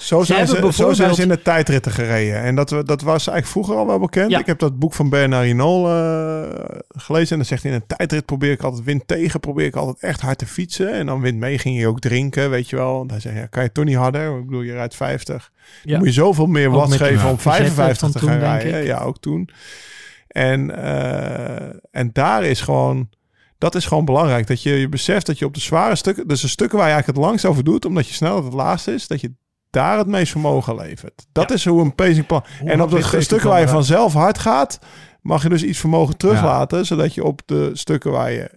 Zo 0.00 0.22
zijn, 0.22 0.46
ze, 0.46 0.52
hebben 0.52 0.72
zo 0.72 0.92
zijn 0.92 0.94
ze 0.96 1.02
in 1.02 1.08
bijvoorbeeld- 1.08 1.38
de 1.38 1.50
tijdritten 1.50 1.92
gereden. 1.92 2.40
En 2.42 2.54
dat, 2.54 2.68
dat 2.68 3.02
was 3.02 3.26
eigenlijk 3.26 3.46
vroeger 3.46 3.74
al 3.76 3.86
wel 3.86 3.98
bekend. 3.98 4.30
Ja. 4.30 4.38
Ik 4.38 4.46
heb 4.46 4.58
dat 4.58 4.78
boek 4.78 4.94
van 4.94 5.08
Bernard 5.08 5.44
Hinault 5.44 5.86
eh, 5.86 6.64
gelezen. 6.88 7.30
En 7.30 7.36
dan 7.36 7.46
zegt 7.46 7.62
hij, 7.62 7.72
in 7.72 7.76
een 7.88 7.96
tijdrit 7.96 8.24
probeer 8.26 8.52
ik 8.52 8.62
altijd 8.62 8.84
wind 8.84 9.02
tegen. 9.06 9.40
Probeer 9.40 9.66
ik 9.66 9.76
altijd 9.76 9.98
echt 10.00 10.20
hard 10.20 10.38
te 10.38 10.46
fietsen. 10.46 10.92
En 10.92 11.06
dan 11.06 11.20
wind 11.20 11.38
mee 11.38 11.58
ging 11.58 11.78
je 11.78 11.86
ook 11.86 12.00
drinken, 12.00 12.50
weet 12.50 12.70
je 12.70 12.76
wel. 12.76 13.04
Hij 13.06 13.20
zei, 13.20 13.36
ja, 13.38 13.46
kan 13.46 13.62
je 13.62 13.72
toch 13.72 13.84
niet 13.84 13.96
harder? 13.96 14.38
Ik 14.38 14.44
bedoel, 14.46 14.62
je 14.62 14.72
rijdt 14.72 14.96
50. 14.96 15.50
Ja. 15.82 15.90
Dan 15.90 15.98
moet 15.98 16.06
je 16.08 16.12
zoveel 16.14 16.46
meer 16.46 16.70
met 16.70 16.92
geven 16.92 17.28
om 17.30 17.38
verzetten 17.38 17.74
55 17.74 18.20
te 18.20 18.26
gaan 18.26 18.38
toen, 18.38 18.46
rijden. 18.48 18.84
Ja, 18.84 18.98
ook 18.98 19.18
toen. 19.20 19.48
En, 20.28 20.76
eh, 20.84 21.76
en 21.90 22.10
daar 22.12 22.44
is 22.44 22.60
gewoon... 22.60 23.08
Dat 23.60 23.74
is 23.74 23.86
gewoon 23.86 24.04
belangrijk. 24.04 24.46
Dat 24.46 24.62
je, 24.62 24.70
je 24.80 24.88
beseft 24.88 25.26
dat 25.26 25.38
je 25.38 25.44
op 25.44 25.54
de 25.54 25.60
zware 25.60 25.94
stukken... 25.96 26.28
Dus 26.28 26.40
de 26.40 26.48
stukken 26.48 26.78
waar 26.78 26.86
je 26.86 26.92
eigenlijk 26.92 27.20
het 27.20 27.28
langst 27.28 27.44
over 27.44 27.64
doet... 27.64 27.84
omdat 27.84 28.08
je 28.08 28.14
snelheid 28.14 28.44
het 28.44 28.52
laagste 28.52 28.92
is... 28.92 29.06
dat 29.06 29.20
je 29.20 29.32
daar 29.70 29.98
het 29.98 30.06
meest 30.06 30.30
vermogen 30.30 30.74
levert. 30.74 31.26
Dat 31.32 31.50
is 31.50 31.64
hoe 31.64 31.82
een 31.82 31.94
pacingplan... 31.94 32.44
Hoe 32.60 32.70
En 32.70 32.82
op 32.82 32.90
de 32.90 33.20
stukken 33.20 33.48
waar 33.48 33.60
je 33.60 33.68
vanzelf 33.68 34.12
hard 34.12 34.38
gaat... 34.38 34.78
mag 35.22 35.42
je 35.42 35.48
dus 35.48 35.62
iets 35.62 35.78
vermogen 35.78 36.16
teruglaten... 36.16 36.86
zodat 36.86 37.14
je 37.14 37.24
op 37.24 37.40
de 37.46 37.70
stukken 37.72 38.10
waar 38.10 38.32
je 38.32 38.50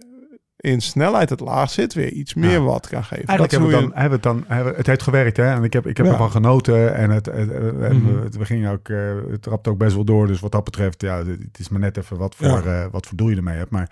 in 0.56 0.80
snelheid 0.80 1.30
het 1.30 1.40
laagst 1.40 1.74
zit... 1.74 1.94
weer 1.94 2.12
iets 2.12 2.34
meer 2.34 2.50
Ja. 2.50 2.60
watt 2.60 2.88
kan 2.88 3.04
geven. 3.04 3.26
Eigenlijk 3.26 3.50
hebben 3.50 3.70
we, 3.70 3.74
dan, 3.74 3.90
hebben 3.94 4.20
we 4.20 4.28
het 4.28 4.46
dan, 4.46 4.56
hebben 4.56 4.74
het 4.76 4.86
heeft 4.86 5.02
gewerkt 5.02 5.36
hè, 5.36 5.52
en 5.54 5.62
ik 5.64 5.72
heb, 5.72 5.86
ik 5.86 5.96
heb 5.96 6.06
ervan 6.06 6.30
genoten 6.30 6.94
en 6.94 7.10
het, 7.10 7.26
het, 7.26 7.52
Mhm. 7.52 8.04
we, 8.04 8.28
we 8.38 8.44
gingen 8.44 8.72
ook, 8.72 8.88
eh, 8.88 8.98
het 9.30 9.42
trapt 9.42 9.68
ook 9.68 9.78
best 9.78 9.94
wel 9.94 10.04
door, 10.04 10.26
dus 10.26 10.40
wat 10.40 10.52
dat 10.52 10.64
betreft, 10.64 11.02
ja, 11.02 11.16
het 11.16 11.26
het 11.26 11.58
is 11.58 11.68
maar 11.68 11.80
net 11.80 11.96
even 11.96 12.16
wat 12.16 12.34
voor, 12.34 12.66
eh, 12.66 12.84
wat 12.90 13.06
voor 13.06 13.16
doel 13.16 13.28
je 13.28 13.36
ermee 13.36 13.56
hebt, 13.56 13.70
maar 13.70 13.90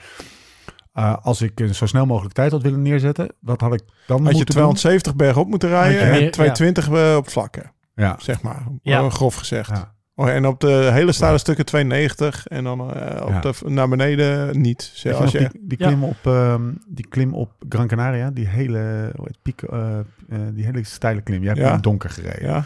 eh, 0.93 1.17
als 1.23 1.43
ik 1.43 1.61
een 1.61 1.75
zo 1.75 1.87
snel 1.87 2.07
mogelijk 2.07 2.35
tijd 2.35 2.51
had 2.53 2.63
willen 2.63 2.83
neerzetten, 2.83 3.29
wat 3.41 3.61
had 3.61 3.75
ik 3.75 3.81
dan 4.07 4.19
Had 4.23 4.31
je 4.31 4.37
moeten 4.37 4.55
270 4.55 5.17
berg 5.17 5.37
op 5.37 5.49
moeten 5.49 5.69
rijden... 5.69 6.11
Meer- 6.11 6.23
en 6.23 6.31
220 6.31 6.89
eh, 6.91 7.17
op 7.17 7.31
vlakken? 7.31 7.73
Ja, 7.95 8.17
zeg 8.19 8.43
maar. 8.43 8.63
Ja. 8.83 9.11
Grof 9.11 9.35
gezegd. 9.35 9.69
ja. 9.71 9.95
Oh, 10.15 10.29
en 10.29 10.47
op 10.47 10.61
de 10.61 10.89
hele 10.93 11.13
stijle 11.13 11.39
stukken 11.39 11.65
290 11.65 12.47
en 12.47 12.65
dan 12.65 12.95
eh, 12.95 13.23
op 13.23 13.29
Ja. 13.29 13.41
de, 13.41 13.53
naar 13.65 13.89
beneden 13.89 14.61
niet. 14.61 14.91
Je 14.95 15.15
als 15.15 15.31
je, 15.33 15.39
die, 15.39 15.49
die, 15.63 15.79
Ja. 15.81 15.87
klim 15.87 16.05
op, 16.05 16.17
ehm, 16.23 16.63
die 16.89 17.09
klim 17.09 17.35
op 17.35 17.51
Gran 17.69 17.87
Canaria, 17.87 18.31
die 18.31 18.47
hele, 18.49 19.13
piek, 19.43 19.63
eh, 19.63 19.99
eh, 19.99 20.05
die 20.53 20.65
hele 20.65 20.85
steile 20.85 21.21
klim. 21.21 21.39
Jij 21.43 21.49
hebt 21.49 21.61
Ja. 21.61 21.67
in 21.67 21.73
het 21.75 21.83
donker 21.83 22.11
gereden. 22.11 22.49
ja, 22.49 22.65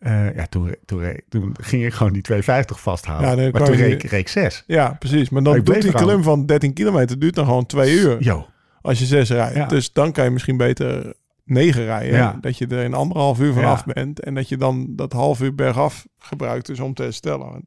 Eh, 0.00 0.34
ja, 0.36 0.46
toen, 0.46 0.74
toen, 0.84 1.16
toen 1.28 1.54
ging 1.60 1.84
ik 1.84 1.92
gewoon 1.92 2.12
die 2.12 2.22
250 2.22 2.80
vasthouden. 2.80 3.44
Ja, 3.44 3.50
maar 3.52 3.64
toen 3.64 3.76
je- 3.76 3.82
reek, 3.84 4.02
reek 4.02 4.28
6. 4.28 4.64
ja, 4.66 4.96
precies. 4.98 5.28
Maar 5.30 5.42
dan 5.42 5.54
ik 5.56 5.66
doet 5.66 5.82
die 5.82 5.92
klim 5.92 6.22
van 6.22 6.46
13 6.46 6.72
kilometer 6.72 7.18
duurt 7.18 7.34
dan 7.34 7.44
gewoon 7.44 7.66
twee 7.66 7.92
uur. 7.98 8.22
Yo, 8.22 8.46
Als 8.82 8.98
je 8.98 9.04
zes 9.04 9.30
rijdt. 9.30 9.56
Ja. 9.56 9.66
Dus 9.66 9.92
dan 9.92 10.12
kan 10.12 10.24
je 10.24 10.30
misschien 10.30 10.56
beter 10.56 11.14
negen 11.44 11.84
rijden. 11.84 12.16
Ja. 12.16 12.38
Dat 12.40 12.58
je 12.58 12.66
er 12.66 12.84
in 12.84 12.94
anderhalf 12.94 13.40
uur 13.40 13.52
vanaf 13.52 13.84
bent. 13.84 14.20
En 14.20 14.34
dat 14.34 14.48
je 14.48 14.56
dan 14.56 14.86
dat 14.96 15.12
half 15.12 15.40
uur 15.40 15.54
bergaf 15.54 16.06
gebruikt 16.18 16.66
dus 16.66 16.80
om 16.80 16.94
te 16.94 17.02
herstellen. 17.02 17.64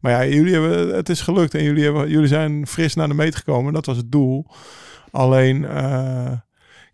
Maar 0.00 0.12
ja, 0.12 0.34
jullie 0.34 0.52
hebben, 0.52 0.94
het 0.96 1.08
is 1.08 1.20
gelukt. 1.20 1.54
En 1.54 1.62
jullie, 1.62 1.84
hebben, 1.84 2.08
jullie 2.10 2.28
zijn 2.28 2.66
fris 2.66 2.94
naar 2.94 3.08
de 3.08 3.14
meet 3.14 3.36
gekomen. 3.36 3.72
Dat 3.72 3.86
was 3.86 3.96
het 3.96 4.12
doel. 4.12 4.46
Alleen... 5.10 5.64
eh, 5.64 6.32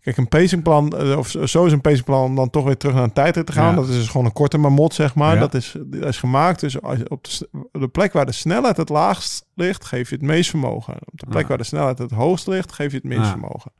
Kijk, 0.09 0.21
een 0.21 0.39
pacingplan, 0.39 0.89
eh, 0.97 1.17
of 1.17 1.35
zo 1.43 1.65
is 1.65 1.71
een 1.71 1.81
pacingplan 1.81 2.23
om 2.23 2.35
dan 2.35 2.49
toch 2.49 2.63
weer 2.65 2.77
terug 2.77 2.95
naar 2.95 3.03
een 3.03 3.13
tijdrit 3.13 3.45
te 3.45 3.51
gaan. 3.51 3.69
Ja. 3.69 3.75
Dat 3.75 3.87
is 3.87 3.95
dus 3.95 4.07
gewoon 4.07 4.25
een 4.25 4.33
korte 4.33 4.57
mamot, 4.57 4.93
zeg 4.93 5.15
maar. 5.15 5.33
Ja. 5.33 5.39
Dat, 5.39 5.53
is, 5.53 5.75
dat 5.85 6.09
is 6.09 6.17
gemaakt. 6.17 6.59
Dus 6.59 6.81
als 6.81 7.07
op 7.07 7.27
de, 7.71 7.87
plek 7.87 8.13
waar 8.13 8.25
de 8.25 8.31
snelheid 8.31 8.77
het 8.77 8.89
laagst 8.89 9.45
ligt, 9.55 9.85
geef 9.85 10.09
je 10.09 10.15
het 10.15 10.23
meest 10.23 10.49
vermogen. 10.49 10.93
Op 10.93 11.19
de 11.19 11.25
plek 11.25 11.41
Ja. 11.41 11.47
waar 11.47 11.57
de 11.57 11.63
snelheid 11.63 11.97
het 11.97 12.11
hoogst 12.11 12.47
ligt, 12.47 12.71
geef 12.71 12.91
je 12.91 12.97
het 12.97 13.05
minst 13.05 13.29
vermogen. 13.29 13.71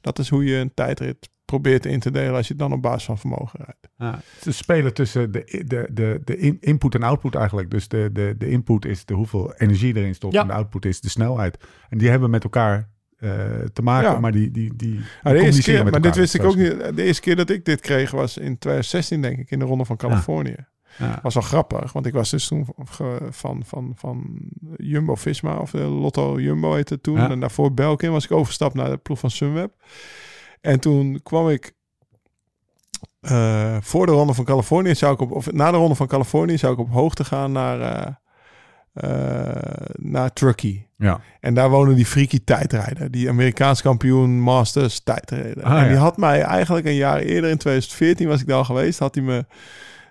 Dat 0.00 0.18
is 0.18 0.28
hoe 0.28 0.44
je 0.44 0.56
een 0.56 0.74
tijdrit 0.74 1.28
probeert 1.44 1.86
in 1.86 2.00
te 2.00 2.10
delen 2.10 2.34
als 2.34 2.46
je 2.46 2.52
het 2.52 2.62
dan 2.62 2.72
op 2.72 2.82
basis 2.82 3.04
van 3.04 3.18
vermogen 3.18 3.60
rijdt. 3.64 3.88
Ja, 3.96 4.20
ze 4.40 4.52
spelen 4.52 4.94
tussen 4.94 5.32
de, 5.32 5.62
de, 5.66 5.88
de, 5.92 6.20
de 6.24 6.38
in- 6.38 6.58
input 6.60 6.94
en 6.94 7.02
output 7.02 7.34
eigenlijk. 7.34 7.70
Dus 7.70 7.88
de, 7.88 8.10
de, 8.12 8.34
de 8.38 8.50
input 8.50 8.84
is 8.84 9.04
de 9.04 9.14
hoeveel 9.14 9.54
energie 9.54 9.96
erin 9.96 10.14
stopt 10.14 10.34
en 10.34 10.46
de 10.46 10.52
output 10.52 10.84
is 10.84 11.00
de 11.00 11.08
snelheid. 11.08 11.64
En 11.88 11.98
die 11.98 12.08
hebben 12.08 12.30
met 12.30 12.44
elkaar 12.44 12.94
te 13.72 13.82
maken, 13.82 14.10
Ja. 14.10 14.20
maar 14.20 14.32
die, 14.32 14.50
die, 14.50 14.76
die, 14.76 15.00
Nou, 15.22 15.36
de 15.36 15.42
eerste 15.44 15.62
keer, 15.62 15.82
met 15.82 15.92
maar 15.92 16.00
dit 16.02 16.16
wist 16.16 16.34
ik 16.34 16.44
ook 16.44 16.56
niet. 16.56 16.96
De 16.96 17.02
eerste 17.02 17.22
keer 17.22 17.36
dat 17.36 17.50
ik 17.50 17.64
dit 17.64 17.80
kreeg 17.80 18.10
was 18.10 18.36
in 18.36 18.58
2016, 18.58 19.22
denk 19.22 19.38
ik, 19.38 19.50
in 19.50 19.58
de 19.58 19.64
Ronde 19.64 19.84
van 19.84 19.96
Californië. 19.96 20.56
Ja. 20.98 21.18
was 21.22 21.34
wel 21.34 21.42
grappig, 21.42 21.92
want 21.92 22.06
ik 22.06 22.12
was 22.12 22.30
dus 22.30 22.46
toen 22.48 22.66
ge- 22.84 23.26
van, 23.30 23.62
van, 23.64 23.92
van 23.96 24.38
Jumbo-Visma, 24.76 25.56
of 25.56 25.70
de 25.70 25.78
Lotto 25.78 26.40
Jumbo 26.40 26.74
heette 26.74 26.94
het 26.94 27.02
toen. 27.02 27.16
Ja. 27.16 27.30
En 27.30 27.40
daarvoor 27.40 27.74
Belkin 27.74 28.10
was 28.12 28.24
ik 28.24 28.32
overgestapt 28.32 28.74
naar 28.74 28.90
de 28.90 28.96
ploeg 28.96 29.18
van 29.18 29.30
Sunweb. 29.30 29.72
En 30.60 30.80
toen 30.80 31.20
kwam 31.22 31.48
ik 31.48 31.72
eh, 33.20 33.76
voor 33.80 34.06
de 34.06 34.12
Ronde 34.12 34.34
van 34.34 34.44
Californië, 34.44 34.94
zou 34.94 35.12
ik 35.14 35.20
op, 35.20 35.30
of 35.30 35.52
na 35.52 35.70
de 35.70 35.76
Ronde 35.76 35.94
van 35.94 36.06
Californië, 36.06 36.58
zou 36.58 36.72
ik 36.72 36.78
op 36.78 36.90
hoogte 36.90 37.24
gaan 37.24 37.52
naar, 37.52 37.80
eh, 37.80 38.06
eh, 38.06 38.14
naar 39.92 40.32
Truckee. 40.32 40.86
Ja. 40.98 41.20
En 41.40 41.54
daar 41.54 41.70
woonde 41.70 41.94
die 41.94 42.06
freaky 42.06 42.38
tijdrijder. 42.44 43.10
Die 43.10 43.28
Amerikaans 43.28 43.82
kampioen 43.82 44.40
Masters 44.40 45.00
tijdrijder. 45.00 45.64
Ah, 45.64 45.78
en 45.78 45.84
die 45.84 45.96
ja. 45.96 46.00
had 46.00 46.16
mij 46.16 46.42
eigenlijk 46.42 46.86
een 46.86 46.94
jaar 46.94 47.18
eerder, 47.18 47.50
in 47.50 47.58
2014 47.58 48.28
was 48.28 48.40
ik 48.40 48.46
daar 48.46 48.56
al 48.56 48.64
geweest, 48.64 48.98
had 48.98 49.14
hij 49.14 49.24
me 49.24 49.44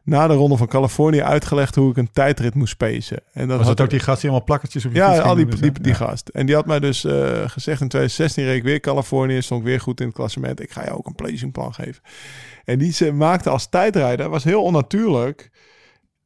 na 0.03 0.27
de 0.27 0.33
Ronde 0.33 0.57
van 0.57 0.67
Californië 0.67 1.21
uitgelegd 1.21 1.75
hoe 1.75 1.89
ik 1.89 1.97
een 1.97 2.11
tijdrit 2.11 2.55
moest 2.55 2.77
pacen. 2.77 3.19
En 3.33 3.47
dat 3.47 3.57
Was 3.57 3.67
had 3.67 3.77
het 3.77 3.81
ook 3.81 3.89
die 3.89 3.99
gast 3.99 4.21
die 4.21 4.29
allemaal 4.29 4.45
plakkertjes 4.47 4.85
op 4.85 4.93
je 4.93 5.03
fiets 5.03 5.15
ja, 5.15 5.21
al 5.21 5.35
die, 5.35 5.45
die, 5.45 5.71
die 5.71 5.91
Ja. 5.91 5.93
gast. 5.93 6.27
En 6.27 6.45
die 6.45 6.55
had 6.55 6.65
mij 6.65 6.79
dus 6.79 7.05
eh, 7.05 7.13
gezegd 7.45 7.81
in 7.81 7.87
2016 7.87 8.43
reed 8.43 8.55
ik 8.57 8.63
weer 8.63 8.79
Californië, 8.79 9.41
stond 9.41 9.61
ik 9.61 9.67
weer 9.67 9.79
goed 9.79 9.99
in 9.99 10.05
het 10.05 10.15
klassement. 10.15 10.61
Ik 10.61 10.71
ga 10.71 10.83
je 10.83 10.97
ook 10.97 11.07
een 11.07 11.15
placingplan 11.15 11.73
geven. 11.73 12.01
En 12.65 12.79
die 12.79 12.91
ze 12.91 13.11
maakte 13.11 13.49
als 13.49 13.69
tijdrijder, 13.69 14.29
was 14.29 14.43
heel 14.43 14.63
onnatuurlijk. 14.63 15.49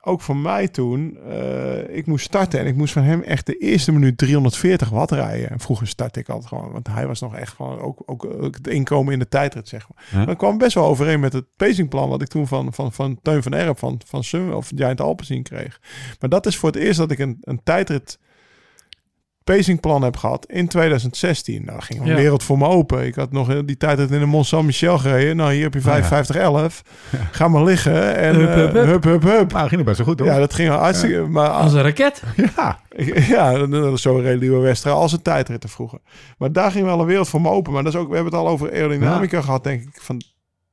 Ook 0.02 0.22
voor 0.22 0.38
mij 0.38 0.68
toen, 0.68 1.18
eh, 1.18 1.98
ik 1.98 2.06
moest 2.06 2.26
starten 2.26 2.60
en 2.60 2.66
ik 2.66 2.76
moest 2.76 2.94
van 2.94 3.04
hem 3.04 3.22
echt 3.22 3.46
de 3.46 3.58
eerste 3.58 3.92
minuut 3.92 4.18
340 4.18 4.90
watt 4.90 5.12
rijden. 5.12 5.50
En 5.50 5.60
vroeger 5.60 5.88
startte 5.88 6.20
ik 6.20 6.30
altijd 6.30 6.48
gewoon, 6.48 6.72
want 6.72 6.88
hij 6.88 7.08
was 7.08 7.20
nog 7.20 7.36
echt 7.36 7.54
gewoon 7.54 7.80
ook, 7.80 8.04
ook, 8.06 8.26
ook 8.26 8.56
het 8.56 8.68
inkomen 8.68 9.14
in 9.14 9.20
de 9.20 9.28
tijdrit, 9.28 9.68
zeg 9.68 9.88
maar. 9.90 10.22
Ja. 10.22 10.26
Dat 10.26 10.38
kwam 10.38 10.58
best 10.58 10.74
wel 10.74 10.86
overeen 10.86 11.20
met 11.20 11.34
het 11.34 11.46
pacingplan 11.56 12.10
wat 12.10 12.22
ik 12.22 12.28
toen 12.28 12.48
van, 12.48 12.74
van, 12.74 12.94
van 12.94 13.20
Teun 13.22 13.44
van 13.44 13.54
Erp, 13.54 13.78
van, 13.78 14.02
van 14.06 14.24
Sun 14.24 14.54
of 14.54 14.72
Giant 14.76 15.02
Alpecin 15.02 15.44
kreeg. 15.44 15.82
Maar 16.20 16.30
dat 16.30 16.46
is 16.46 16.58
voor 16.58 16.70
het 16.70 16.82
eerst 16.82 16.98
dat 16.98 17.12
ik 17.12 17.20
een, 17.20 17.38
een 17.42 17.64
tijdrit 17.64 18.20
pacingplan 19.56 20.02
heb 20.02 20.18
gehad 20.18 20.46
in 20.46 20.68
2016. 20.68 21.62
Nou, 21.66 21.82
ging 21.82 22.00
een 22.02 22.06
Ja. 22.08 22.16
wereld 22.16 22.44
voor 22.44 22.58
me 22.58 22.68
open. 22.68 23.06
Ik 23.06 23.16
had 23.16 23.32
nog 23.32 23.50
eh, 23.50 23.58
die 23.66 23.78
tijd 23.78 24.00
in 24.00 24.08
de 24.20 24.26
Mont 24.26 24.46
Saint-Michel 24.46 24.98
gereden. 24.98 25.36
Nou, 25.36 25.54
hier 25.54 25.64
heb 25.64 25.74
je 25.74 25.80
Ah, 25.80 25.86
ja. 25.86 25.92
5511. 26.04 26.82
Ga 27.32 27.48
maar 27.48 27.64
liggen 27.64 28.16
en 28.16 28.36
Hup, 28.36 28.50
eh, 28.50 28.56
hup, 28.56 28.74
hup. 28.74 28.86
hup, 28.86 29.04
hup, 29.04 29.24
hup. 29.24 29.52
Nou, 29.54 29.68
ging 29.68 29.76
het 29.76 29.84
best 29.86 29.98
wel 29.98 30.08
goed, 30.08 30.20
hoor. 30.20 30.28
Ja, 30.30 30.38
dat 30.40 30.54
ging 30.54 30.70
hartstikke... 30.70 31.20
Maar 31.28 31.50
Als 31.50 31.74
een 31.74 31.82
raket. 31.82 32.24
Ja. 32.56 32.80
ja, 33.36 33.58
dat 33.68 33.94
is 33.94 34.02
zo 34.02 34.16
reed 34.18 34.40
Liewe 34.40 34.60
Westra 34.60 34.92
als 34.92 35.12
een 35.12 35.22
tijdritten 35.22 35.70
vroeger. 35.70 36.00
Maar 36.38 36.52
daar 36.52 36.72
ging 36.72 36.86
wel 36.86 37.00
een 37.00 37.06
wereld 37.06 37.28
voor 37.30 37.42
me 37.42 37.50
open. 37.50 37.74
Maar 37.74 37.84
dat 37.84 37.94
is 37.94 38.00
ook, 38.00 38.10
we 38.10 38.16
hebben 38.16 38.34
het 38.34 38.42
al 38.42 38.48
over 38.50 38.72
aerodynamica 38.72 39.42
gehad, 39.42 39.64
denk 39.64 39.82
ik, 39.82 40.02
van 40.02 40.22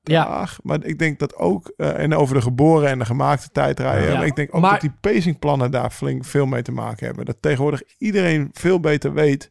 Ja. 0.09 0.49
Maar 0.63 0.85
ik 0.85 0.99
denk 0.99 1.19
dat 1.19 1.37
ook, 1.37 1.73
eh, 1.77 1.99
en 1.99 2.15
over 2.15 2.35
de 2.35 2.43
geboren 2.43 2.89
en 2.89 2.99
de 2.99 3.05
gemaakte 3.05 3.49
tijdrijden. 3.53 4.11
Ja. 4.11 4.17
Maar 4.17 4.27
ik 4.27 4.37
denk 4.37 4.55
ook 4.55 4.61
Maar- 4.61 4.71
dat 4.71 4.81
die 4.81 4.93
pacingplannen 5.01 5.71
daar 5.71 5.91
flink 5.91 6.25
veel 6.25 6.47
mee 6.47 6.63
te 6.63 6.73
maken 6.73 7.07
hebben. 7.07 7.25
Dat 7.25 7.37
tegenwoordig 7.41 7.83
iedereen 7.99 8.49
veel 8.53 8.81
beter 8.81 9.13
weet. 9.13 9.51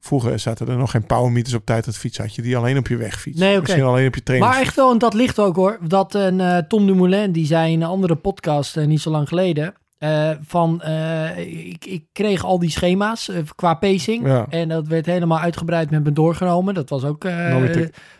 Vroeger 0.00 0.38
zaten 0.38 0.68
er 0.68 0.76
nog 0.76 0.90
geen 0.90 1.06
powermeters 1.06 1.54
op 1.54 1.66
tijd. 1.66 1.86
Het 1.86 1.96
fiets 1.96 2.18
had 2.18 2.34
je 2.34 2.42
die 2.42 2.56
alleen 2.56 2.78
op 2.78 2.88
je 2.88 2.96
wegfiets. 2.96 3.38
Nee, 3.38 3.50
oké. 3.52 3.60
Misschien 3.60 3.82
alleen 3.82 4.06
op 4.06 4.14
je 4.14 4.22
training. 4.22 4.52
Maar 4.52 4.60
echt 4.60 4.76
wel, 4.76 4.90
en 4.92 4.98
dat 4.98 5.14
ligt 5.14 5.38
ook 5.38 5.56
hoor. 5.56 5.78
Dat 5.82 6.14
een 6.14 6.40
eh, 6.40 6.58
Tom 6.58 6.86
Dumoulin, 6.86 7.32
die 7.32 7.46
zei 7.46 7.72
in 7.72 7.82
een 7.82 7.88
andere 7.88 8.16
podcast 8.16 8.76
eh, 8.76 8.86
niet 8.86 9.00
zo 9.00 9.10
lang 9.10 9.28
geleden. 9.28 9.74
Eh, 10.02 10.30
van, 10.40 10.80
eh, 10.80 11.38
ik, 11.66 11.84
ik 11.84 12.04
kreeg 12.12 12.44
al 12.44 12.58
die 12.58 12.70
schema's 12.70 13.28
eh, 13.28 13.36
qua 13.54 13.74
pacing. 13.74 14.26
Ja. 14.26 14.46
En 14.48 14.68
dat 14.68 14.86
werd 14.86 15.06
helemaal 15.06 15.38
uitgebreid 15.38 15.90
met 15.90 16.04
me 16.04 16.12
doorgenomen. 16.12 16.74
Dat 16.74 16.88
was 16.88 17.04
ook 17.04 17.20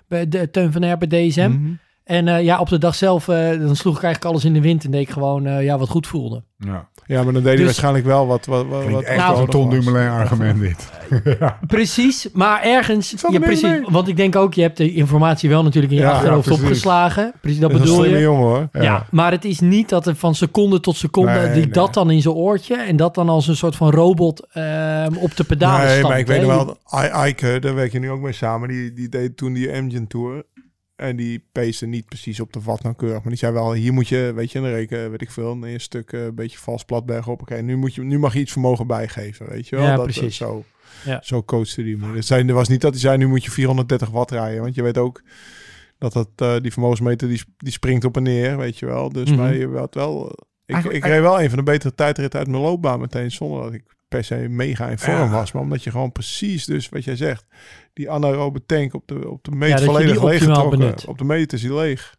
bij 0.09 0.29
de 0.29 0.51
Teun 0.51 0.73
van 0.73 0.83
Herpen 0.83 1.09
DSM. 1.09 1.51
Mhm. 1.51 1.73
En 2.13 2.29
eh, 2.29 2.43
ja, 2.45 2.59
op 2.61 2.69
de 2.69 2.79
dag 2.79 2.95
zelf, 2.95 3.29
eh, 3.29 3.49
dan 3.61 3.77
sloeg 3.77 3.97
ik 3.97 4.03
eigenlijk 4.03 4.33
alles 4.33 4.45
in 4.45 4.53
de 4.53 4.61
wind 4.61 4.85
en 4.85 4.91
deed 4.91 5.01
ik 5.01 5.11
gewoon 5.11 5.47
eh, 5.47 5.65
ja, 5.65 5.79
wat 5.79 5.89
goed 5.89 6.07
voelde. 6.07 6.43
Ja. 6.59 6.91
Ja, 7.07 7.23
maar 7.23 7.33
dan 7.33 7.43
deed 7.43 7.45
hij 7.45 7.57
Dus- 7.57 7.65
waarschijnlijk 7.65 8.05
wel 8.05 8.27
wat... 8.27 8.47
wat, 8.47 8.67
wat, 8.67 9.03
echt 9.03 9.17
Nou, 9.19 9.41
een 9.41 9.47
Ton. 9.49 9.71
Dumoulin 9.71 10.09
argument 10.11 10.61
dit. 10.61 10.91
Precies, 11.67 12.29
maar 12.33 12.63
ergens, 12.63 13.15
ja, 13.31 13.39
precies, 13.39 13.63
mee. 13.63 13.83
want 13.89 14.09
ik 14.09 14.17
denk 14.17 14.37
ook, 14.37 14.55
je 14.55 14.63
hebt 14.63 14.77
de 14.77 14.93
informatie 14.95 15.49
wel 15.49 15.63
natuurlijk 15.63 15.93
in 15.93 15.99
je 15.99 16.05
Ja, 16.05 16.13
achterhoofd 16.13 16.45
ja, 16.45 16.51
precies. 16.51 16.69
opgeslagen. 16.69 17.33
Precies, 17.41 17.61
dat 17.61 17.71
Dat 17.71 17.81
is 17.81 17.89
een 17.91 17.97
bedoel 17.97 18.15
je. 18.15 18.21
jongen 18.21 18.43
hoor. 18.43 18.69
Ja. 18.83 19.07
maar 19.11 19.31
het 19.31 19.45
is 19.45 19.61
niet 19.61 19.89
dat 19.89 20.07
er 20.07 20.17
van 20.17 20.35
seconde 20.35 20.81
tot 20.81 20.97
seconde 20.97 21.33
Nee, 21.33 21.53
die 21.53 21.63
nee. 21.63 21.73
dat 21.73 21.95
dan 21.95 22.11
in 22.11 22.23
zijn 22.23 22.35
oortje 22.35 22.77
en 22.77 22.97
dat 22.97 23.15
dan 23.15 23.29
als 23.29 23.49
een 23.49 23.57
soort 23.57 23.77
van 23.77 23.91
robot 23.91 24.47
ehm, 24.53 25.15
op 25.17 25.37
de 25.37 25.45
pedalen 25.45 25.81
Nee, 25.87 25.93
stapt. 25.97 26.09
maar 26.09 26.19
ik 26.19 26.27
weet 26.27 26.47
wel, 26.47 26.77
I- 26.95 27.07
Eike, 27.07 27.59
daar 27.61 27.75
werk 27.75 27.93
je 27.93 27.99
nu 27.99 28.11
ook 28.11 28.21
mee 28.21 28.33
samen, 28.33 28.69
die, 28.69 28.93
die 28.93 29.09
deed 29.09 29.37
toen 29.37 29.53
die 29.53 29.71
Engine 29.71 30.07
Tour. 30.07 30.43
En 31.03 31.17
die 31.17 31.45
paste 31.53 31.87
niet 31.87 32.05
precies 32.07 32.41
op 32.41 32.53
de 32.53 32.61
vat 32.61 32.83
nauwkeurig. 32.83 33.19
Maar 33.21 33.29
die 33.29 33.37
zei 33.39 33.53
wel, 33.53 33.73
hier 33.73 33.93
moet 33.93 34.09
je, 34.09 34.33
weet 34.35 34.53
je, 34.53 34.59
een 34.59 34.71
reken, 34.71 35.11
weet 35.11 35.23
ik 35.23 35.31
veel, 35.31 35.51
een 35.63 35.81
stuk 35.81 36.13
eh, 36.13 36.25
een 36.25 36.35
beetje 36.35 36.59
vals 36.59 36.85
platberg 36.85 37.29
op. 37.29 37.41
Oké, 37.41 37.63
nu, 37.63 37.77
moet 37.77 37.95
je, 37.95 38.03
nu 38.03 38.19
mag 38.19 38.33
je 38.35 38.41
iets 38.41 38.53
vermogen 38.53 38.87
bijgeven, 38.87 39.49
weet 39.49 39.69
je 39.69 39.77
wel. 39.77 39.85
Ja, 39.85 39.95
dat, 39.97 40.05
precies. 40.05 40.39
Dat, 40.39 40.49
zo, 40.49 40.65
Ja. 41.05 41.21
zo 41.23 41.43
coachte 41.43 41.83
die 41.83 41.97
me. 41.97 42.23
Er 42.47 42.55
was 42.55 42.69
niet 42.69 42.81
dat 42.81 42.91
hij 42.93 43.01
zei, 43.01 43.17
nu 43.19 43.27
moet 43.27 43.45
je 43.45 43.51
430 43.51 44.11
watt 44.11 44.31
rijden. 44.31 44.63
Want 44.63 44.75
je 44.75 44.83
weet 44.83 44.99
ook 44.99 45.23
dat, 45.99 46.13
dat 46.13 46.29
eh, 46.37 46.57
die 46.61 46.73
vermogensmeter, 46.73 47.29
die, 47.29 47.43
die 47.57 47.73
springt 47.73 48.05
op 48.05 48.17
en 48.17 48.23
neer, 48.23 48.57
weet 48.57 48.79
je 48.79 48.87
wel. 48.87 49.09
Dus 49.09 49.29
Mhm. 49.31 49.39
maar 49.39 49.55
je 49.55 49.69
had 49.69 49.95
wel... 49.95 50.27
Ik, 50.67 50.75
Eigenlijk- 50.75 51.05
ik 51.05 51.11
reed 51.13 51.21
wel 51.21 51.41
een 51.43 51.49
van 51.49 51.59
de 51.59 51.65
betere 51.65 51.95
tijdritten 51.95 52.39
uit 52.39 52.49
mijn 52.49 52.63
loopbaan 52.63 53.01
meteen, 53.01 53.31
zonder 53.31 53.63
dat 53.63 53.73
ik 53.73 53.85
per 54.13 54.25
se 54.25 54.35
mega 54.49 54.89
in 54.89 54.99
vorm 54.99 55.17
Ja. 55.17 55.29
was. 55.31 55.53
Maar 55.53 55.63
omdat 55.63 55.83
je 55.85 55.91
gewoon 55.91 56.13
precies, 56.13 56.65
dus 56.65 56.89
wat 56.89 57.05
jij 57.05 57.17
zegt, 57.17 57.47
die 57.93 58.11
anaerobe 58.11 58.67
tank 58.67 58.95
op 58.95 59.03
de, 59.09 59.31
op 59.31 59.45
de 59.45 59.51
Ja, 59.67 59.77
die 59.77 59.85
volledig 59.85 60.11
optimaal 60.11 60.29
leeggetrokken. 60.31 60.79
benut. 60.79 61.05
Op 61.05 61.19
de 61.19 61.25
meet 61.25 61.53
is 61.53 61.61
die 61.61 61.75
leeg. 61.75 62.17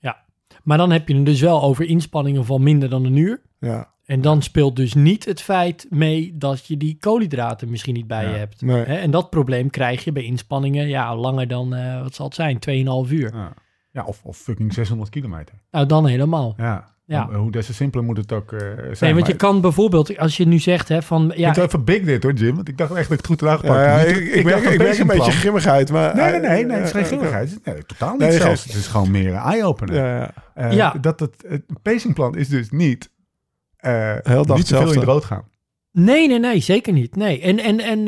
Maar 0.64 0.78
dan 0.78 0.92
heb 0.92 1.08
je 1.08 1.16
het 1.16 1.26
dus 1.26 1.42
wel 1.42 1.62
over 1.64 1.86
inspanningen 1.86 2.46
van 2.46 2.64
minder 2.64 2.90
dan 2.90 3.06
een 3.06 3.16
uur. 3.16 3.42
Ja, 3.60 3.92
En 4.06 4.22
dan 4.22 4.42
speelt 4.42 4.76
dus 4.76 4.94
niet 4.94 5.26
het 5.26 5.42
feit 5.42 5.86
mee 5.90 6.38
dat 6.38 6.66
je 6.68 6.78
die 6.78 6.98
koolhydraten 7.00 7.70
misschien 7.70 7.94
niet 7.94 8.08
bij 8.08 8.24
Ja. 8.24 8.30
je 8.32 8.38
hebt. 8.38 8.62
nee. 8.62 8.84
Hè? 8.84 8.96
En 8.96 9.12
dat 9.12 9.30
probleem 9.30 9.70
krijg 9.70 10.04
je 10.04 10.12
bij 10.12 10.24
inspanningen 10.24 10.88
ja, 10.88 11.16
langer 11.16 11.48
dan, 11.48 11.76
eh, 11.76 12.02
wat 12.02 12.16
zal 12.16 12.26
het 12.26 12.36
zijn, 12.36 12.60
2,5 12.60 13.12
uur. 13.12 13.34
Ja. 13.34 13.54
Ja, 13.92 14.04
of, 14.04 14.20
of 14.24 14.38
fucking 14.38 14.74
600 14.74 15.10
kilometer. 15.10 15.56
Nou, 15.72 15.86
dan 15.86 16.06
helemaal. 16.08 16.54
Ja. 16.58 16.93
Ja. 17.06 17.30
Hoe 17.32 17.52
des 17.52 17.66
te 17.66 17.74
simpeler 17.74 18.06
moet 18.06 18.18
het 18.18 18.32
ook 18.32 18.52
eh, 18.52 18.60
zijn. 18.60 18.96
Nee, 19.00 19.14
want 19.14 19.28
je 19.28 19.36
kan 19.36 19.62
bijvoorbeeld, 19.62 20.18
als 20.18 20.38
je 20.38 20.46
nu 20.48 20.60
zegt 20.60 20.88
hè, 20.88 21.02
van... 21.02 21.32
Ik 21.32 21.38
Ja, 21.38 21.48
het 21.48 21.58
even 21.58 21.84
big 21.84 22.04
dit 22.04 22.24
hoor, 22.24 22.34
Jim. 22.34 22.56
Want 22.56 22.68
ik 22.68 22.78
dacht 22.78 22.92
echt 22.92 23.10
dat 23.10 23.12
ik 23.12 23.18
het 23.18 23.28
goed 23.28 23.42
had 23.42 23.50
aangepakt. 23.50 23.80
Ja, 23.80 24.00
ik, 24.00 24.18
ik, 24.18 24.44
merk, 24.44 24.64
dacht 24.64 24.74
ik 24.74 24.82
merk 24.82 24.98
een 24.98 25.08
beetje 25.08 25.32
grimmigheid, 25.32 25.92
maar... 25.92 26.16
Nee, 26.16 26.32
nee, 26.32 26.40
nee, 26.40 26.66
nee, 26.66 26.78
het 26.78 26.86
is 26.86 26.92
eh, 26.92 26.94
geen 26.94 27.02
eh, 27.02 27.08
grimmigheid. 27.08 27.60
Nee, 27.64 27.86
totaal 27.86 28.12
niet 28.12 28.20
Nee, 28.20 28.32
zelfs. 28.32 28.64
Het 28.64 28.76
is 28.76 28.88
gewoon 28.88 29.12
meer 29.12 29.34
een 29.34 29.40
eye-opener. 29.40 29.96
Ja, 29.96 30.18
ja. 30.18 30.32
Eh, 30.54 30.74
Ja. 30.74 30.96
Dat 31.02 31.20
het, 31.20 31.44
het 31.48 31.64
pacingplan 31.82 32.36
is 32.36 32.48
dus 32.48 32.70
niet, 32.70 33.12
eh 33.78 34.14
Heel 34.24 34.46
dag 34.46 34.58
niet 34.58 34.68
te 34.68 34.78
veel 34.78 34.94
in 34.94 35.02
rood 35.02 35.24
gaan. 35.26 35.52
Nee, 35.92 36.28
nee, 36.28 36.40
nee, 36.40 36.60
zeker 36.60 36.94
niet. 36.94 37.16
Nee. 37.16 37.42
En, 37.42 37.60
en, 37.60 37.80
en, 37.80 38.08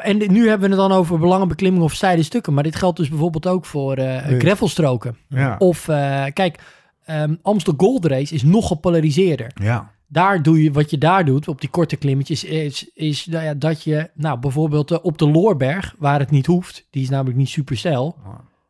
en 0.00 0.32
nu 0.32 0.48
hebben 0.48 0.70
we 0.70 0.76
het 0.76 0.88
dan 0.88 0.98
over 0.98 1.18
belangenbeklimmingen 1.18 1.86
of 1.86 1.92
steile 1.94 2.22
stukken. 2.22 2.54
Maar 2.54 2.62
dit 2.62 2.76
geldt 2.76 2.96
dus 2.96 3.08
bijvoorbeeld 3.08 3.46
ook 3.46 3.64
voor 3.64 3.96
eh 3.96 4.26
Nee. 4.26 4.40
gravelstroken. 4.40 5.16
Ja. 5.28 5.54
Of, 5.58 5.88
eh, 5.88 6.24
kijk, 6.32 6.58
ehm 7.04 7.34
Amstel 7.42 7.74
Gold 7.76 8.04
Race 8.04 8.34
is 8.34 8.42
nog 8.42 8.66
gepolariseerder. 8.66 9.50
ja. 9.54 9.92
Daar 10.06 10.42
doe 10.42 10.62
je, 10.62 10.72
wat 10.72 10.90
je 10.90 10.98
daar 10.98 11.24
doet, 11.24 11.48
op 11.48 11.60
die 11.60 11.70
korte 11.70 11.96
klimmetjes, 11.96 12.44
is, 12.44 12.90
is 12.94 13.26
nou 13.26 13.44
ja, 13.44 13.54
dat 13.54 13.82
je, 13.82 14.10
nou, 14.14 14.38
bijvoorbeeld 14.38 14.90
eh, 14.90 14.98
op 15.02 15.18
de 15.18 15.30
Loorberg, 15.30 15.94
waar 15.98 16.18
het 16.18 16.30
niet 16.30 16.46
hoeft, 16.46 16.86
die 16.90 17.02
is 17.02 17.08
namelijk 17.08 17.36
niet 17.36 17.48
super 17.48 17.76
steil. 17.76 18.16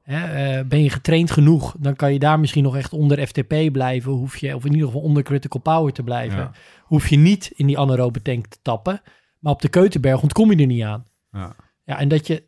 Hè, 0.03 0.25
eh, 0.25 0.65
ben 0.65 0.83
je 0.83 0.91
getraind 0.91 1.31
genoeg, 1.31 1.75
dan 1.79 1.97
kan 1.97 2.13
je 2.13 2.19
daar 2.19 2.41
misschien 2.41 2.63
nog 2.63 2.77
echt 2.77 2.93
onder 2.93 3.27
FTP 3.27 3.73
blijven. 3.73 4.13
Hoef 4.13 4.37
je, 4.37 4.55
of 4.55 4.65
in 4.65 4.73
ieder 4.73 4.87
geval 4.87 5.03
onder 5.03 5.23
critical 5.23 5.61
power 5.61 5.93
te 5.93 6.03
blijven. 6.03 6.39
Ja. 6.39 6.53
Hoef 6.83 7.09
je 7.09 7.17
niet 7.17 7.53
in 7.55 7.67
die 7.67 7.79
anaerobe 7.79 8.23
tank 8.23 8.47
te 8.47 8.59
tappen. 8.63 9.01
Maar 9.39 9.53
op 9.53 9.63
de 9.63 9.69
Keutenberg 9.69 10.23
ontkom 10.23 10.51
je 10.51 10.57
er 10.57 10.67
niet 10.67 10.83
aan. 10.83 11.05
Ja. 11.31 11.57
Ja, 11.85 11.99
en 11.99 12.09
dat 12.09 12.27
je 12.27 12.43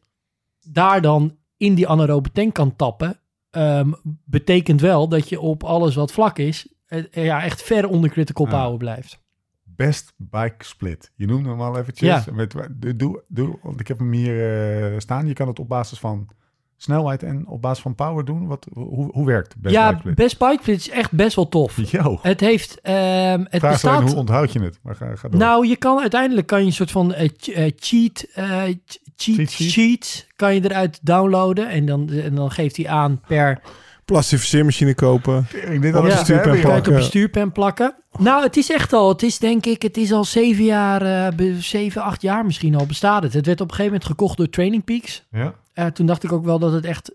daar 0.63 1.01
dan 1.01 1.37
in 1.57 1.75
die 1.75 1.89
anaerobe 1.89 2.31
tank 2.33 2.55
kan 2.55 2.77
tappen, 2.77 3.19
ehm, 3.57 3.93
betekent 4.25 4.81
wel 4.81 5.09
dat 5.09 5.29
je 5.29 5.41
op 5.41 5.65
alles 5.65 5.95
wat 5.95 6.13
vlak 6.13 6.39
is, 6.39 6.75
eh, 6.87 7.05
ja, 7.11 7.43
echt 7.43 7.63
ver 7.63 7.89
onder 7.89 8.11
critical 8.11 8.47
power 8.47 8.77
blijft. 8.77 9.25
Best 9.65 10.15
bike 10.17 10.65
split. 10.65 11.13
Je 11.15 11.27
noemde 11.27 11.49
hem 11.49 11.61
al 11.61 11.79
eventjes. 11.79 12.25
Ja. 12.25 12.33
Met, 12.33 12.51
doe, 12.51 12.97
doe, 12.97 13.23
doe, 13.29 13.59
want 13.63 13.81
ik 13.81 13.89
heb 13.89 13.99
hem 13.99 14.13
hier 14.13 14.93
eh, 14.93 14.99
staan. 14.99 15.27
Je 15.27 15.33
kan 15.33 15.49
het 15.49 15.59
op 15.59 15.69
basis 15.69 15.99
van 15.99 16.29
snelheid 16.77 17.23
en 17.23 17.47
op 17.47 17.63
basis 17.63 17.83
van 17.83 17.95
power 17.95 18.25
doen. 18.25 18.47
Wat, 18.47 18.67
hoe, 18.73 19.11
hoe 19.13 19.27
werkt 19.27 19.55
best 19.59 19.75
ja, 19.75 19.93
bike? 19.93 20.15
Best 20.15 20.39
Bike 20.39 20.57
Split 20.61 20.77
is 20.79 20.91
echt 20.91 21.13
best 21.13 21.37
wel 21.37 21.49
tof. 21.49 21.77
Yo, 21.93 22.19
Het 22.23 22.41
heeft, 22.41 22.81
ehm, 22.81 23.45
het 23.49 23.61
vraag 23.61 23.73
bestaat... 23.73 24.03
hoe 24.03 24.15
onthoud 24.15 24.53
je 24.53 24.61
het? 24.61 24.79
Maar 24.83 24.95
ga, 24.97 25.17
ga 25.17 25.29
door. 25.29 25.41
Nou, 25.41 25.67
je 25.67 25.77
kan 25.77 26.01
uiteindelijk 26.01 26.47
kan 26.47 26.61
je 26.61 26.67
een 26.67 26.73
soort 26.73 26.91
van 26.91 27.15
eh, 27.15 27.25
eh, 27.55 27.73
cheat, 27.77 28.27
eh, 28.35 28.63
ch- 28.63 28.97
cheat, 29.17 29.37
Cheat 29.37 29.51
sheet? 29.51 30.27
kan 30.37 30.55
je 30.55 30.65
eruit 30.65 30.99
downloaden 31.03 31.69
en 31.69 31.87
dan, 31.87 32.11
en 32.11 32.35
dan 32.35 32.51
geeft 32.51 32.77
hij 32.77 32.89
aan 32.89 33.21
per 33.29 33.61
Plastificeermachine 34.05 34.95
kopen. 34.95 35.47
Dit 35.51 35.85
Op 35.85 35.93
hadden 35.93 36.11
Ja. 36.11 36.17
ze 36.17 36.25
stuurpen 36.25 36.35
hebben, 36.35 36.53
en 36.53 36.57
joh. 36.57 36.63
kan 36.63 36.71
je 36.71 36.77
het 36.77 36.87
op 36.87 36.93
plakken. 36.93 37.03
stuurpen 37.05 37.53
plakken. 37.53 37.95
Nou, 38.19 38.43
het 38.43 38.57
is 38.57 38.71
echt 38.71 38.93
al, 38.93 39.09
het 39.09 39.23
is 39.23 39.39
denk 39.39 39.67
ik, 39.67 39.83
het 39.83 39.97
is 39.97 40.13
al 40.13 40.25
zeven 40.25 40.65
jaar, 40.65 41.03
eh, 41.27 41.37
be- 41.37 41.61
zeven, 41.61 42.03
acht 42.03 42.23
jaar 42.23 42.45
misschien 42.45 42.75
al 42.75 42.87
bestaat 42.87 43.23
het. 43.23 43.33
Het 43.33 43.47
werd 43.47 43.61
op 43.61 43.69
een 43.69 43.75
gegeven 43.75 43.93
moment 43.93 44.11
gekocht 44.11 44.37
door 44.37 44.49
Training 44.49 44.85
Peaks. 44.85 45.25
Ja? 45.31 45.55
Eh, 45.77 45.87
toen 45.87 46.07
dacht 46.07 46.25
ik 46.25 46.33
ook 46.33 46.45
wel 46.45 46.59
dat 46.59 46.73
het 46.73 46.85
echt 46.85 47.15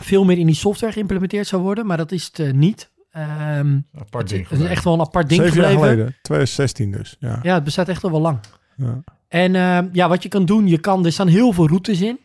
veel 0.00 0.24
meer 0.24 0.38
in 0.38 0.46
die 0.46 0.54
software 0.54 0.92
geïmplementeerd 0.92 1.46
zou 1.46 1.62
worden, 1.62 1.86
maar 1.86 1.96
dat 1.96 2.12
is 2.12 2.24
het 2.26 2.38
eh, 2.38 2.52
niet. 2.52 2.90
Ehm, 3.10 3.78
Apart 3.98 4.30
het 4.30 4.48
ding. 4.48 4.60
is 4.62 4.68
echt 4.68 4.84
wel 4.84 4.94
een 4.94 5.00
apart 5.00 5.28
ding 5.28 5.42
Zeven 5.42 5.60
jaar 5.60 5.70
geleden. 5.72 6.16
2016 6.22 6.90
dus. 6.90 7.16
Ja. 7.18 7.38
Ja, 7.42 7.54
het 7.54 7.64
bestaat 7.64 7.88
echt 7.88 8.04
al 8.04 8.10
wel 8.10 8.20
lang. 8.20 8.38
Ja. 8.76 9.02
En 9.28 9.54
ehm, 9.54 9.88
ja, 9.92 10.08
wat 10.08 10.22
je 10.22 10.28
kan 10.28 10.44
doen, 10.44 10.66
je 10.68 10.78
kan, 10.78 11.04
er 11.04 11.12
staan 11.12 11.26
heel 11.28 11.52
veel 11.52 11.66
routes 11.68 12.00
in. 12.00 12.18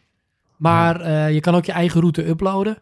Maar 0.58 1.02
eh, 1.02 1.34
je 1.34 1.39
kan 1.39 1.56
ook 1.56 1.65
je 1.65 1.72
eigen 1.72 2.00
route 2.00 2.28
uploaden. 2.28 2.78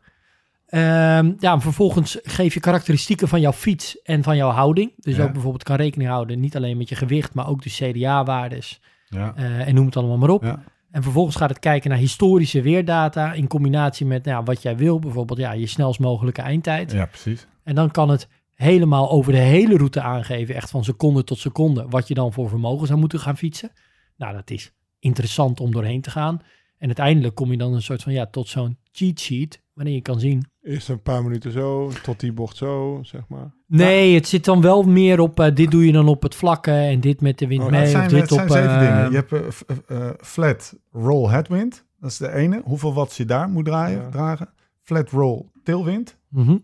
Ehm, 0.67 1.33
ja, 1.39 1.53
en 1.53 1.61
vervolgens 1.61 2.17
geef 2.23 2.53
je 2.53 2.59
karakteristieken 2.59 3.27
van 3.27 3.41
jouw 3.41 3.51
fiets 3.53 4.01
en 4.01 4.23
van 4.23 4.35
jouw 4.37 4.49
houding. 4.49 4.91
Dus 4.97 5.15
Ja. 5.15 5.23
ook 5.23 5.31
bijvoorbeeld 5.33 5.63
kan 5.63 5.75
rekening 5.75 6.09
houden, 6.09 6.39
niet 6.39 6.55
alleen 6.55 6.77
met 6.77 6.89
je 6.89 6.95
gewicht, 6.95 7.33
maar 7.33 7.47
ook 7.47 7.63
de 7.63 7.69
CDA-waardes. 7.69 8.81
Ja. 9.09 9.33
eh, 9.35 9.67
en 9.67 9.75
noem 9.75 9.85
het 9.85 9.97
allemaal 9.97 10.17
maar 10.17 10.29
op. 10.29 10.43
Ja. 10.43 10.63
En 10.97 11.03
vervolgens 11.03 11.35
gaat 11.35 11.49
het 11.49 11.59
kijken 11.59 11.89
naar 11.89 11.99
historische 11.99 12.61
weerdata 12.61 13.33
in 13.33 13.47
combinatie 13.47 14.05
met 14.05 14.25
nou, 14.25 14.37
ja, 14.37 14.43
wat 14.43 14.61
jij 14.61 14.77
wil. 14.77 14.99
Bijvoorbeeld 14.99 15.39
ja, 15.39 15.51
je 15.51 15.67
snelst 15.67 15.99
mogelijke 15.99 16.41
eindtijd. 16.41 16.91
ja, 16.91 17.05
precies. 17.05 17.47
En 17.63 17.75
dan 17.75 17.91
kan 17.91 18.09
het 18.09 18.27
helemaal 18.53 19.09
over 19.09 19.31
de 19.31 19.37
hele 19.37 19.77
route 19.77 20.01
aangeven, 20.01 20.55
echt 20.55 20.69
van 20.69 20.83
seconde 20.83 21.23
tot 21.23 21.37
seconde, 21.37 21.85
wat 21.89 22.07
je 22.07 22.13
dan 22.13 22.33
voor 22.33 22.49
vermogen 22.49 22.87
zou 22.87 22.99
moeten 22.99 23.19
gaan 23.19 23.37
fietsen. 23.37 23.71
Nou, 24.15 24.33
dat 24.33 24.49
is 24.49 24.73
interessant 24.99 25.59
om 25.59 25.71
doorheen 25.71 26.01
te 26.01 26.09
gaan. 26.09 26.41
En 26.77 26.85
uiteindelijk 26.85 27.35
kom 27.35 27.51
je 27.51 27.57
dan 27.57 27.73
een 27.73 27.81
soort 27.81 28.03
van, 28.03 28.13
ja, 28.13 28.25
tot 28.25 28.47
zo'n 28.47 28.77
cheat 28.91 29.19
sheet, 29.19 29.63
waarin 29.73 29.93
je 29.93 30.01
kan 30.01 30.19
zien. 30.19 30.45
Eerst 30.67 30.89
een 30.89 31.01
paar 31.01 31.23
minuten 31.23 31.51
zo, 31.51 31.91
tot 32.03 32.19
die 32.19 32.33
bocht 32.33 32.57
zo, 32.57 32.99
zeg 33.01 33.21
maar. 33.27 33.51
Nee, 33.67 34.15
het 34.15 34.27
zit 34.27 34.45
dan 34.45 34.61
wel 34.61 34.83
meer 34.83 35.19
op, 35.19 35.39
eh, 35.39 35.55
dit 35.55 35.71
doe 35.71 35.85
je 35.85 35.91
dan 35.91 36.07
op 36.07 36.21
het 36.23 36.35
vlakke 36.35 36.71
en 36.71 36.99
dit 36.99 37.21
met 37.21 37.37
de 37.39 37.47
wind 37.47 37.63
Oh, 37.63 37.69
mee. 37.69 37.87
zijn, 37.87 38.05
of 38.05 38.11
dit 38.11 38.31
op, 38.31 38.39
zeven 38.39 38.69
eh, 38.69 38.79
dingen. 38.79 39.09
Je 39.11 39.15
hebt 39.15 39.31
eh, 39.31 40.07
eh, 40.07 40.13
flat 40.19 40.75
roll 40.91 41.29
headwind. 41.29 41.85
Dat 41.99 42.09
is 42.11 42.17
de 42.17 42.31
ene. 42.31 42.61
Hoeveel 42.65 42.93
watts 42.93 43.17
je 43.17 43.25
daar 43.25 43.49
moet 43.49 43.65
draaien, 43.65 44.01
Ja. 44.01 44.09
dragen. 44.09 44.49
Flat 44.83 45.09
roll 45.09 45.45
tailwind. 45.63 46.17
mhm. 46.29 46.57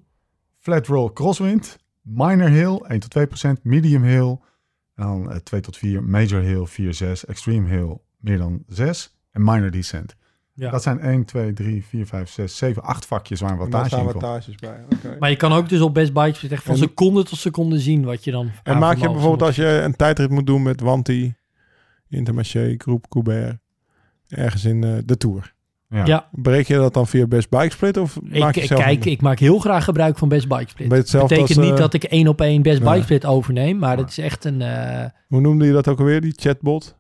Flat 0.59 0.87
roll 0.87 1.09
crosswind. 1.13 1.77
Minor 2.01 2.49
hill 2.49 2.81
1 2.87 2.99
tot 2.99 3.09
2 3.09 3.27
procent. 3.27 3.63
Medium 3.63 4.03
hill. 4.03 4.37
Dan 4.95 5.31
eh, 5.31 5.37
2 5.37 5.61
tot 5.61 5.77
4. 5.77 6.03
Major 6.03 6.41
hill 6.41 6.65
4, 6.65 6.93
6. 6.93 7.25
Extreme 7.25 7.69
hill 7.69 7.97
meer 8.17 8.37
dan 8.37 8.63
6. 8.67 9.15
En 9.31 9.43
minor 9.43 9.71
descent. 9.71 10.15
Ja. 10.55 10.69
Dat 10.71 10.83
zijn 10.83 10.99
1, 10.99 11.25
2, 11.25 11.53
3, 11.53 11.83
4, 11.85 12.05
5, 12.05 12.29
6, 12.29 12.57
7, 12.57 12.83
8 12.83 13.05
vakjes 13.05 13.39
waar 13.41 13.51
een 13.51 13.57
wattage 13.57 13.87
staan 13.87 13.99
in 13.99 14.05
komt. 14.05 14.21
wattages 14.21 14.55
bij. 14.55 14.83
Oké. 14.95 15.15
Maar 15.19 15.29
je 15.29 15.35
kan 15.35 15.51
ook 15.51 15.69
dus 15.69 15.81
op 15.81 15.93
Best 15.93 16.13
Bike 16.13 16.33
Split 16.35 16.51
echt 16.51 16.63
van 16.63 16.73
En- 16.73 16.79
seconde 16.79 17.23
tot 17.23 17.39
seconde 17.39 17.79
zien 17.79 18.03
wat 18.03 18.23
je 18.23 18.31
dan 18.31 18.51
En 18.63 18.77
maak 18.77 18.97
je 18.97 19.09
bijvoorbeeld 19.11 19.41
als 19.41 19.55
je 19.55 19.65
een 19.67 19.95
tijdrit 19.95 20.29
moet 20.29 20.45
doen 20.45 20.63
met 20.63 20.81
Wanti, 20.81 21.33
Intermarché, 22.09 22.75
Groep 22.77 23.09
Coubert, 23.09 23.57
ergens 24.27 24.65
in 24.65 24.83
eh, 24.83 24.91
de 25.05 25.17
Tour. 25.17 25.53
Ja. 25.89 26.05
Ja. 26.05 26.29
Breek 26.31 26.67
je 26.67 26.75
dat 26.75 26.93
dan 26.93 27.07
via 27.07 27.27
Best 27.27 27.49
Bike 27.49 27.69
Split 27.69 27.97
of 27.97 28.21
maak 28.21 28.49
Ik, 28.49 28.55
je 28.55 28.61
ik- 28.61 28.67
zelf 28.67 28.81
kijk, 28.81 29.05
een- 29.05 29.11
ik 29.11 29.21
maak 29.21 29.39
heel 29.39 29.59
graag 29.59 29.83
gebruik 29.83 30.17
van 30.17 30.29
Best 30.29 30.47
Bike 30.47 30.69
Split. 30.69 30.91
Hetzelfde 30.91 31.35
betekent 31.35 31.57
als, 31.57 31.65
niet 31.67 31.75
eh, 31.75 31.81
dat 31.81 31.93
ik 31.93 32.03
één 32.03 32.27
op 32.27 32.41
één 32.41 32.61
Best 32.61 32.79
nee. 32.81 32.89
Bike 32.91 33.03
Split 33.03 33.25
overneem, 33.25 33.77
maar 33.77 33.95
Nee. 33.95 34.03
het 34.03 34.17
is 34.17 34.23
echt 34.23 34.45
een... 34.45 34.61
eh, 34.61 35.05
Hoe 35.27 35.41
noemde 35.41 35.65
je 35.65 35.71
dat 35.71 35.87
ook 35.87 35.99
alweer, 35.99 36.21
die 36.21 36.33
chatbot? 36.35 36.97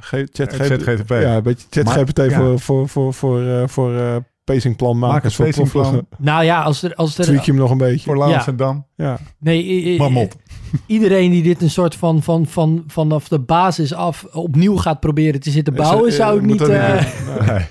G 0.00 0.08
chat 0.32 0.52
Eh, 0.52 0.58
ChatGPT. 0.66 1.08
Ja, 1.08 1.36
een 1.36 1.42
beetje 1.42 1.66
ChatGPT 1.70 2.18
ja. 2.18 2.30
voor, 2.30 2.58
voor, 2.60 2.88
voor, 2.88 3.14
voor, 3.14 3.42
eh, 3.42 3.62
voor 3.68 3.96
eh, 3.96 4.16
pacingplan 4.44 4.98
Maak 4.98 5.32
voor 5.32 5.68
proffen. 5.68 6.06
nou 6.18 6.44
ja, 6.44 6.62
als 6.62 6.82
er... 6.82 6.94
Als 6.94 7.18
er 7.18 7.24
Tweak 7.24 7.44
je 7.44 7.50
hem 7.50 7.60
nog 7.60 7.70
een 7.70 7.78
beetje. 7.78 8.04
Voor 8.04 8.16
Laans 8.16 8.32
Ja. 8.32 8.46
en 8.46 8.56
Dam. 8.56 8.86
Ja. 8.96 9.18
nee, 9.38 9.98
Marmot. 9.98 10.36
iedereen 10.86 11.30
die 11.30 11.42
dit 11.42 11.62
een 11.62 11.70
soort 11.70 11.94
van, 11.94 12.22
van, 12.22 12.46
van 12.46 12.84
vanaf 12.86 13.28
de 13.28 13.38
basis 13.40 13.94
af 13.94 14.24
opnieuw 14.24 14.76
gaat 14.76 15.00
proberen 15.00 15.40
te 15.40 15.50
zitten 15.50 15.74
bouwen, 15.74 16.08
Is- 16.08 16.16
zou 16.16 16.38
ik 16.38 16.44
niet... 16.44 16.60
eh. 16.60 17.04
Nee. 17.46 17.66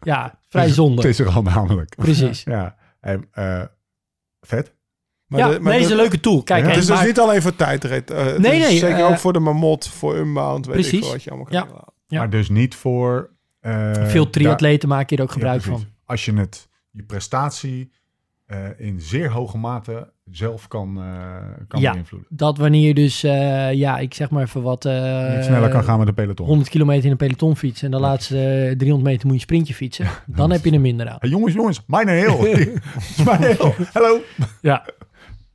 Ja, 0.00 0.38
vrij 0.48 0.64
Het 0.64 0.74
zonde. 0.74 1.08
is 1.08 1.18
er 1.18 1.28
al 1.28 1.42
namelijk. 1.42 1.94
Precies. 1.96 2.42
Ja. 2.42 2.76
En, 3.00 3.24
eh, 3.32 3.62
vet. 4.40 4.73
Maar 5.38 5.48
ja, 5.48 5.54
de- 5.54 5.60
maar 5.60 5.72
nee, 5.72 5.80
is 5.80 5.86
de- 5.86 5.92
een 5.92 5.98
leuke 6.00 6.20
tool. 6.20 6.42
Kijk, 6.42 6.58
Ja. 6.60 6.64
en 6.64 6.70
Het 6.74 6.82
is 6.82 6.86
dus 6.86 7.02
niet 7.04 7.18
alleen 7.20 7.42
voor 7.42 7.56
tijdrit. 7.56 8.10
eh, 8.10 8.24
het 8.24 8.38
Nee, 8.38 8.56
is 8.60 8.68
nee, 8.68 8.78
Zeker 8.78 8.98
eh, 8.98 9.06
ook 9.06 9.18
voor 9.18 9.32
de 9.32 9.38
mamot, 9.38 9.88
voor 9.88 10.16
Unbound, 10.16 10.66
weet 10.66 10.76
ik 10.76 10.88
precies. 10.88 11.10
wat 11.10 11.22
je 11.22 11.30
allemaal 11.30 11.48
kan 11.48 11.82
Ja. 12.08 12.18
Maar 12.18 12.30
dus 12.30 12.48
niet 12.48 12.74
voor... 12.74 13.30
eh, 13.60 14.06
veel 14.06 14.30
triatleten 14.30 14.88
maken 14.88 15.16
hier 15.16 15.24
ook 15.24 15.32
gebruik 15.32 15.62
van. 15.62 15.84
Als 16.04 16.24
je 16.24 16.32
het, 16.34 16.68
je 16.90 17.02
prestatie 17.02 17.92
eh, 18.46 18.58
in 18.76 19.00
zeer 19.00 19.30
hoge 19.30 19.58
mate 19.58 20.12
zelf 20.30 20.68
kan, 20.68 20.98
eh, 20.98 21.04
kan 21.68 21.80
Ja. 21.80 21.92
beïnvloeden. 21.92 22.28
Dat 22.30 22.58
wanneer 22.58 22.86
je 22.86 22.94
dus, 22.94 23.22
eh, 23.24 23.72
ja, 23.72 23.98
ik 23.98 24.14
zeg 24.14 24.30
maar 24.30 24.42
even 24.42 24.62
wat... 24.62 24.84
eh, 24.84 25.34
Niet 25.34 25.44
sneller 25.44 25.68
kan 25.70 25.84
gaan 25.84 25.98
met 25.98 26.08
een 26.08 26.14
peloton. 26.14 26.46
100 26.46 26.68
kilometer 26.68 27.04
in 27.04 27.10
een 27.10 27.16
peloton 27.16 27.56
fietsen 27.56 27.84
en 27.86 27.90
de 27.90 27.98
laatste 28.00 28.36
eh, 28.38 28.76
300 28.76 29.02
meter 29.10 29.26
moet 29.26 29.36
je 29.36 29.42
sprintje 29.42 29.74
fietsen. 29.74 30.06
Dan 30.26 30.50
heb 30.50 30.64
je 30.64 30.70
er 30.70 30.80
minder 30.80 31.08
aan. 31.08 31.16
Hey, 31.20 31.30
jongens, 31.30 31.54
jongens, 31.54 31.80
mijn 31.86 32.08
heel. 32.08 32.38
mijn 33.24 33.42
heel. 33.42 33.74
Hallo. 33.92 34.20
Ja. 34.60 34.84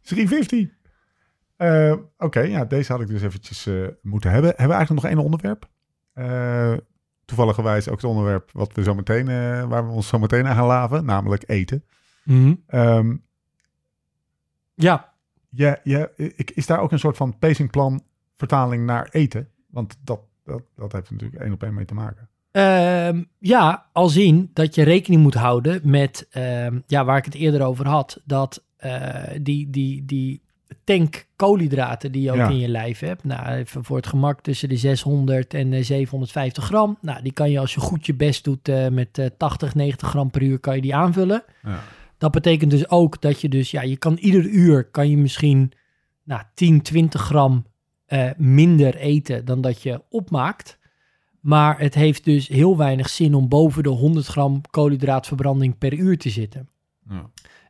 350. 0.10 0.78
Eh, 1.56 1.96
Oké, 2.18 2.40
ja, 2.40 2.66
deze 2.66 2.92
had 2.92 3.02
ik 3.02 3.08
dus 3.08 3.22
eventjes 3.22 3.66
eh, 3.66 3.88
moeten 4.02 4.32
hebben. 4.32 4.50
Hebben 4.50 4.68
we 4.68 4.74
eigenlijk 4.74 5.02
nog 5.02 5.12
één 5.12 5.24
onderwerp? 5.24 5.70
Eh 6.14 6.74
toevalligerwijs 7.26 7.88
ook 7.90 7.96
het 7.96 8.06
onderwerp 8.06 8.50
wat 8.54 8.74
we 8.74 8.84
zo 8.84 8.96
meteen, 8.96 9.26
waar 9.68 9.88
we 9.88 9.94
ons 9.94 10.08
zo 10.08 10.20
meteen 10.20 10.48
aan 10.48 10.56
gaan 10.56 10.66
laven, 10.66 11.06
namelijk 11.06 11.44
eten. 11.48 11.84
Mhm. 12.24 12.54
Ehm, 12.68 13.16
Ja, 14.76 15.14
ja, 15.50 15.80
ja, 15.84 16.08
ik, 16.16 16.52
is 16.52 16.66
daar 16.66 16.80
ook 16.80 16.92
een 16.92 17.00
soort 17.00 17.18
van 17.18 17.38
pacingplan 17.38 18.02
vertaling 18.38 18.86
naar 18.86 19.08
eten? 19.12 19.50
Want 19.70 19.98
dat, 20.04 20.22
dat, 20.44 20.62
dat 20.76 20.92
heeft 20.92 21.12
natuurlijk 21.12 21.42
één 21.42 21.54
op 21.54 21.64
één 21.64 21.74
mee 21.74 21.86
te 21.86 21.94
maken. 21.94 22.30
Ehm, 22.52 23.24
ja, 23.40 23.90
als 23.92 24.16
in 24.18 24.50
dat 24.54 24.76
je 24.76 24.84
rekening 24.84 25.22
moet 25.22 25.34
houden 25.34 25.82
met, 25.84 26.28
ehm, 26.32 26.80
ja, 26.88 27.06
waar 27.06 27.18
ik 27.18 27.26
het 27.26 27.36
eerder 27.36 27.62
over 27.62 27.88
had, 27.88 28.22
dat 28.26 28.64
eh, 28.80 29.40
die, 29.42 29.70
die, 29.70 30.06
die 30.06 30.42
tank 30.84 31.26
koolhydraten 31.36 32.12
die 32.12 32.22
je 32.22 32.32
ook 32.32 32.38
Ja. 32.38 32.50
in 32.50 32.58
je 32.58 32.68
lijf 32.68 33.00
hebt, 33.00 33.24
nou, 33.24 33.48
even 33.48 33.84
voor 33.84 33.98
het 33.98 34.08
gemak 34.08 34.42
tussen 34.42 34.70
de 34.70 34.78
600 34.78 35.54
en 35.54 35.70
de 35.70 35.84
750 35.84 36.64
gram, 36.64 36.98
nou, 37.02 37.22
die 37.22 37.32
kan 37.32 37.52
je 37.52 37.60
als 37.60 37.74
je 37.74 37.80
goed 37.80 38.06
je 38.06 38.14
best 38.14 38.44
doet 38.44 38.68
eh, 38.68 38.88
met 38.88 39.18
eh, 39.18 39.26
80, 39.38 39.76
90 39.76 40.10
gram 40.10 40.30
per 40.30 40.42
uur, 40.42 40.60
kan 40.60 40.76
je 40.76 40.82
die 40.82 40.96
aanvullen. 40.96 41.44
Ja. 41.64 41.80
Dat 42.18 42.32
betekent 42.32 42.72
dus 42.72 42.90
ook 42.90 43.22
dat 43.22 43.42
je 43.42 43.50
dus, 43.50 43.72
ja, 43.72 43.82
je 43.82 43.98
kan 43.98 44.18
ieder 44.18 44.46
uur, 44.46 44.84
kan 44.86 45.10
je 45.10 45.18
misschien, 45.18 45.72
nou, 46.24 46.42
10, 46.54 46.82
20 46.82 47.22
gram 47.22 47.66
eh, 48.06 48.30
minder 48.38 48.96
eten 48.96 49.46
dan 49.46 49.62
dat 49.62 49.82
je 49.82 50.02
opmaakt. 50.10 50.78
Maar 51.40 51.80
het 51.80 51.96
heeft 51.96 52.26
dus 52.26 52.48
heel 52.48 52.78
weinig 52.78 53.10
zin 53.10 53.34
om 53.34 53.48
boven 53.48 53.84
de 53.84 53.90
100 53.90 54.26
gram 54.28 54.62
koolhydraatverbranding 54.70 55.78
per 55.78 55.94
uur 55.94 56.18
te 56.18 56.30
zitten. 56.30 56.70
Ja. 57.10 57.30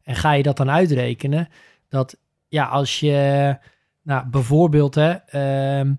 En 0.10 0.16
ga 0.16 0.32
je 0.32 0.44
dat 0.44 0.58
dan 0.58 0.70
uitrekenen, 0.70 1.50
dat 1.90 2.18
ja, 2.48 2.66
als 2.66 3.00
je 3.00 3.58
nou, 4.02 4.28
bijvoorbeeld 4.28 4.96
hè, 4.96 5.12
ehm, 5.12 5.94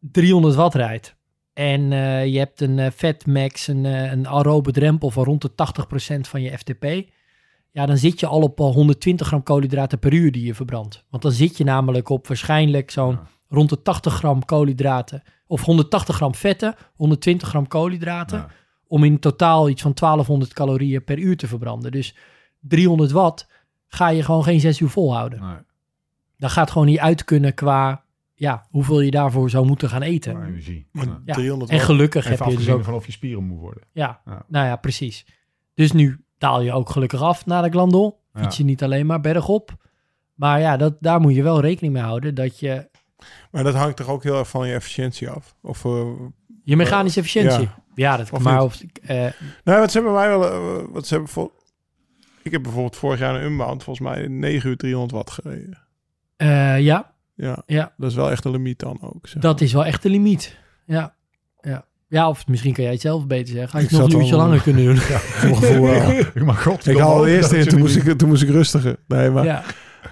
300 0.00 0.54
watt 0.54 0.74
rijdt 0.74 1.16
en 1.52 1.92
eh, 1.92 2.26
je 2.26 2.38
hebt 2.38 2.60
een 2.60 2.78
eh, 2.78 2.90
vetmax, 2.90 3.66
een, 3.66 3.86
eh, 3.86 4.12
een 4.12 4.28
aerobe 4.28 4.72
drempel 4.72 5.10
van 5.10 5.24
rond 5.24 5.42
de 5.42 5.54
80% 5.54 6.28
van 6.28 6.42
je 6.42 6.58
FTP, 6.58 6.84
ja, 7.70 7.86
dan 7.86 7.96
zit 7.96 8.20
je 8.20 8.26
al 8.26 8.40
op 8.40 8.60
al 8.60 8.72
120 8.72 9.26
gram 9.26 9.42
koolhydraten 9.42 9.98
per 9.98 10.12
uur 10.12 10.32
die 10.32 10.46
je 10.46 10.54
verbrandt. 10.54 11.04
Want 11.10 11.22
dan 11.22 11.32
zit 11.32 11.56
je 11.56 11.64
namelijk 11.64 12.08
op 12.08 12.26
waarschijnlijk 12.26 12.90
zo'n 12.90 13.18
rond 13.48 13.68
de 13.68 13.82
80 13.82 14.14
gram 14.14 14.44
koolhydraten, 14.44 15.22
of 15.46 15.62
180 15.62 16.16
gram 16.16 16.34
vetten, 16.34 16.74
120 16.94 17.48
gram 17.48 17.68
koolhydraten 17.68 18.38
Ja. 18.38 18.48
om 18.86 19.04
in 19.04 19.18
totaal 19.18 19.68
iets 19.68 19.82
van 19.82 19.94
1200 19.94 20.52
calorieën 20.52 21.04
per 21.04 21.18
uur 21.18 21.36
te 21.36 21.46
verbranden. 21.46 21.92
Dus 21.92 22.14
300 22.68 23.10
watt 23.10 23.46
ga 23.86 24.08
je 24.08 24.22
gewoon 24.22 24.44
geen 24.44 24.60
zes 24.60 24.80
uur 24.80 24.88
volhouden. 24.88 25.40
Nee, 25.40 25.56
Dan 26.38 26.50
gaat 26.50 26.70
gewoon 26.70 26.86
niet 26.86 26.98
uit 26.98 27.24
kunnen 27.24 27.54
qua 27.54 28.04
ja, 28.34 28.66
hoeveel 28.70 29.00
je 29.00 29.10
daarvoor 29.10 29.50
zou 29.50 29.66
moeten 29.66 29.88
gaan 29.88 30.02
eten. 30.02 30.32
maar 30.36 30.46
energie. 30.48 30.86
Maar 30.92 31.06
Ja. 31.06 31.20
Ja. 31.24 31.34
300 31.34 31.70
En 31.70 31.80
gelukkig 31.80 32.24
Even 32.24 32.30
heb 32.30 32.38
je 32.38 32.44
dus 32.44 32.54
afgezien 32.54 32.74
ook... 32.74 32.84
van 32.84 32.94
of 32.94 33.06
je 33.06 33.12
spieren 33.12 33.44
moet 33.44 33.58
worden. 33.60 33.82
Ja, 33.92 34.20
Ja. 34.24 34.44
nou 34.48 34.66
ja, 34.66 34.76
precies. 34.76 35.26
Dus 35.74 35.92
nu 35.92 36.24
daal 36.38 36.60
je 36.60 36.72
ook 36.72 36.90
gelukkig 36.90 37.22
af 37.22 37.46
naar 37.46 37.62
de 37.62 37.70
glandol. 37.70 38.22
Fiets 38.34 38.56
je 38.56 38.64
niet 38.64 38.82
alleen 38.82 39.06
maar 39.06 39.20
bergop. 39.20 39.76
Maar 40.34 40.60
ja, 40.60 40.76
dat, 40.76 40.96
daar 41.00 41.20
moet 41.20 41.34
je 41.34 41.42
wel 41.42 41.60
rekening 41.60 41.92
mee 41.92 42.02
houden 42.02 42.34
dat 42.34 42.58
je 42.58 42.88
Maar 43.50 43.64
dat 43.64 43.74
hangt 43.74 43.96
toch 43.96 44.08
ook 44.08 44.22
heel 44.22 44.38
erg 44.38 44.48
van 44.48 44.68
je 44.68 44.74
efficiëntie 44.74 45.30
af? 45.30 45.54
Of, 45.62 45.84
eh, 45.84 46.06
je 46.64 46.76
mechanische 46.76 47.20
efficiëntie. 47.20 47.60
Ja, 47.60 47.82
Ja. 47.94 48.16
dat 48.16 48.32
Of 48.32 48.42
maar 48.42 48.62
of, 48.62 48.80
eh, 49.02 49.16
nou, 49.64 49.80
wat 49.80 49.90
ze 49.90 49.98
hebben 49.98 50.14
mij 50.14 50.28
wel... 50.28 50.50
eh, 50.50 50.84
wat 50.92 51.06
ze 51.06 51.14
hebben 51.14 51.32
voor... 51.32 51.52
Ik 52.44 52.52
heb 52.52 52.62
bijvoorbeeld 52.62 52.96
vorig 52.96 53.18
jaar 53.18 53.34
een 53.34 53.42
Unbound 53.44 53.82
volgens 53.82 54.06
mij 54.08 54.26
9 54.28 54.70
uur 54.70 54.76
300 54.76 55.12
watt 55.12 55.30
gereden. 55.30 55.78
eh, 56.36 56.80
ja, 56.80 57.12
Ja, 57.34 57.62
ja, 57.66 57.92
dat 57.96 58.10
is 58.10 58.16
wel 58.16 58.30
echt 58.30 58.42
de 58.42 58.50
limiet 58.50 58.78
dan 58.78 58.98
ook. 59.00 59.26
Zeg. 59.28 59.42
dat 59.42 59.60
is 59.60 59.72
wel 59.72 59.84
echt 59.84 60.02
de 60.02 60.10
limiet. 60.10 60.56
Ja, 60.86 61.14
ja. 61.60 61.84
Ja, 62.08 62.28
of 62.28 62.46
misschien 62.46 62.72
kan 62.72 62.82
jij 62.84 62.92
het 62.92 63.02
zelf 63.02 63.26
beter 63.26 63.54
zeggen. 63.54 63.80
Had 63.80 63.90
je 63.90 63.96
Ik 63.96 64.02
het 64.02 64.02
nog 64.02 64.12
een 64.12 64.18
uurtje 64.20 64.34
al- 64.34 64.40
langer 64.40 64.62
kunnen 64.62 64.84
doen. 64.84 64.96
Voor 65.00 65.48
mijn 65.48 65.56
gevoel 65.62 65.86
wel. 66.34 66.44
maar 66.44 66.54
god, 66.54 66.86
Ik 66.86 66.98
haal 66.98 67.26
eerst 67.26 67.52
in, 67.52 67.68
toen 67.68 67.78
moest 67.78 67.96
ik, 67.96 68.18
toen 68.18 68.28
moest 68.28 68.42
ik 68.42 68.48
rustiger. 68.48 68.96
Nee, 69.08 69.30
maar... 69.30 69.44
Ja. 69.44 69.62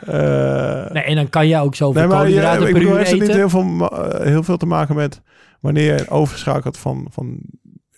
eh, 0.06 0.90
Nee, 0.92 1.02
en 1.02 1.14
dan 1.14 1.28
kan 1.28 1.48
jij 1.48 1.60
ook 1.60 1.74
zoveel 1.74 2.00
Nee, 2.00 2.10
maar 2.10 2.28
ja, 2.30 2.56
per 2.56 2.72
bedoel, 2.72 2.90
uur 2.90 2.96
heeft 2.96 3.10
het 3.10 3.20
niet 3.20 3.32
heel 3.32 3.48
veel, 3.48 3.88
eh, 3.90 4.26
heel 4.26 4.42
veel 4.42 4.56
te 4.56 4.66
maken 4.66 4.94
met 4.96 5.20
wanneer 5.60 5.96
je 5.96 6.08
overschakelt 6.10 6.78
van, 6.78 7.06
van 7.10 7.38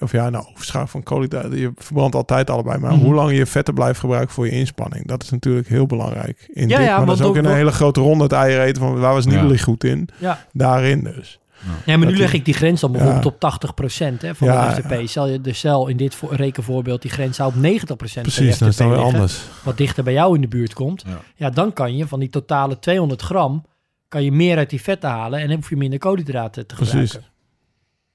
of 0.05 0.13
ja, 0.13 0.31
nou, 0.31 0.47
overschakelt 0.53 0.91
van 0.91 1.03
koolhydraten. 1.03 1.59
Je 1.59 1.73
verbrandt 1.77 2.15
altijd 2.15 2.51
allebei, 2.51 2.79
maar 2.79 2.93
Mhm. 2.93 3.05
hoe 3.05 3.15
lang 3.15 3.33
je 3.37 3.47
vetten 3.47 3.75
blijft 3.75 4.01
gebruiken 4.01 4.35
voor 4.35 4.45
je 4.47 4.53
inspanning, 4.53 5.07
dat 5.07 5.23
is 5.23 5.31
natuurlijk 5.31 5.69
heel 5.69 5.87
belangrijk. 5.87 6.47
In 6.53 6.69
Ja, 6.69 6.79
dit, 6.79 6.87
ja, 6.87 6.97
maar 6.97 7.07
dat 7.07 7.19
is 7.19 7.25
ook 7.25 7.37
in 7.37 7.45
een 7.45 7.55
hele 7.55 7.73
grote 7.73 8.01
ronde 8.01 8.23
het 8.23 8.33
eieren 8.33 8.65
eten 8.65 8.83
van 8.83 8.99
waar 8.99 9.13
was 9.15 9.25
Ja. 9.25 9.31
Nibali 9.31 9.59
goed 9.59 9.85
in. 9.85 10.09
Ja. 10.19 10.47
Daarin 10.53 11.03
dus. 11.17 11.39
Ja, 11.87 11.97
maar 11.97 12.07
nu 12.07 12.17
leg 12.17 12.33
ik 12.33 12.45
die 12.45 12.55
grens 12.55 12.81
dan 12.81 12.93
bijvoorbeeld 12.93 13.25
Ja. 13.25 13.31
op 13.31 13.41
80% 13.41 14.23
hè, 14.23 14.35
van 14.35 14.47
Ja, 14.49 14.75
de 14.75 14.83
FTP. 14.83 15.09
Stel 15.09 15.29
je 15.29 15.41
de 15.41 15.53
cel 15.53 15.87
in 15.89 15.97
dit 15.97 16.15
voor- 16.15 16.35
rekenvoorbeeld 16.35 17.03
die 17.03 17.11
grens 17.11 17.37
zou 17.37 17.49
op 17.49 17.55
90% 17.61 18.27
van 18.27 18.33
je 18.35 18.41
Precies, 18.43 18.59
dat 18.59 18.69
is 18.69 18.77
dan 18.77 18.89
weer 18.89 18.97
liggen, 18.97 19.15
anders. 19.15 19.41
wat 19.63 19.77
dichter 19.77 20.05
bij 20.05 20.13
jou 20.13 20.35
in 20.35 20.41
de 20.41 20.49
buurt 20.49 20.75
komt. 20.75 21.05
Ja. 21.07 21.19
Ja, 21.37 21.51
dan 21.51 21.73
kan 21.73 21.97
je 21.97 22.07
van 22.07 22.21
die 22.21 22.31
totale 22.31 22.79
200 22.79 23.23
gram 23.23 23.65
kan 24.09 24.25
je 24.25 24.33
meer 24.33 24.57
uit 24.57 24.71
die 24.71 24.83
vetten 24.83 25.11
halen 25.11 25.41
en 25.41 25.47
dan 25.47 25.57
hoef 25.57 25.69
je 25.69 25.77
minder 25.77 25.99
koolhydraten 25.99 26.67
te 26.67 26.75
Precies. 26.75 27.19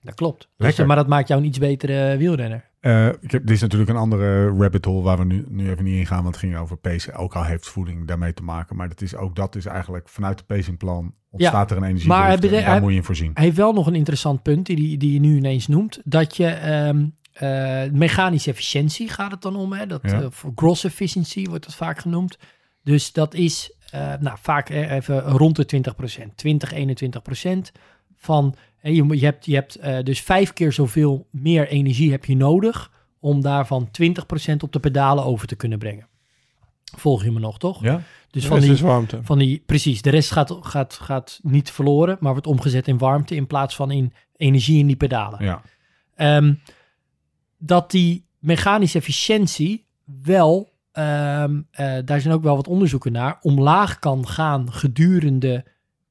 Dat 0.02 0.14
klopt. 0.16 0.39
Dus, 0.39 0.50
Lekker. 0.68 0.86
maar 0.86 0.95
dat 0.95 1.08
maakt 1.08 1.28
jou 1.28 1.41
een 1.41 1.47
iets 1.47 1.58
betere 1.58 2.18
wielrenner. 2.18 2.68
Eh, 2.80 3.08
ik 3.08 3.32
heb, 3.32 3.45
dit 3.45 3.50
is 3.56 3.62
natuurlijk 3.62 3.89
een 3.89 3.95
andere 3.95 4.50
rabbit 4.58 4.86
hole 4.86 5.02
waar 5.02 5.18
we 5.18 5.26
nu, 5.26 5.45
nu 5.50 5.70
even 5.70 5.84
niet 5.84 5.97
in 6.00 6.06
gaan, 6.06 6.24
want 6.24 6.36
het 6.36 6.43
ging 6.43 6.58
over 6.58 6.78
pacen. 6.78 7.14
Ook 7.16 7.36
al 7.36 7.43
heeft 7.43 7.68
voeding 7.68 8.08
daarmee 8.08 8.34
te 8.34 8.43
maken, 8.43 8.76
maar 8.76 8.89
dat 8.89 9.02
is, 9.02 9.16
ook 9.16 9.36
dat 9.36 9.56
is 9.56 9.66
eigenlijk 9.66 10.10
vanuit 10.10 10.38
het 10.39 10.47
pacingplan 10.47 11.14
ontstaat 11.30 11.72
er 11.72 11.78
een 11.78 11.84
energie. 11.84 12.08
maar 12.08 12.39
daar 12.39 12.64
hij- 12.64 12.80
moet 12.82 12.89
je 12.91 12.97
in 12.97 13.04
voorzien. 13.04 13.32
Hij 13.34 13.43
heeft 13.43 13.58
wel 13.58 13.74
nog 13.74 13.88
een 13.88 13.95
interessant 13.95 14.41
punt 14.41 14.66
die, 14.66 14.76
die, 14.76 14.97
die 14.97 15.14
je 15.14 15.20
nu 15.20 15.36
ineens 15.38 15.68
noemt. 15.68 16.00
Dat 16.04 16.38
je 16.38 16.47
ehm, 16.47 17.06
eh, 17.34 17.91
mechanische 17.91 18.50
efficiëntie 18.50 19.10
gaat 19.10 19.32
het 19.32 19.41
dan 19.41 19.56
om. 19.56 19.74
Hè? 19.74 19.86
Dat, 19.88 20.02
Ja. 20.04 20.22
eh, 20.22 20.28
voor 20.30 20.52
gross 20.56 20.84
efficiency 20.84 21.45
wordt 21.45 21.66
dat 21.66 21.76
vaak 21.76 22.00
genoemd. 22.00 22.38
Dus 22.84 23.12
dat 23.14 23.34
is 23.34 23.74
eh, 23.91 24.14
nou, 24.20 24.38
vaak 24.41 24.70
eh, 24.70 24.91
even 24.91 25.22
rond 25.22 25.56
de 25.56 25.66
20%. 25.66 26.36
20, 26.36 26.74
21% 26.74 27.72
van... 28.18 28.56
je, 28.82 29.18
je 29.18 29.26
hebt, 29.26 29.46
je 29.46 29.56
hebt 29.56 29.76
eh, 29.76 30.04
dus 30.04 30.22
vijf 30.22 30.54
keer 30.54 30.72
zoveel 30.72 31.28
meer 31.32 31.68
energie 31.68 32.12
heb 32.12 32.26
je 32.26 32.36
nodig... 32.36 32.92
om 33.20 33.42
daarvan 33.42 33.90
20% 34.52 34.56
op 34.60 34.74
de 34.74 34.80
pedalen 34.80 35.24
over 35.24 35.48
te 35.48 35.56
kunnen 35.56 35.80
brengen. 35.80 36.08
Volg 36.98 37.24
je 37.24 37.32
me 37.32 37.40
nog, 37.40 37.58
toch? 37.58 37.84
Ja? 37.84 38.02
Dus 38.32 38.48
van 38.48 38.60
die, 38.60 38.72
is 38.72 38.82
warmte. 38.82 39.20
van 39.24 39.38
die, 39.38 39.64
precies, 39.66 40.02
de 40.02 40.10
rest 40.10 40.32
gaat, 40.32 40.58
gaat, 40.62 40.94
gaat 40.94 41.40
niet 41.44 41.72
verloren, 41.72 42.18
maar 42.20 42.32
wordt 42.32 42.48
omgezet 42.48 42.88
in 42.88 42.98
warmte 42.98 43.36
in 43.36 43.48
plaats 43.48 43.76
van 43.76 43.92
in 43.92 44.14
energie 44.36 44.80
in 44.80 44.88
die 44.88 44.96
pedalen. 44.96 45.46
Ja. 45.46 45.62
Ehm, 46.16 46.54
dat 47.58 47.92
die 47.92 48.26
mechanische 48.40 48.98
efficiëntie 48.98 49.86
wel, 50.24 50.74
ehm, 50.92 51.62
eh, 51.72 51.98
daar 52.06 52.22
zijn 52.22 52.34
ook 52.34 52.44
wel 52.44 52.56
wat 52.56 52.68
onderzoeken 52.68 53.12
naar, 53.12 53.38
omlaag 53.42 54.00
kan 54.00 54.28
gaan 54.28 54.74
gedurende 54.74 55.66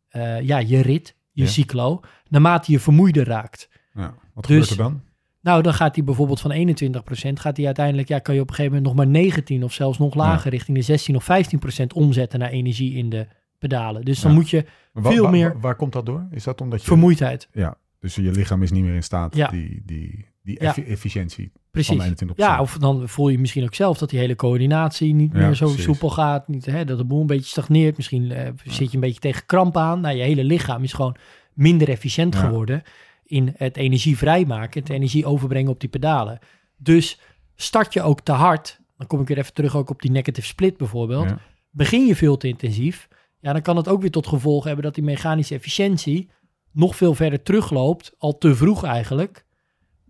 eh, 0.08 0.40
ja, 0.40 0.58
je 0.58 0.80
rit, 0.80 1.14
je 1.32 1.42
Ja. 1.42 1.48
cyclo, 1.48 2.00
naarmate 2.28 2.72
je 2.72 2.80
vermoeider 2.80 3.26
raakt. 3.26 3.68
ja. 3.94 4.14
Wat 4.34 4.46
Dus- 4.46 4.68
gebeurt 4.68 4.70
er 4.70 4.76
dan? 4.76 5.02
Nou, 5.40 5.62
dan 5.62 5.74
gaat 5.74 5.94
hij 5.94 6.04
bijvoorbeeld 6.04 6.40
van 6.40 6.50
21%, 6.50 7.40
gaat 7.40 7.56
hij 7.56 7.66
uiteindelijk, 7.66 8.08
ja, 8.08 8.18
kan 8.18 8.34
je 8.34 8.40
op 8.40 8.48
een 8.48 8.54
gegeven 8.54 8.76
moment 8.76 8.96
nog 8.96 9.04
maar 9.04 9.14
19 9.22 9.64
of 9.64 9.72
zelfs 9.72 9.98
nog 9.98 10.14
lager, 10.14 10.50
richting 10.50 10.76
de 10.76 10.82
16 10.82 11.16
of 11.16 11.24
15% 11.24 11.92
omzetten 11.94 12.38
naar 12.38 12.50
energie 12.50 12.94
in 12.94 13.08
de 13.08 13.26
pedalen. 13.58 14.04
Dus 14.04 14.20
dan 14.20 14.30
Ja. 14.30 14.36
moet 14.36 14.50
je 14.50 14.64
Wa- 14.92 15.10
veel 15.10 15.28
meer- 15.30 15.52
wa- 15.52 15.60
waar 15.60 15.74
komt 15.76 15.92
dat 15.92 16.06
door? 16.06 16.26
Is 16.30 16.44
dat 16.44 16.60
omdat 16.60 16.80
je... 16.80 16.86
vermoeidheid. 16.86 17.48
Ja, 17.52 17.76
dus 18.00 18.14
je 18.14 18.30
lichaam 18.30 18.62
is 18.62 18.70
niet 18.70 18.84
meer 18.84 18.94
in 18.94 19.02
staat 19.02 19.36
Ja. 19.36 19.48
die, 19.48 19.82
die, 19.86 20.26
die 20.42 20.58
effi- 20.58 20.82
efficiëntie 20.84 21.52
Precies. 21.70 21.96
van 21.96 22.04
21%. 22.06 22.36
Ja, 22.36 22.60
of 22.60 22.78
dan 22.78 23.08
voel 23.08 23.28
je 23.28 23.38
misschien 23.38 23.64
ook 23.64 23.74
zelf 23.74 23.98
dat 23.98 24.10
die 24.10 24.18
hele 24.18 24.36
coördinatie 24.36 25.14
niet 25.14 25.32
meer 25.32 25.54
zo 25.54 25.66
precies. 25.66 25.84
soepel 25.84 26.10
gaat. 26.10 26.48
Niet, 26.48 26.66
hè, 26.66 26.84
dat 26.84 26.98
de 26.98 27.04
boel 27.04 27.20
een 27.20 27.26
beetje 27.26 27.50
stagneert. 27.50 27.96
Misschien 27.96 28.30
eh, 28.32 28.50
zit 28.64 28.88
je 28.88 28.94
een 28.94 29.00
beetje 29.00 29.20
tegen 29.20 29.46
kramp 29.46 29.76
aan. 29.76 30.00
Nou, 30.00 30.16
je 30.16 30.22
hele 30.22 30.44
lichaam 30.44 30.82
is 30.82 30.92
gewoon 30.92 31.16
minder 31.58 31.88
efficiënt 31.88 32.34
Ja. 32.34 32.40
geworden 32.40 32.82
in 33.24 33.54
het 33.56 33.76
energie 33.76 34.16
vrijmaken, 34.16 34.80
het 34.80 34.90
energie 34.90 35.26
overbrengen 35.26 35.70
op 35.70 35.80
die 35.80 35.88
pedalen. 35.88 36.38
Dus 36.76 37.20
start 37.56 37.92
je 37.92 38.02
ook 38.02 38.20
te 38.20 38.32
hard, 38.32 38.80
dan 38.96 39.06
kom 39.06 39.20
ik 39.20 39.28
weer 39.28 39.38
even 39.38 39.52
terug 39.54 39.76
ook 39.76 39.90
op 39.90 40.02
die 40.02 40.10
negative 40.10 40.46
split 40.46 40.76
bijvoorbeeld. 40.76 41.24
Ja. 41.28 41.38
Begin 41.70 42.06
je 42.06 42.16
veel 42.16 42.36
te 42.36 42.48
intensief, 42.48 43.08
ja, 43.40 43.52
dan 43.52 43.62
kan 43.62 43.76
het 43.76 43.88
ook 43.88 44.00
weer 44.00 44.10
tot 44.10 44.26
gevolg 44.26 44.64
hebben 44.64 44.84
dat 44.84 44.94
die 44.94 45.04
mechanische 45.04 45.54
efficiëntie 45.54 46.30
nog 46.72 46.96
veel 46.96 47.14
verder 47.14 47.42
terugloopt, 47.42 48.14
al 48.18 48.38
te 48.38 48.54
vroeg 48.54 48.84
eigenlijk, 48.84 49.44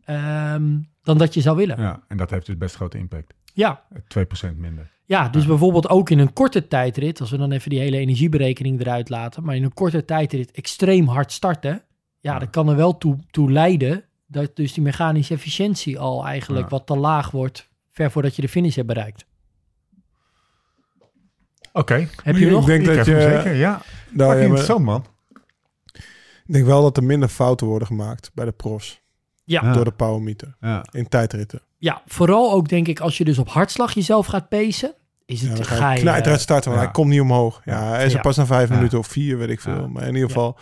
ehm, 0.05 0.78
dan 1.03 1.18
dat 1.18 1.34
je 1.34 1.40
zou 1.40 1.57
willen. 1.57 1.76
Ja, 1.76 1.82
Ja, 1.82 2.05
en 2.09 2.16
dat 2.16 2.30
heeft 2.30 2.46
dus 2.46 2.57
best 2.57 2.74
grote 2.74 2.99
impact. 2.99 3.34
ja. 3.55 3.84
2% 4.09 4.57
minder. 4.59 4.96
Dus 5.31 5.47
bijvoorbeeld 5.47 5.89
ook 5.89 6.11
in 6.11 6.19
een 6.19 6.33
korte 6.33 6.69
tijdrit, 6.69 7.21
als 7.21 7.31
we 7.31 7.37
dan 7.37 7.53
even 7.53 7.71
die 7.71 7.79
hele 7.79 7.97
energieberekening 7.99 8.81
eruit 8.81 9.09
laten, 9.09 9.45
maar 9.45 9.57
in 9.57 9.63
een 9.65 9.75
korte 9.75 10.05
tijdrit 10.05 10.51
extreem 10.51 11.07
hard 11.09 11.33
starten, 11.33 11.83
ja, 12.21 12.39
dat 12.39 12.51
kan 12.51 12.69
er 12.69 12.77
wel 12.77 12.99
toe, 12.99 13.17
toe 13.31 13.53
leiden 13.53 14.05
dat 14.27 14.57
dus 14.57 14.73
die 14.73 14.83
mechanische 14.83 15.35
efficiëntie 15.35 15.99
al 15.99 16.27
eigenlijk 16.27 16.65
Ja. 16.65 16.71
wat 16.71 16.87
te 16.87 16.97
laag 16.97 17.31
wordt, 17.31 17.69
ver 17.91 18.11
voordat 18.11 18.37
je 18.37 18.43
de 18.43 18.49
finish 18.49 18.75
hebt 18.75 18.87
bereikt. 18.87 19.27
Oké. 21.73 22.09
Heb 22.23 22.37
je 22.37 22.45
Ik 22.47 22.51
nog? 22.51 22.65
denk 22.65 22.81
Ik 22.81 22.87
dat 22.87 22.97
heb 22.97 23.07
je... 23.07 23.21
zeker, 23.21 23.55
ja. 23.55 23.83
Nou, 24.11 24.31
ja, 24.31 24.35
maar- 24.37 24.43
interessant, 24.45 24.85
man. 24.85 25.05
ik 26.47 26.53
denk 26.53 26.67
wel 26.67 26.83
dat 26.83 26.97
er 26.97 27.05
minder 27.05 27.29
fouten 27.29 27.67
worden 27.67 27.87
gemaakt 27.89 28.31
bij 28.35 28.45
de 28.45 28.53
profs. 28.53 29.01
Ja. 29.45 29.63
Ja. 29.63 29.73
Door 29.73 29.85
de 29.85 29.91
powermeter. 29.91 30.57
Ja. 30.61 30.85
In 30.91 31.09
tijdritten. 31.09 31.61
Ja, 31.79 32.03
vooral 32.07 32.53
ook 32.53 32.69
denk 32.69 32.89
ik 32.89 33.01
als 33.01 33.19
je 33.19 33.25
dus 33.25 33.39
op 33.39 33.49
hartslag 33.49 33.93
jezelf 33.93 34.27
gaat 34.27 34.49
pacen, 34.49 34.95
is 35.29 35.41
het 35.43 35.57
dan 35.57 35.64
ga 35.64 35.93
je, 35.93 35.99
starten, 36.39 36.70
want 36.70 36.81
ja. 36.83 36.87
hij 36.87 36.91
komt 36.91 37.11
niet 37.11 37.20
omhoog. 37.20 37.61
Ja, 37.64 37.89
hij 37.89 38.07
is 38.07 38.14
er 38.14 38.20
pas 38.20 38.37
na 38.37 38.47
vijf 38.47 38.68
Ja. 38.68 38.74
minuten 38.74 38.99
of 38.99 39.07
vier, 39.07 39.39
weet 39.39 39.49
ik 39.49 39.61
veel. 39.61 39.81
Ja. 39.81 39.87
Maar 39.87 40.03
in 40.03 40.14
ieder 40.14 40.29
geval, 40.29 40.57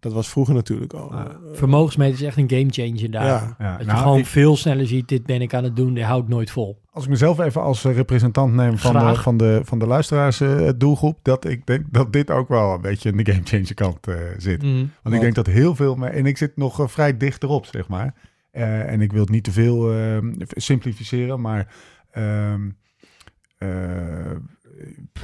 dat 0.00 0.12
was 0.12 0.28
vroeger 0.28 0.54
natuurlijk 0.54 0.92
al. 0.92 1.12
Ja. 1.12 1.24
eh, 1.28 1.34
vermogensmeter 1.52 2.14
is 2.14 2.22
echt 2.22 2.36
een 2.36 2.50
gamechanger 2.50 3.10
daar. 3.10 3.24
Ja. 3.24 3.56
Ja, 3.58 3.76
Dat 3.76 3.86
nou, 3.86 3.96
je 3.98 4.02
gewoon 4.02 4.18
ik- 4.18 4.26
veel 4.26 4.56
sneller 4.56 4.86
ziet, 4.86 5.08
dit 5.08 5.26
ben 5.26 5.40
ik 5.42 5.54
aan 5.54 5.64
het 5.64 5.76
doen, 5.76 5.94
dit 5.94 6.04
houdt 6.04 6.28
nooit 6.28 6.50
vol. 6.50 6.80
Als 6.90 7.04
ik 7.04 7.10
mezelf 7.10 7.38
even 7.40 7.62
als 7.62 7.84
eh, 7.84 7.94
representant 7.94 8.54
neem 8.54 8.78
van 8.78 8.92
de, 8.92 9.14
van 9.14 9.36
de, 9.36 9.60
van 9.64 9.78
de 9.78 9.86
luisteraars 9.86 10.40
eh, 10.40 10.68
doelgroep, 10.76 11.18
dat 11.22 11.44
ik 11.44 11.66
denk 11.66 11.84
dat 11.90 12.12
dit 12.12 12.30
ook 12.30 12.48
wel 12.48 12.74
een 12.74 12.80
beetje 12.80 13.10
in 13.10 13.16
de 13.16 13.32
gamechanger 13.32 13.74
kant 13.74 14.06
eh, 14.06 14.14
zit. 14.38 14.62
Want 15.02 15.14
ik 15.14 15.20
denk 15.20 15.34
dat 15.34 15.46
heel 15.46 15.74
veel, 15.74 15.94
me- 15.94 16.08
en 16.08 16.26
ik 16.26 16.36
zit 16.36 16.56
nog 16.56 16.92
vrij 16.92 17.16
dicht 17.16 17.42
erop, 17.42 17.66
zeg 17.66 17.88
maar. 17.88 18.14
Eh, 18.50 18.92
en 18.92 19.00
ik 19.00 19.12
wil 19.12 19.20
het 19.20 19.30
niet 19.30 19.44
te 19.44 19.52
veel 19.52 19.92
eh, 19.92 20.16
simplificeren, 20.48 21.40
maar 21.40 21.66
ehm, 22.10 22.24
eh, 22.66 22.68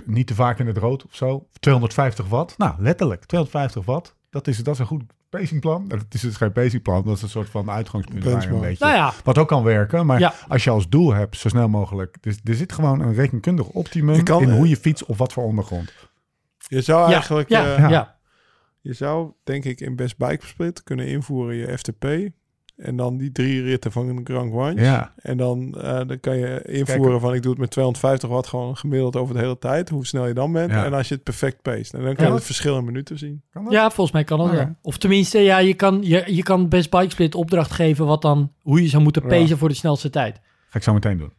niet 0.04 0.26
te 0.26 0.34
vaak 0.34 0.58
in 0.58 0.66
het 0.66 0.78
rood 0.78 1.04
of 1.04 1.14
zo. 1.14 1.46
250 1.60 2.28
watt, 2.28 2.58
nou 2.58 2.74
letterlijk, 2.78 3.24
250 3.24 3.84
watt. 3.84 4.14
Dat 4.30 4.46
is, 4.46 4.58
dat 4.58 4.74
is 4.74 4.80
een 4.80 4.86
goed 4.86 5.02
pacingplan. 5.30 5.88
Dat 5.88 6.04
is 6.10 6.20
dus 6.20 6.36
geen 6.36 6.52
pacingplan, 6.52 7.04
dat 7.04 7.16
is 7.16 7.22
een 7.22 7.28
soort 7.28 7.50
van 7.50 7.70
uitgangspunt 7.70 8.24
waar 8.24 8.42
je 8.42 8.48
een 8.48 8.60
beetje... 8.60 8.84
Nou 8.84 8.96
ja, 8.96 9.12
Wat 9.24 9.38
ook 9.38 9.48
kan 9.48 9.62
werken, 9.62 10.06
maar 10.06 10.18
Ja. 10.18 10.34
als 10.48 10.64
je 10.64 10.70
als 10.70 10.88
doel 10.88 11.12
hebt, 11.12 11.36
zo 11.36 11.48
snel 11.48 11.68
mogelijk. 11.68 12.16
Dus 12.20 12.38
er 12.44 12.54
zit 12.54 12.72
gewoon 12.72 13.00
een 13.00 13.14
rekenkundig 13.14 13.66
optimum 13.68 14.22
kan, 14.22 14.42
in 14.42 14.50
eh, 14.50 14.56
hoe 14.56 14.68
je 14.68 14.76
fietst 14.76 15.04
of 15.04 15.18
wat 15.18 15.32
voor 15.32 15.44
ondergrond. 15.44 15.92
Je 16.68 16.80
zou 16.80 17.06
ja, 17.06 17.12
eigenlijk, 17.12 17.48
ja, 17.48 17.74
eh, 17.74 17.78
ja. 17.78 17.88
ja. 17.88 18.18
je 18.80 18.92
zou 18.92 19.32
denk 19.44 19.64
ik 19.64 19.80
in 19.80 19.96
Best 19.96 20.16
Bike 20.16 20.46
Split 20.46 20.82
kunnen 20.82 21.06
invoeren 21.06 21.56
je 21.56 21.78
FTP. 21.78 22.04
En 22.76 22.96
dan 22.96 23.16
die 23.16 23.32
drie 23.32 23.62
ritten 23.62 23.92
van 23.92 24.08
een 24.08 24.26
Grand. 24.26 24.78
Ja, 24.80 25.12
En 25.16 25.36
dan, 25.36 25.74
eh, 25.80 26.00
dan 26.06 26.20
kan 26.20 26.36
je 26.36 26.62
invoeren 26.66 27.20
van 27.20 27.34
ik 27.34 27.42
doe 27.42 27.50
het 27.50 27.60
met 27.60 27.70
250 27.70 28.28
watt 28.28 28.46
gewoon 28.46 28.76
gemiddeld 28.76 29.16
over 29.16 29.34
de 29.34 29.40
hele 29.40 29.58
tijd. 29.58 29.88
Hoe 29.88 30.06
snel 30.06 30.26
je 30.26 30.34
dan 30.34 30.52
bent. 30.52 30.70
Ja. 30.70 30.84
En 30.84 30.92
als 30.92 31.08
je 31.08 31.14
het 31.14 31.22
perfect 31.22 31.62
pace. 31.62 31.96
En 31.96 32.04
dan 32.04 32.14
kan 32.14 32.24
Ja. 32.24 32.30
je 32.30 32.36
het 32.36 32.44
verschil 32.46 32.78
in 32.78 32.84
minuten 32.84 33.18
zien. 33.18 33.42
kan 33.50 33.64
dat? 33.64 33.72
Ja, 33.72 33.84
volgens 33.90 34.12
mij 34.12 34.24
kan 34.24 34.38
dat. 34.38 34.68
Of 34.82 34.98
tenminste, 34.98 35.38
ja, 35.38 35.58
je 35.58 35.74
kan, 35.74 35.98
je, 36.02 36.22
je 36.34 36.42
kan 36.42 36.68
best 36.68 36.90
bike 36.90 37.10
split 37.10 37.34
opdracht 37.34 37.72
geven 37.72 38.06
wat 38.06 38.22
dan, 38.22 38.52
hoe 38.62 38.82
je 38.82 38.88
zou 38.88 39.02
moeten 39.02 39.22
Ja. 39.22 39.28
pacen 39.28 39.58
voor 39.58 39.68
de 39.68 39.74
snelste 39.74 40.10
tijd. 40.10 40.40
Ga 40.68 40.78
ik 40.78 40.82
zo 40.82 40.92
meteen 40.92 41.18
doen. 41.18 41.32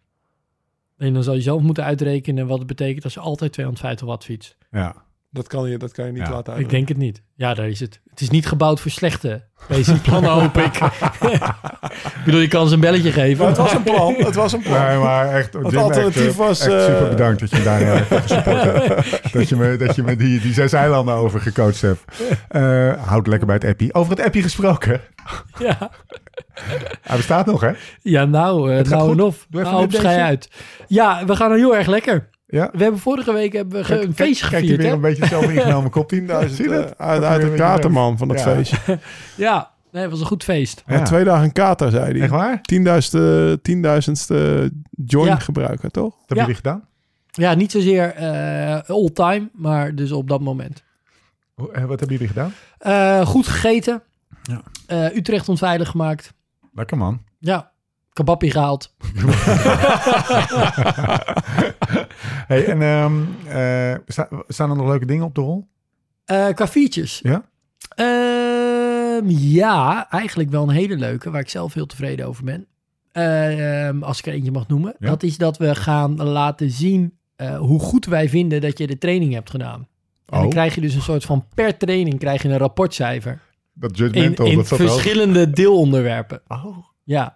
En 0.98 1.14
dan 1.14 1.24
zal 1.24 1.34
je 1.34 1.42
zelf 1.42 1.62
moeten 1.62 1.84
uitrekenen 1.84 2.48
wat 2.48 2.58
het 2.58 2.68
betekent 2.68 3.04
als 3.04 3.14
je 3.14 3.20
altijd 3.20 3.52
250 3.54 4.08
watt 4.08 4.24
fietst. 4.24 4.58
Ja. 4.72 5.06
Dat 5.30 5.48
kan 5.48 5.70
je, 5.70 5.78
dat 5.78 5.92
kan 5.92 6.06
je 6.06 6.12
niet 6.12 6.22
Ja. 6.22 6.30
laten 6.30 6.40
Ik 6.40 6.48
uitrekenen. 6.60 6.76
denk 6.76 6.88
het 6.88 6.98
niet. 6.98 7.22
Ja, 7.36 7.54
daar 7.54 7.68
is 7.68 7.80
het. 7.80 8.02
Het 8.10 8.22
is 8.22 8.30
niet 8.30 8.48
gebouwd 8.48 8.80
voor 8.80 8.92
slechte 8.92 9.46
plannen, 10.04 10.32
hoop 10.32 10.58
ik. 10.58 10.76
ik 12.18 12.22
bedoel, 12.26 12.40
je 12.40 12.48
kan 12.48 12.68
ze 12.68 12.74
een 12.74 12.80
belletje 12.80 13.12
geven. 13.12 13.38
Maar 13.38 13.48
het 13.48 13.58
was 13.58 13.74
een 13.74 13.84
plan. 13.84 14.14
Het 14.18 14.36
was 14.36 14.54
een 14.54 14.62
plan. 14.62 14.86
Nee, 14.86 14.98
maar 14.98 15.34
echt, 15.34 15.54
Jim, 15.54 15.64
alternatief 15.78 16.26
echt, 16.26 16.28
eh, 16.32 16.36
was, 16.36 16.60
echt 16.62 16.74
eh, 16.74 16.86
super 16.86 17.10
bedankt 17.10 17.40
dat 17.40 17.50
je 17.50 17.58
me 17.58 17.64
daar 17.64 17.80
hebt. 17.82 18.10
Dat 19.34 19.50
je 19.50 19.56
me, 19.56 19.76
dat 19.78 19.96
je 19.96 20.04
me 20.04 20.16
die, 20.16 20.40
die 20.42 20.54
zes 20.54 20.74
eilanden 20.74 21.14
over 21.16 21.40
gecoacht 21.42 21.82
hebt. 21.82 22.04
Eh 22.48 23.04
houd 23.08 23.28
lekker 23.28 23.48
bij 23.48 23.56
het 23.56 23.66
appie. 23.66 23.94
Over 23.94 24.16
het 24.16 24.26
appie 24.26 24.42
gesproken. 24.44 25.02
ja. 25.60 25.92
Hij 27.02 27.18
bestaat 27.18 27.46
nog, 27.46 27.62
hè? 27.62 27.72
ja, 28.02 28.26
nou, 28.26 28.72
eh 28.72 28.78
Het 28.78 28.88
gaat 28.88 28.98
nou 28.98 29.10
goed. 29.10 29.18
en 29.20 29.24
of. 29.26 29.46
Doe 29.50 29.60
even 29.62 29.72
Nou, 29.74 29.84
een 29.84 29.90
op 29.94 30.00
schij 30.00 30.22
uit. 30.22 30.50
Ja, 30.88 31.26
we 31.26 31.36
gaan 31.36 31.52
er 31.52 31.58
heel 31.58 31.76
erg 31.76 31.88
lekker. 31.88 32.30
Ja. 32.50 32.70
We 32.74 32.82
hebben 32.84 33.00
vorige 33.00 33.34
week 33.34 33.54
hebben 33.54 33.84
we 33.84 34.02
een 34.04 34.16
feestje 34.16 34.50
Kijk 34.50 34.64
je 34.64 34.70
gevierd, 34.70 34.78
weer 34.78 34.88
hè? 34.90 34.96
een 34.96 35.02
beetje 35.02 35.26
zelf 35.26 35.50
ingenomen 35.50 35.92
kop. 35.92 36.14
10.000 36.14 36.18
Zie 36.50 36.64
je 36.64 36.70
dat? 36.70 36.96
eh, 36.98 37.08
uit, 37.08 37.22
Dat 37.22 37.42
de 37.42 37.48
een 37.52 37.56
katerman 37.56 38.18
van 38.18 38.28
dat 38.28 38.38
Ja. 38.40 38.44
feestje. 38.44 38.78
Ja, 39.36 39.72
nee, 39.92 40.02
het 40.02 40.12
was 40.12 40.20
een 40.20 40.26
goed 40.26 40.44
feest. 40.44 40.84
Ja. 40.88 41.02
Twee 41.04 41.24
dagen 41.24 41.52
kater, 41.52 41.92
zei 41.92 42.12
hij. 42.12 42.22
Echt 42.22 42.32
waar? 42.32 42.62
10.000ste 42.74 43.58
10.000ste 43.62 44.70
join 45.06 45.28
Ja. 45.28 45.36
gebruiken, 45.36 45.92
toch? 45.92 46.04
Wat 46.18 46.20
hebben 46.28 46.38
jullie 46.46 46.56
gedaan? 46.56 46.88
Ja, 47.32 47.54
niet 47.54 47.72
zozeer 47.72 48.14
eh 48.14 48.80
all-time, 48.90 49.50
maar 49.54 49.96
dus 49.96 50.12
op 50.12 50.28
dat 50.30 50.42
moment. 50.42 50.84
Hoe- 51.54 51.72
eh, 51.72 51.82
Wat 51.86 52.00
hebben 52.00 52.18
jullie 52.18 52.34
gedaan? 52.34 52.54
Eh, 52.78 53.26
goed 53.28 53.48
gegeten. 53.48 54.02
Ja. 54.44 54.62
Eh, 54.88 55.16
Utrecht 55.16 55.50
onveilig 55.50 55.90
gemaakt. 55.90 56.34
Lekker 56.74 56.98
man. 56.98 57.22
Ja, 57.40 57.72
kebappie 58.18 58.52
gehaald. 58.52 58.94
hey, 62.48 62.66
en 62.66 63.28
sta- 64.08 64.30
staan 64.48 64.70
er 64.70 64.76
nog 64.76 64.88
leuke 64.88 65.06
dingen 65.06 65.26
op 65.26 65.36
de 65.36 65.42
rol? 65.42 65.68
Qua 66.26 66.68
features. 66.68 67.20
Ja? 67.24 67.44
Ehm, 67.96 69.30
ja, 69.30 70.10
eigenlijk 70.10 70.50
wel 70.50 70.64
een 70.64 70.70
hele 70.76 70.96
leuke, 70.98 71.32
waar 71.32 71.42
ik 71.42 71.50
zelf 71.50 71.74
heel 71.74 71.86
tevreden 71.86 72.28
over 72.28 72.44
ben. 72.44 72.66
Ehm, 73.12 74.04
als 74.04 74.20
ik 74.20 74.26
er 74.28 74.34
eentje 74.34 74.52
mag 74.52 74.68
noemen. 74.68 74.96
Ja. 75.00 75.08
Dat 75.08 75.24
is 75.24 75.38
dat 75.38 75.58
we 75.58 75.76
gaan 75.76 76.16
laten 76.24 76.72
zien 76.72 77.14
eh, 77.36 77.58
hoe 77.58 77.80
goed 77.80 78.06
wij 78.06 78.30
vinden 78.30 78.62
dat 78.62 78.78
je 78.78 78.88
de 78.88 78.98
training 78.98 79.34
hebt 79.34 79.50
gedaan. 79.50 79.80
En 80.26 80.38
dan 80.38 80.44
Oh. 80.44 80.50
krijg 80.50 80.76
je 80.76 80.82
dus 80.82 80.94
een 80.96 81.02
soort 81.02 81.26
van 81.26 81.46
per 81.56 81.78
training 81.78 82.20
krijg 82.20 82.42
je 82.42 82.50
een 82.50 82.58
rapportcijfer. 82.58 83.40
Dat 83.74 83.92
In, 83.92 83.98
judgmental, 83.98 84.46
in 84.46 84.56
dat 84.56 84.70
er 84.70 84.78
verschillende 84.78 85.50
deelonderwerpen. 85.50 86.42
Oh, 86.48 86.78
Ja, 87.04 87.36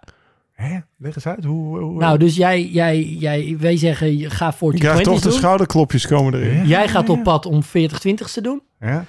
hè? 0.52 0.78
Leg 0.98 1.14
eens 1.14 1.26
uit. 1.26 1.44
Hoe, 1.44 1.78
hoe, 1.78 1.98
nou 1.98 2.18
dus 2.18 2.36
jij, 2.36 2.64
jij, 2.64 3.02
jij, 3.02 3.56
wij 3.60 3.76
zeggen 3.76 4.18
je 4.18 4.30
ga 4.30 4.52
voor 4.52 4.72
Je 4.72 4.78
krijgt 4.78 5.04
toch 5.04 5.20
de 5.20 5.30
schouderklopjes 5.30 6.06
komen 6.06 6.34
erin. 6.34 6.56
Ja, 6.56 6.64
Jij 6.64 6.88
gaat 6.88 7.06
ja, 7.06 7.12
op 7.12 7.22
pad 7.22 7.46
om 7.46 7.62
40-20 7.62 7.68
te 8.32 8.40
doen. 8.40 8.62
Ja? 8.80 9.04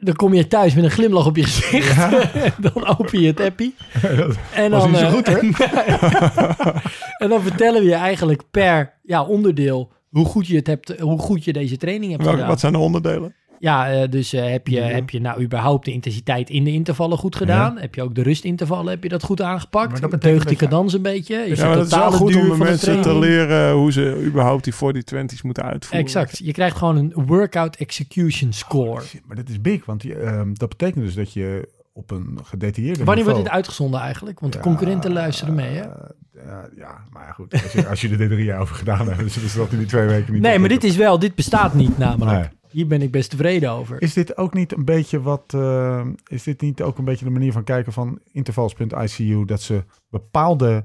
Dan 0.00 0.14
kom 0.14 0.34
je 0.34 0.46
thuis 0.46 0.74
met 0.74 0.84
een 0.84 0.90
glimlach 0.90 1.26
op 1.26 1.36
je 1.36 1.44
gezicht. 1.44 1.94
Ja. 1.94 2.30
dan 2.72 2.86
open 2.98 3.20
je 3.20 3.26
het 3.26 3.40
appie. 3.40 3.74
Dat 4.16 4.36
En 4.54 4.70
was 4.70 4.82
dan, 4.82 4.90
niet 4.90 5.00
zo 5.00 5.06
eh, 5.06 5.12
goed, 5.12 5.26
hè? 5.26 5.38
en 7.24 7.28
dan 7.28 7.42
vertellen 7.42 7.80
we 7.82 7.88
je 7.88 7.94
eigenlijk 7.94 8.42
per 8.50 8.92
ja, 9.02 9.24
onderdeel 9.24 9.92
hoe 10.08 10.24
goed 10.24 10.46
je 10.46 10.56
het 10.56 10.66
hebt, 10.66 10.98
hoe 11.00 11.18
goed 11.18 11.44
je 11.44 11.52
deze 11.52 11.76
training 11.76 12.10
hebt 12.10 12.22
Welke, 12.22 12.36
gedaan. 12.36 12.50
wat 12.52 12.60
zijn 12.60 12.72
de 12.72 12.78
onderdelen? 12.78 13.34
Ja, 13.60 13.90
eh, 13.92 14.08
dus 14.10 14.32
eh, 14.32 14.50
heb, 14.50 14.66
je, 14.68 14.76
Ja. 14.76 14.86
heb 14.86 15.10
je 15.10 15.20
nou 15.20 15.42
überhaupt 15.42 15.84
de 15.84 15.92
intensiteit 15.92 16.50
in 16.50 16.64
de 16.64 16.70
intervallen 16.70 17.18
goed 17.18 17.36
gedaan? 17.36 17.78
Heb 17.78 17.94
je 17.94 18.02
ook 18.02 18.14
de 18.14 18.22
rustintervallen, 18.22 18.90
heb 18.90 19.02
je 19.02 19.08
dat 19.08 19.22
goed 19.22 19.42
aangepakt? 19.42 20.00
Maar 20.00 20.10
dat 20.10 20.22
Deugt 20.22 20.48
die 20.48 20.56
cadans 20.56 20.92
een 20.92 21.02
beetje? 21.02 21.34
Is 21.36 21.58
Ja, 21.58 21.74
dat 21.74 21.86
is 21.86 21.90
wel 21.92 22.00
totale 22.00 22.16
goed 22.16 22.32
duur 22.32 22.52
om 22.52 22.58
de 22.58 22.64
mensen 22.64 23.02
te 23.02 23.18
leren 23.18 23.72
hoe 23.72 23.92
ze 23.92 24.22
überhaupt 24.26 24.64
die 24.64 24.74
40-20's 24.74 25.42
moeten 25.42 25.62
uitvoeren. 25.62 26.04
Exact. 26.04 26.38
Je 26.38 26.52
krijgt 26.52 26.76
gewoon 26.76 26.96
een 26.96 27.12
workout 27.26 27.76
execution 27.76 28.52
score. 28.52 29.02
Maar 29.26 29.36
dat 29.36 29.48
is 29.48 29.60
big, 29.60 29.84
want 29.84 30.00
die, 30.00 30.14
ehm, 30.14 30.52
dat 30.54 30.68
betekent 30.68 31.04
dus 31.04 31.14
dat 31.14 31.32
je 31.32 31.68
op 31.92 32.10
een 32.10 32.38
gedetailleerde 32.42 33.04
Wanneer 33.04 33.24
wordt 33.24 33.38
dit 33.38 33.48
uitgezonden 33.48 34.00
eigenlijk? 34.00 34.40
Want 34.40 34.52
de 34.52 34.58
Ja, 34.58 34.64
concurrenten 34.64 35.12
luisteren 35.12 35.54
mee, 35.54 35.74
hè? 35.74 35.80
eh, 35.80 36.10
ja, 36.46 36.68
ja, 36.76 36.98
maar 37.10 37.26
ja, 37.26 37.32
goed. 37.32 37.52
Als 37.62 37.72
je, 37.72 37.88
als 37.88 38.00
je 38.00 38.08
er 38.08 38.28
drie 38.28 38.44
jaar 38.44 38.60
over 38.60 38.74
gedaan 38.74 39.08
hebt, 39.08 39.18
dus 39.20 39.36
is 39.38 39.54
dat 39.54 39.72
in 39.72 39.78
die 39.78 39.86
twee 39.86 40.06
weken 40.06 40.32
niet... 40.32 40.42
Nee, 40.42 40.58
maar 40.58 40.68
dit 40.68 40.84
is 40.84 40.96
wel, 40.96 41.18
dit 41.18 41.34
bestaat 41.34 41.74
niet 41.74 41.98
namelijk. 41.98 42.38
Nee. 42.38 42.58
Hier 42.70 42.86
ben 42.86 43.02
ik 43.02 43.10
best 43.10 43.30
tevreden 43.30 43.70
over. 43.70 44.02
Is 44.02 44.12
dit 44.12 44.36
ook 44.36 44.54
niet 44.54 44.72
een 44.76 44.84
beetje 44.84 45.20
wat... 45.22 45.42
eh, 45.54 46.06
is 46.26 46.42
dit 46.42 46.60
niet 46.60 46.82
ook 46.82 46.98
een 46.98 47.04
beetje 47.04 47.24
de 47.24 47.30
manier 47.30 47.52
van 47.52 47.64
kijken 47.64 47.92
van 47.92 48.18
intervals.icu... 48.32 49.44
dat 49.44 49.62
ze 49.62 49.84
bepaalde, 50.10 50.84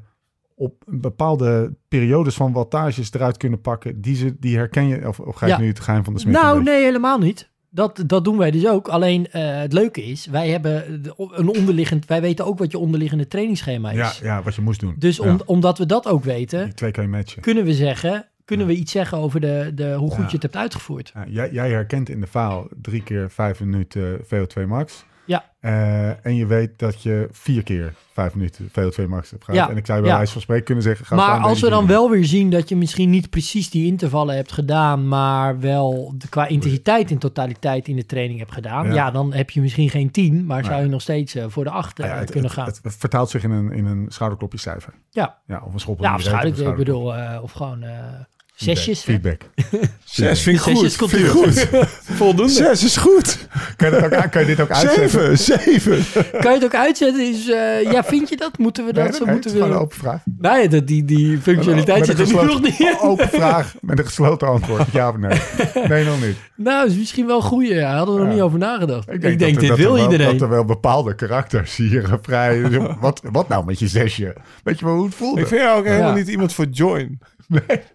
op 0.55 0.83
bepaalde 0.85 1.73
periodes 1.87 2.35
van 2.35 2.51
wattages 2.51 3.13
eruit 3.13 3.37
kunnen 3.37 3.61
pakken... 3.61 4.01
die, 4.01 4.15
ze, 4.15 4.35
die 4.39 4.55
herken 4.57 4.87
je... 4.87 5.07
Of, 5.07 5.19
of 5.19 5.35
ga 5.35 5.47
Ja. 5.47 5.57
nu 5.59 5.67
het 5.67 5.79
geheim 5.79 6.03
van 6.03 6.13
de 6.13 6.19
smid 6.19 6.33
Nou, 6.33 6.63
nee, 6.63 6.83
helemaal 6.83 7.17
niet. 7.17 7.53
Dat, 7.69 8.03
dat 8.07 8.23
doen 8.23 8.37
wij 8.37 8.51
dus 8.51 8.67
ook. 8.67 8.87
Alleen 8.87 9.31
eh, 9.31 9.57
het 9.57 9.73
leuke 9.73 10.03
is, 10.03 10.25
wij 10.25 10.49
hebben 10.49 11.01
een 11.31 11.47
onderliggend, 11.47 12.05
wij 12.05 12.21
weten 12.21 12.45
ook 12.45 12.59
wat 12.59 12.71
je 12.71 12.77
onderliggende 12.77 13.27
trainingsschema 13.27 13.91
is. 13.91 13.97
Ja, 13.97 14.13
ja, 14.35 14.43
wat 14.43 14.55
je 14.55 14.61
moest 14.61 14.79
doen. 14.79 14.95
Dus 14.99 15.17
Ja, 15.17 15.37
omdat 15.45 15.77
we 15.77 15.85
dat 15.85 16.07
ook 16.07 16.23
weten, 16.23 16.63
die 16.63 16.73
twee 16.73 16.91
kan 16.91 17.03
je 17.03 17.09
matchen. 17.09 17.41
kunnen 17.41 17.63
we 17.65 17.73
zeggen, 17.73 18.27
kunnen 18.45 18.67
we 18.67 18.75
iets 18.75 18.91
zeggen 18.91 19.17
over 19.17 19.39
de, 19.39 19.71
de, 19.75 19.93
hoe 19.93 20.11
goed 20.11 20.25
je 20.25 20.33
het 20.33 20.41
hebt 20.41 20.55
uitgevoerd. 20.55 21.11
Ja, 21.13 21.25
jij, 21.27 21.51
jij 21.51 21.69
herkent 21.69 22.09
in 22.09 22.19
de 22.21 22.27
faal 22.27 22.67
drie 22.81 23.03
keer 23.03 23.29
vijf 23.31 23.59
minuten 23.59 24.19
VO2 24.23 24.67
max. 24.67 25.05
Ja. 25.27 25.43
Eh, 25.59 26.25
en 26.25 26.35
je 26.35 26.45
weet 26.45 26.79
dat 26.79 27.01
je 27.01 27.27
vier 27.31 27.63
keer 27.63 27.93
vijf 28.13 28.33
minuten 28.35 28.69
VO2 28.69 29.07
max 29.07 29.29
hebt 29.31 29.43
gehad. 29.43 29.59
Ja, 29.59 29.69
En 29.69 29.77
ik 29.77 29.85
zou 29.85 30.01
bij 30.01 30.09
ja. 30.09 30.15
wijze 30.15 30.31
van 30.31 30.41
spreken 30.41 30.65
kunnen 30.65 30.83
zeggen... 30.83 31.05
ga 31.05 31.15
Maar 31.15 31.39
als 31.39 31.61
we 31.61 31.69
dan 31.69 31.87
wel 31.87 32.09
weer 32.09 32.25
zien 32.25 32.49
dat 32.49 32.69
je 32.69 32.75
misschien 32.75 33.09
niet 33.09 33.29
precies 33.29 33.69
die 33.69 33.85
intervallen 33.85 34.35
hebt 34.35 34.51
gedaan, 34.51 35.07
maar 35.07 35.59
wel 35.59 36.13
de, 36.17 36.29
qua 36.29 36.47
intensiteit 36.47 37.11
in 37.11 37.17
totaliteit 37.17 37.87
in 37.87 37.95
de 37.95 38.05
training 38.05 38.39
hebt 38.39 38.51
gedaan, 38.51 38.87
Ja. 38.87 38.93
ja, 38.93 39.11
dan 39.11 39.33
heb 39.33 39.49
je 39.49 39.61
misschien 39.61 39.89
geen 39.89 40.11
10, 40.11 40.45
maar 40.45 40.65
zou 40.65 40.81
je 40.81 40.87
nog 40.89 41.01
steeds 41.01 41.35
eh, 41.35 41.45
voor 41.47 41.63
de 41.63 41.69
8 41.69 41.97
ja, 41.97 42.05
het, 42.05 42.31
kunnen 42.31 42.49
het- 42.49 42.59
gaan. 42.59 42.65
Het, 42.65 42.79
vertaalt 42.97 43.29
zich 43.29 43.43
in 43.43 43.51
een, 43.51 43.71
in 43.71 43.85
een 43.85 44.05
schouderklopje 44.07 44.57
cijfer. 44.57 44.93
ja, 45.09 45.37
Ja, 45.47 45.61
of 45.65 45.73
een 45.73 45.79
schop 45.79 45.97
op 45.97 46.03
ja 46.05 46.15
of 46.15 46.25
een 46.25 46.67
Ik 46.67 46.75
bedoel, 46.75 47.15
eh, 47.15 47.43
of 47.43 47.51
gewoon 47.51 47.83
Feedback, 48.55 48.77
zesjes. 48.85 49.01
Feedback. 49.09 49.41
Zes 50.03 50.41
vind 50.41 50.55
ik 50.55 50.61
goed. 50.61 50.73
Zesjes 50.77 50.95
komt 50.95 51.09
Vind 51.11 51.23
ik 51.25 51.29
goed. 51.31 51.67
Voldoende. 52.17 52.51
Zes 52.53 52.83
is 52.83 52.97
goed. 52.97 53.47
Kan 53.75 53.89
je, 53.91 53.99
dat 53.99 54.15
ook, 54.23 54.31
kan 54.31 54.41
je 54.41 54.47
dit 54.47 54.59
ook 54.59 54.69
uitzetten? 54.71 55.09
Zeven, 55.37 55.37
zeven. 55.37 56.21
Kan 56.31 56.51
je 56.51 56.57
het 56.57 56.63
ook 56.63 56.75
uitzetten? 56.75 57.29
Is, 57.33 57.49
eh, 57.49 57.91
ja, 57.91 58.03
vind 58.03 58.29
je 58.29 58.37
dat? 58.37 58.57
Moeten 58.57 58.85
we 58.85 58.93
dat 58.93 59.03
Nee, 59.03 59.13
zo 59.13 59.17
nee, 59.25 59.27
het 59.27 59.33
moeten 59.33 59.51
is 59.51 59.57
gewoon 59.57 59.71
een 59.71 59.77
we... 59.77 59.83
open 59.83 59.97
vraag. 59.97 60.21
Nee, 60.39 60.67
dat, 60.67 60.87
die, 60.87 61.05
die 61.05 61.37
functionaliteit 61.41 61.97
Met 62.07 62.07
zit 62.07 62.19
er 62.19 62.25
nu 62.25 62.31
nog 62.33 62.41
gesloten- 62.41 62.63
niet 62.63 62.79
in. 62.79 62.97
Open 63.09 63.29
vraag 63.29 63.73
met 63.81 63.99
een 63.99 64.05
gesloten 64.05 64.47
antwoord. 64.47 64.91
Ja 64.91 65.09
of 65.09 65.17
nee? 65.17 65.39
Nee, 65.87 66.05
nog 66.05 66.21
niet. 66.21 66.35
Nou, 66.55 66.87
is 66.87 66.95
misschien 66.95 67.25
wel 67.27 67.35
een 67.35 67.41
goeie. 67.41 67.73
Ja, 67.73 67.95
hadden 67.97 68.13
we 68.15 68.19
nog 68.19 68.29
Ja. 68.29 68.35
niet 68.35 68.43
over 68.43 68.59
nagedacht. 68.59 69.11
Ik 69.11 69.21
denk, 69.21 69.39
dat 69.39 69.47
er- 69.49 69.59
dit 69.59 69.69
dat 69.69 69.77
er 69.77 69.83
wil 69.83 69.93
wel, 69.93 70.03
iedereen. 70.03 70.31
Dat 70.31 70.41
er 70.41 70.49
wel 70.49 70.65
bepaalde 70.65 71.15
karakters 71.15 71.75
hier 71.75 72.17
vrij... 72.21 72.69
wat, 72.99 73.21
wat 73.31 73.47
nou 73.47 73.65
met 73.65 73.79
je 73.79 73.87
zesje? 73.87 74.35
Weet 74.63 74.79
je 74.79 74.85
wel 74.85 74.95
hoe 74.95 75.05
het 75.05 75.15
voelde? 75.15 75.41
Ik 75.41 75.47
vind 75.47 75.61
jou 75.61 75.79
ook 75.79 75.85
helemaal 75.85 76.09
Ja. 76.09 76.15
niet 76.15 76.27
iemand 76.27 76.53
voor 76.53 76.65
join. 76.71 77.19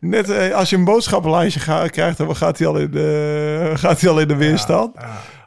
Net 0.00 0.30
eh, 0.30 0.54
als 0.54 0.70
je 0.70 0.76
een 0.76 0.84
boodschappenlijstje 0.84 1.60
ga- 1.60 1.86
krijgt, 1.86 2.18
dan 2.18 2.36
gaat 2.36 2.58
hij 2.58 2.66
al 2.66 2.78
in 2.78 2.90
de, 2.90 3.70
gaat 3.74 4.00
hij 4.00 4.10
al 4.10 4.20
in 4.20 4.28
de 4.28 4.36
weerstand. 4.36 4.96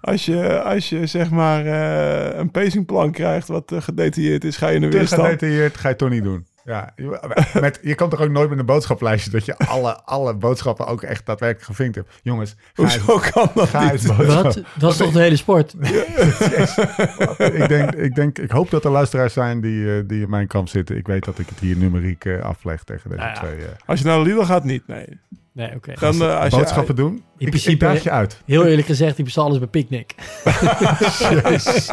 Als, 0.02 0.26
je, 0.26 0.62
als 0.62 0.90
je 0.90 1.06
zeg 1.06 1.30
maar 1.30 1.66
eh, 1.66 2.38
een 2.40 2.52
pacingplan 2.52 3.12
krijgt 3.12 3.48
wat 3.48 3.72
eh, 3.72 3.82
gedetailleerd 3.82 4.44
is, 4.44 4.58
ga 4.58 4.68
je 4.68 4.76
in 4.76 4.82
de 4.82 4.88
Te 4.88 4.98
weerstand. 4.98 5.22
gedetailleerd 5.24 5.78
ga 5.78 5.90
je 5.90 5.96
toch 5.96 6.10
niet 6.10 6.24
doen. 6.24 6.46
Ja, 6.66 6.94
je- 6.96 7.58
met, 7.62 7.80
je 7.82 7.96
kan 7.96 8.10
toch 8.10 8.22
ook 8.22 8.30
nooit 8.30 8.50
met 8.50 8.60
een 8.60 8.66
boodschappenlijstje 8.66 9.32
dat 9.32 9.46
je 9.46 9.58
alle, 9.58 10.02
alle 10.04 10.36
boodschappen 10.36 10.88
ook 10.88 11.02
echt 11.02 11.26
daadwerkelijk 11.26 11.66
gevinkt 11.68 11.96
hebt. 11.96 12.20
Jongens, 12.22 12.56
ga 12.74 12.84
eens, 12.84 12.98
Hoezo 12.98 13.30
kan 13.32 13.50
dat 13.56 13.92
niet? 13.92 14.06
Wat? 14.16 14.62
Dat 14.78 14.92
is 14.92 14.98
toch 14.98 15.12
de 15.12 15.20
hele 15.22 15.36
sport? 15.36 15.74
ik, 17.38 17.68
denk, 17.68 17.92
ik, 17.92 18.16
denk, 18.16 18.38
ik 18.40 18.52
hoop 18.52 18.70
dat 18.70 18.86
er 18.86 18.92
luisteraars 18.92 19.34
zijn 19.34 19.62
die, 19.62 19.96
eh, 19.98 20.04
die 20.08 20.22
in 20.22 20.30
mijn 20.30 20.48
kamp 20.48 20.68
zitten. 20.68 20.98
Ik 20.98 21.08
weet 21.08 21.26
dat 21.26 21.40
ik 21.40 21.50
het 21.50 21.60
hier 21.60 21.78
numeriek 21.78 22.26
eh, 22.26 22.42
afleg 22.42 22.84
tegen 22.84 23.10
deze 23.10 23.22
Nou 23.22 23.34
ja. 23.34 23.40
twee. 23.40 23.56
eh, 23.58 23.66
Als 23.86 24.00
je 24.00 24.06
naar 24.06 24.18
de 24.18 24.24
Lidl 24.24 24.42
gaat, 24.44 24.64
niet. 24.64 24.88
Nee. 24.88 25.20
Nee, 25.54 25.76
oké. 25.76 25.94
Dan, 26.00 26.40
als 26.40 26.50
boodschappen 26.56 26.96
doen. 26.96 27.16
Ik, 27.16 27.22
ik 27.38 27.50
principe- 27.50 27.86
daag 27.86 28.04
je 28.04 28.10
uit. 28.12 28.42
Heel 28.46 28.66
eerlijk 28.66 28.88
gezegd, 28.88 29.16
die 29.16 29.26
bestaan 29.26 29.46
alles 29.46 29.58
bij 29.60 29.68
Picnic. 29.68 30.16
Jezus. 31.44 31.90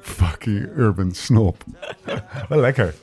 Fucking 0.00 0.68
urban 0.76 1.12
snop. 1.14 1.64
Wel 2.48 2.58
lekker. 2.60 2.94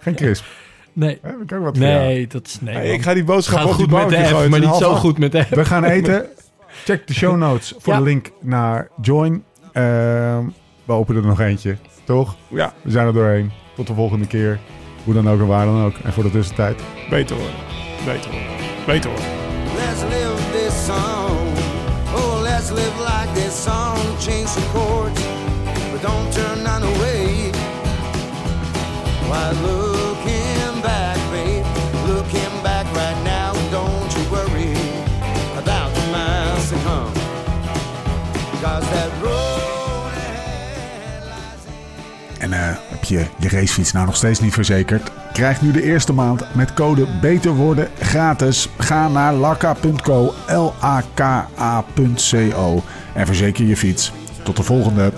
Geen 0.00 0.14
crisp. 0.14 0.44
Nee, 0.92 1.20
ik 1.40 1.52
ook 1.52 1.62
wat 1.64 1.76
nee, 1.76 2.26
dat 2.26 2.46
is... 2.46 2.60
Nee, 2.60 2.92
ik 2.92 3.02
ga 3.02 3.14
die 3.14 3.24
boodschap 3.24 3.58
op 3.58 3.64
die 3.66 3.74
goed 3.74 3.90
met 3.90 4.08
de 4.08 4.16
app, 4.16 4.26
gooien. 4.26 4.50
maar 4.50 4.60
niet 4.60 4.74
zo 4.74 4.94
goed 4.94 5.18
met 5.18 5.32
de 5.32 5.38
app. 5.38 5.48
We 5.54 5.64
gaan 5.64 5.84
eten. 5.84 6.26
Check 6.84 7.06
de 7.06 7.14
show 7.14 7.36
notes 7.36 7.74
voor 7.78 7.92
Ja. 7.92 7.98
de 7.98 8.04
link 8.04 8.30
naar 8.40 8.88
Join. 9.00 9.44
Ehm, 9.72 10.44
we 10.84 10.92
openen 10.92 11.22
er 11.22 11.28
nog 11.28 11.40
eentje, 11.40 11.76
toch? 12.04 12.36
Ja, 12.48 12.72
We 12.82 12.90
zijn 12.90 13.06
er 13.06 13.12
doorheen. 13.12 13.50
Tot 13.74 13.86
de 13.86 13.94
volgende 13.94 14.26
keer. 14.26 14.58
Hoe 15.04 15.14
dan 15.14 15.28
ook 15.30 15.40
en 15.40 15.46
waar 15.46 15.64
dan 15.66 15.84
ook. 15.84 15.94
En 16.04 16.12
voor 16.12 16.22
de 16.22 16.30
tussentijd. 16.30 16.80
beter 17.10 17.36
hoor. 17.36 17.50
Beter 18.04 18.30
hoor. 18.30 18.40
Beter 18.86 19.10
hoor. 19.10 19.18
Let's 19.76 20.02
live 20.02 20.50
this 20.52 20.84
song. 20.86 21.36
Oh, 22.14 22.40
let's 22.42 22.70
live 22.70 22.92
like 22.98 23.32
this 23.40 23.62
song. 23.62 23.98
Change 24.20 24.48
chords, 24.72 25.20
but 25.92 26.02
don't 26.02 26.32
turn 26.32 26.62
none 26.62 26.84
away. 26.86 27.50
Why 29.28 29.52
En 42.50 42.54
eh, 42.54 42.76
heb 42.88 43.04
je 43.04 43.26
je 43.38 43.48
racefiets 43.48 43.92
nou 43.92 44.06
nog 44.06 44.16
steeds 44.16 44.40
niet 44.40 44.52
verzekerd? 44.52 45.10
Krijg 45.32 45.62
nu 45.62 45.70
de 45.70 45.82
eerste 45.82 46.12
maand 46.12 46.54
met 46.54 46.74
code 46.74 47.06
Beter 47.20 47.54
Worden 47.54 47.88
gratis. 48.00 48.68
Ga 48.78 49.08
naar 49.08 49.34
lakka.co, 49.34 50.34
L-A-K-A.co 50.46 51.52
en 53.14 53.26
verzeker 53.26 53.64
je 53.64 53.76
fiets. 53.76 54.12
Tot 54.42 54.56
de 54.56 54.62
volgende. 54.62 55.12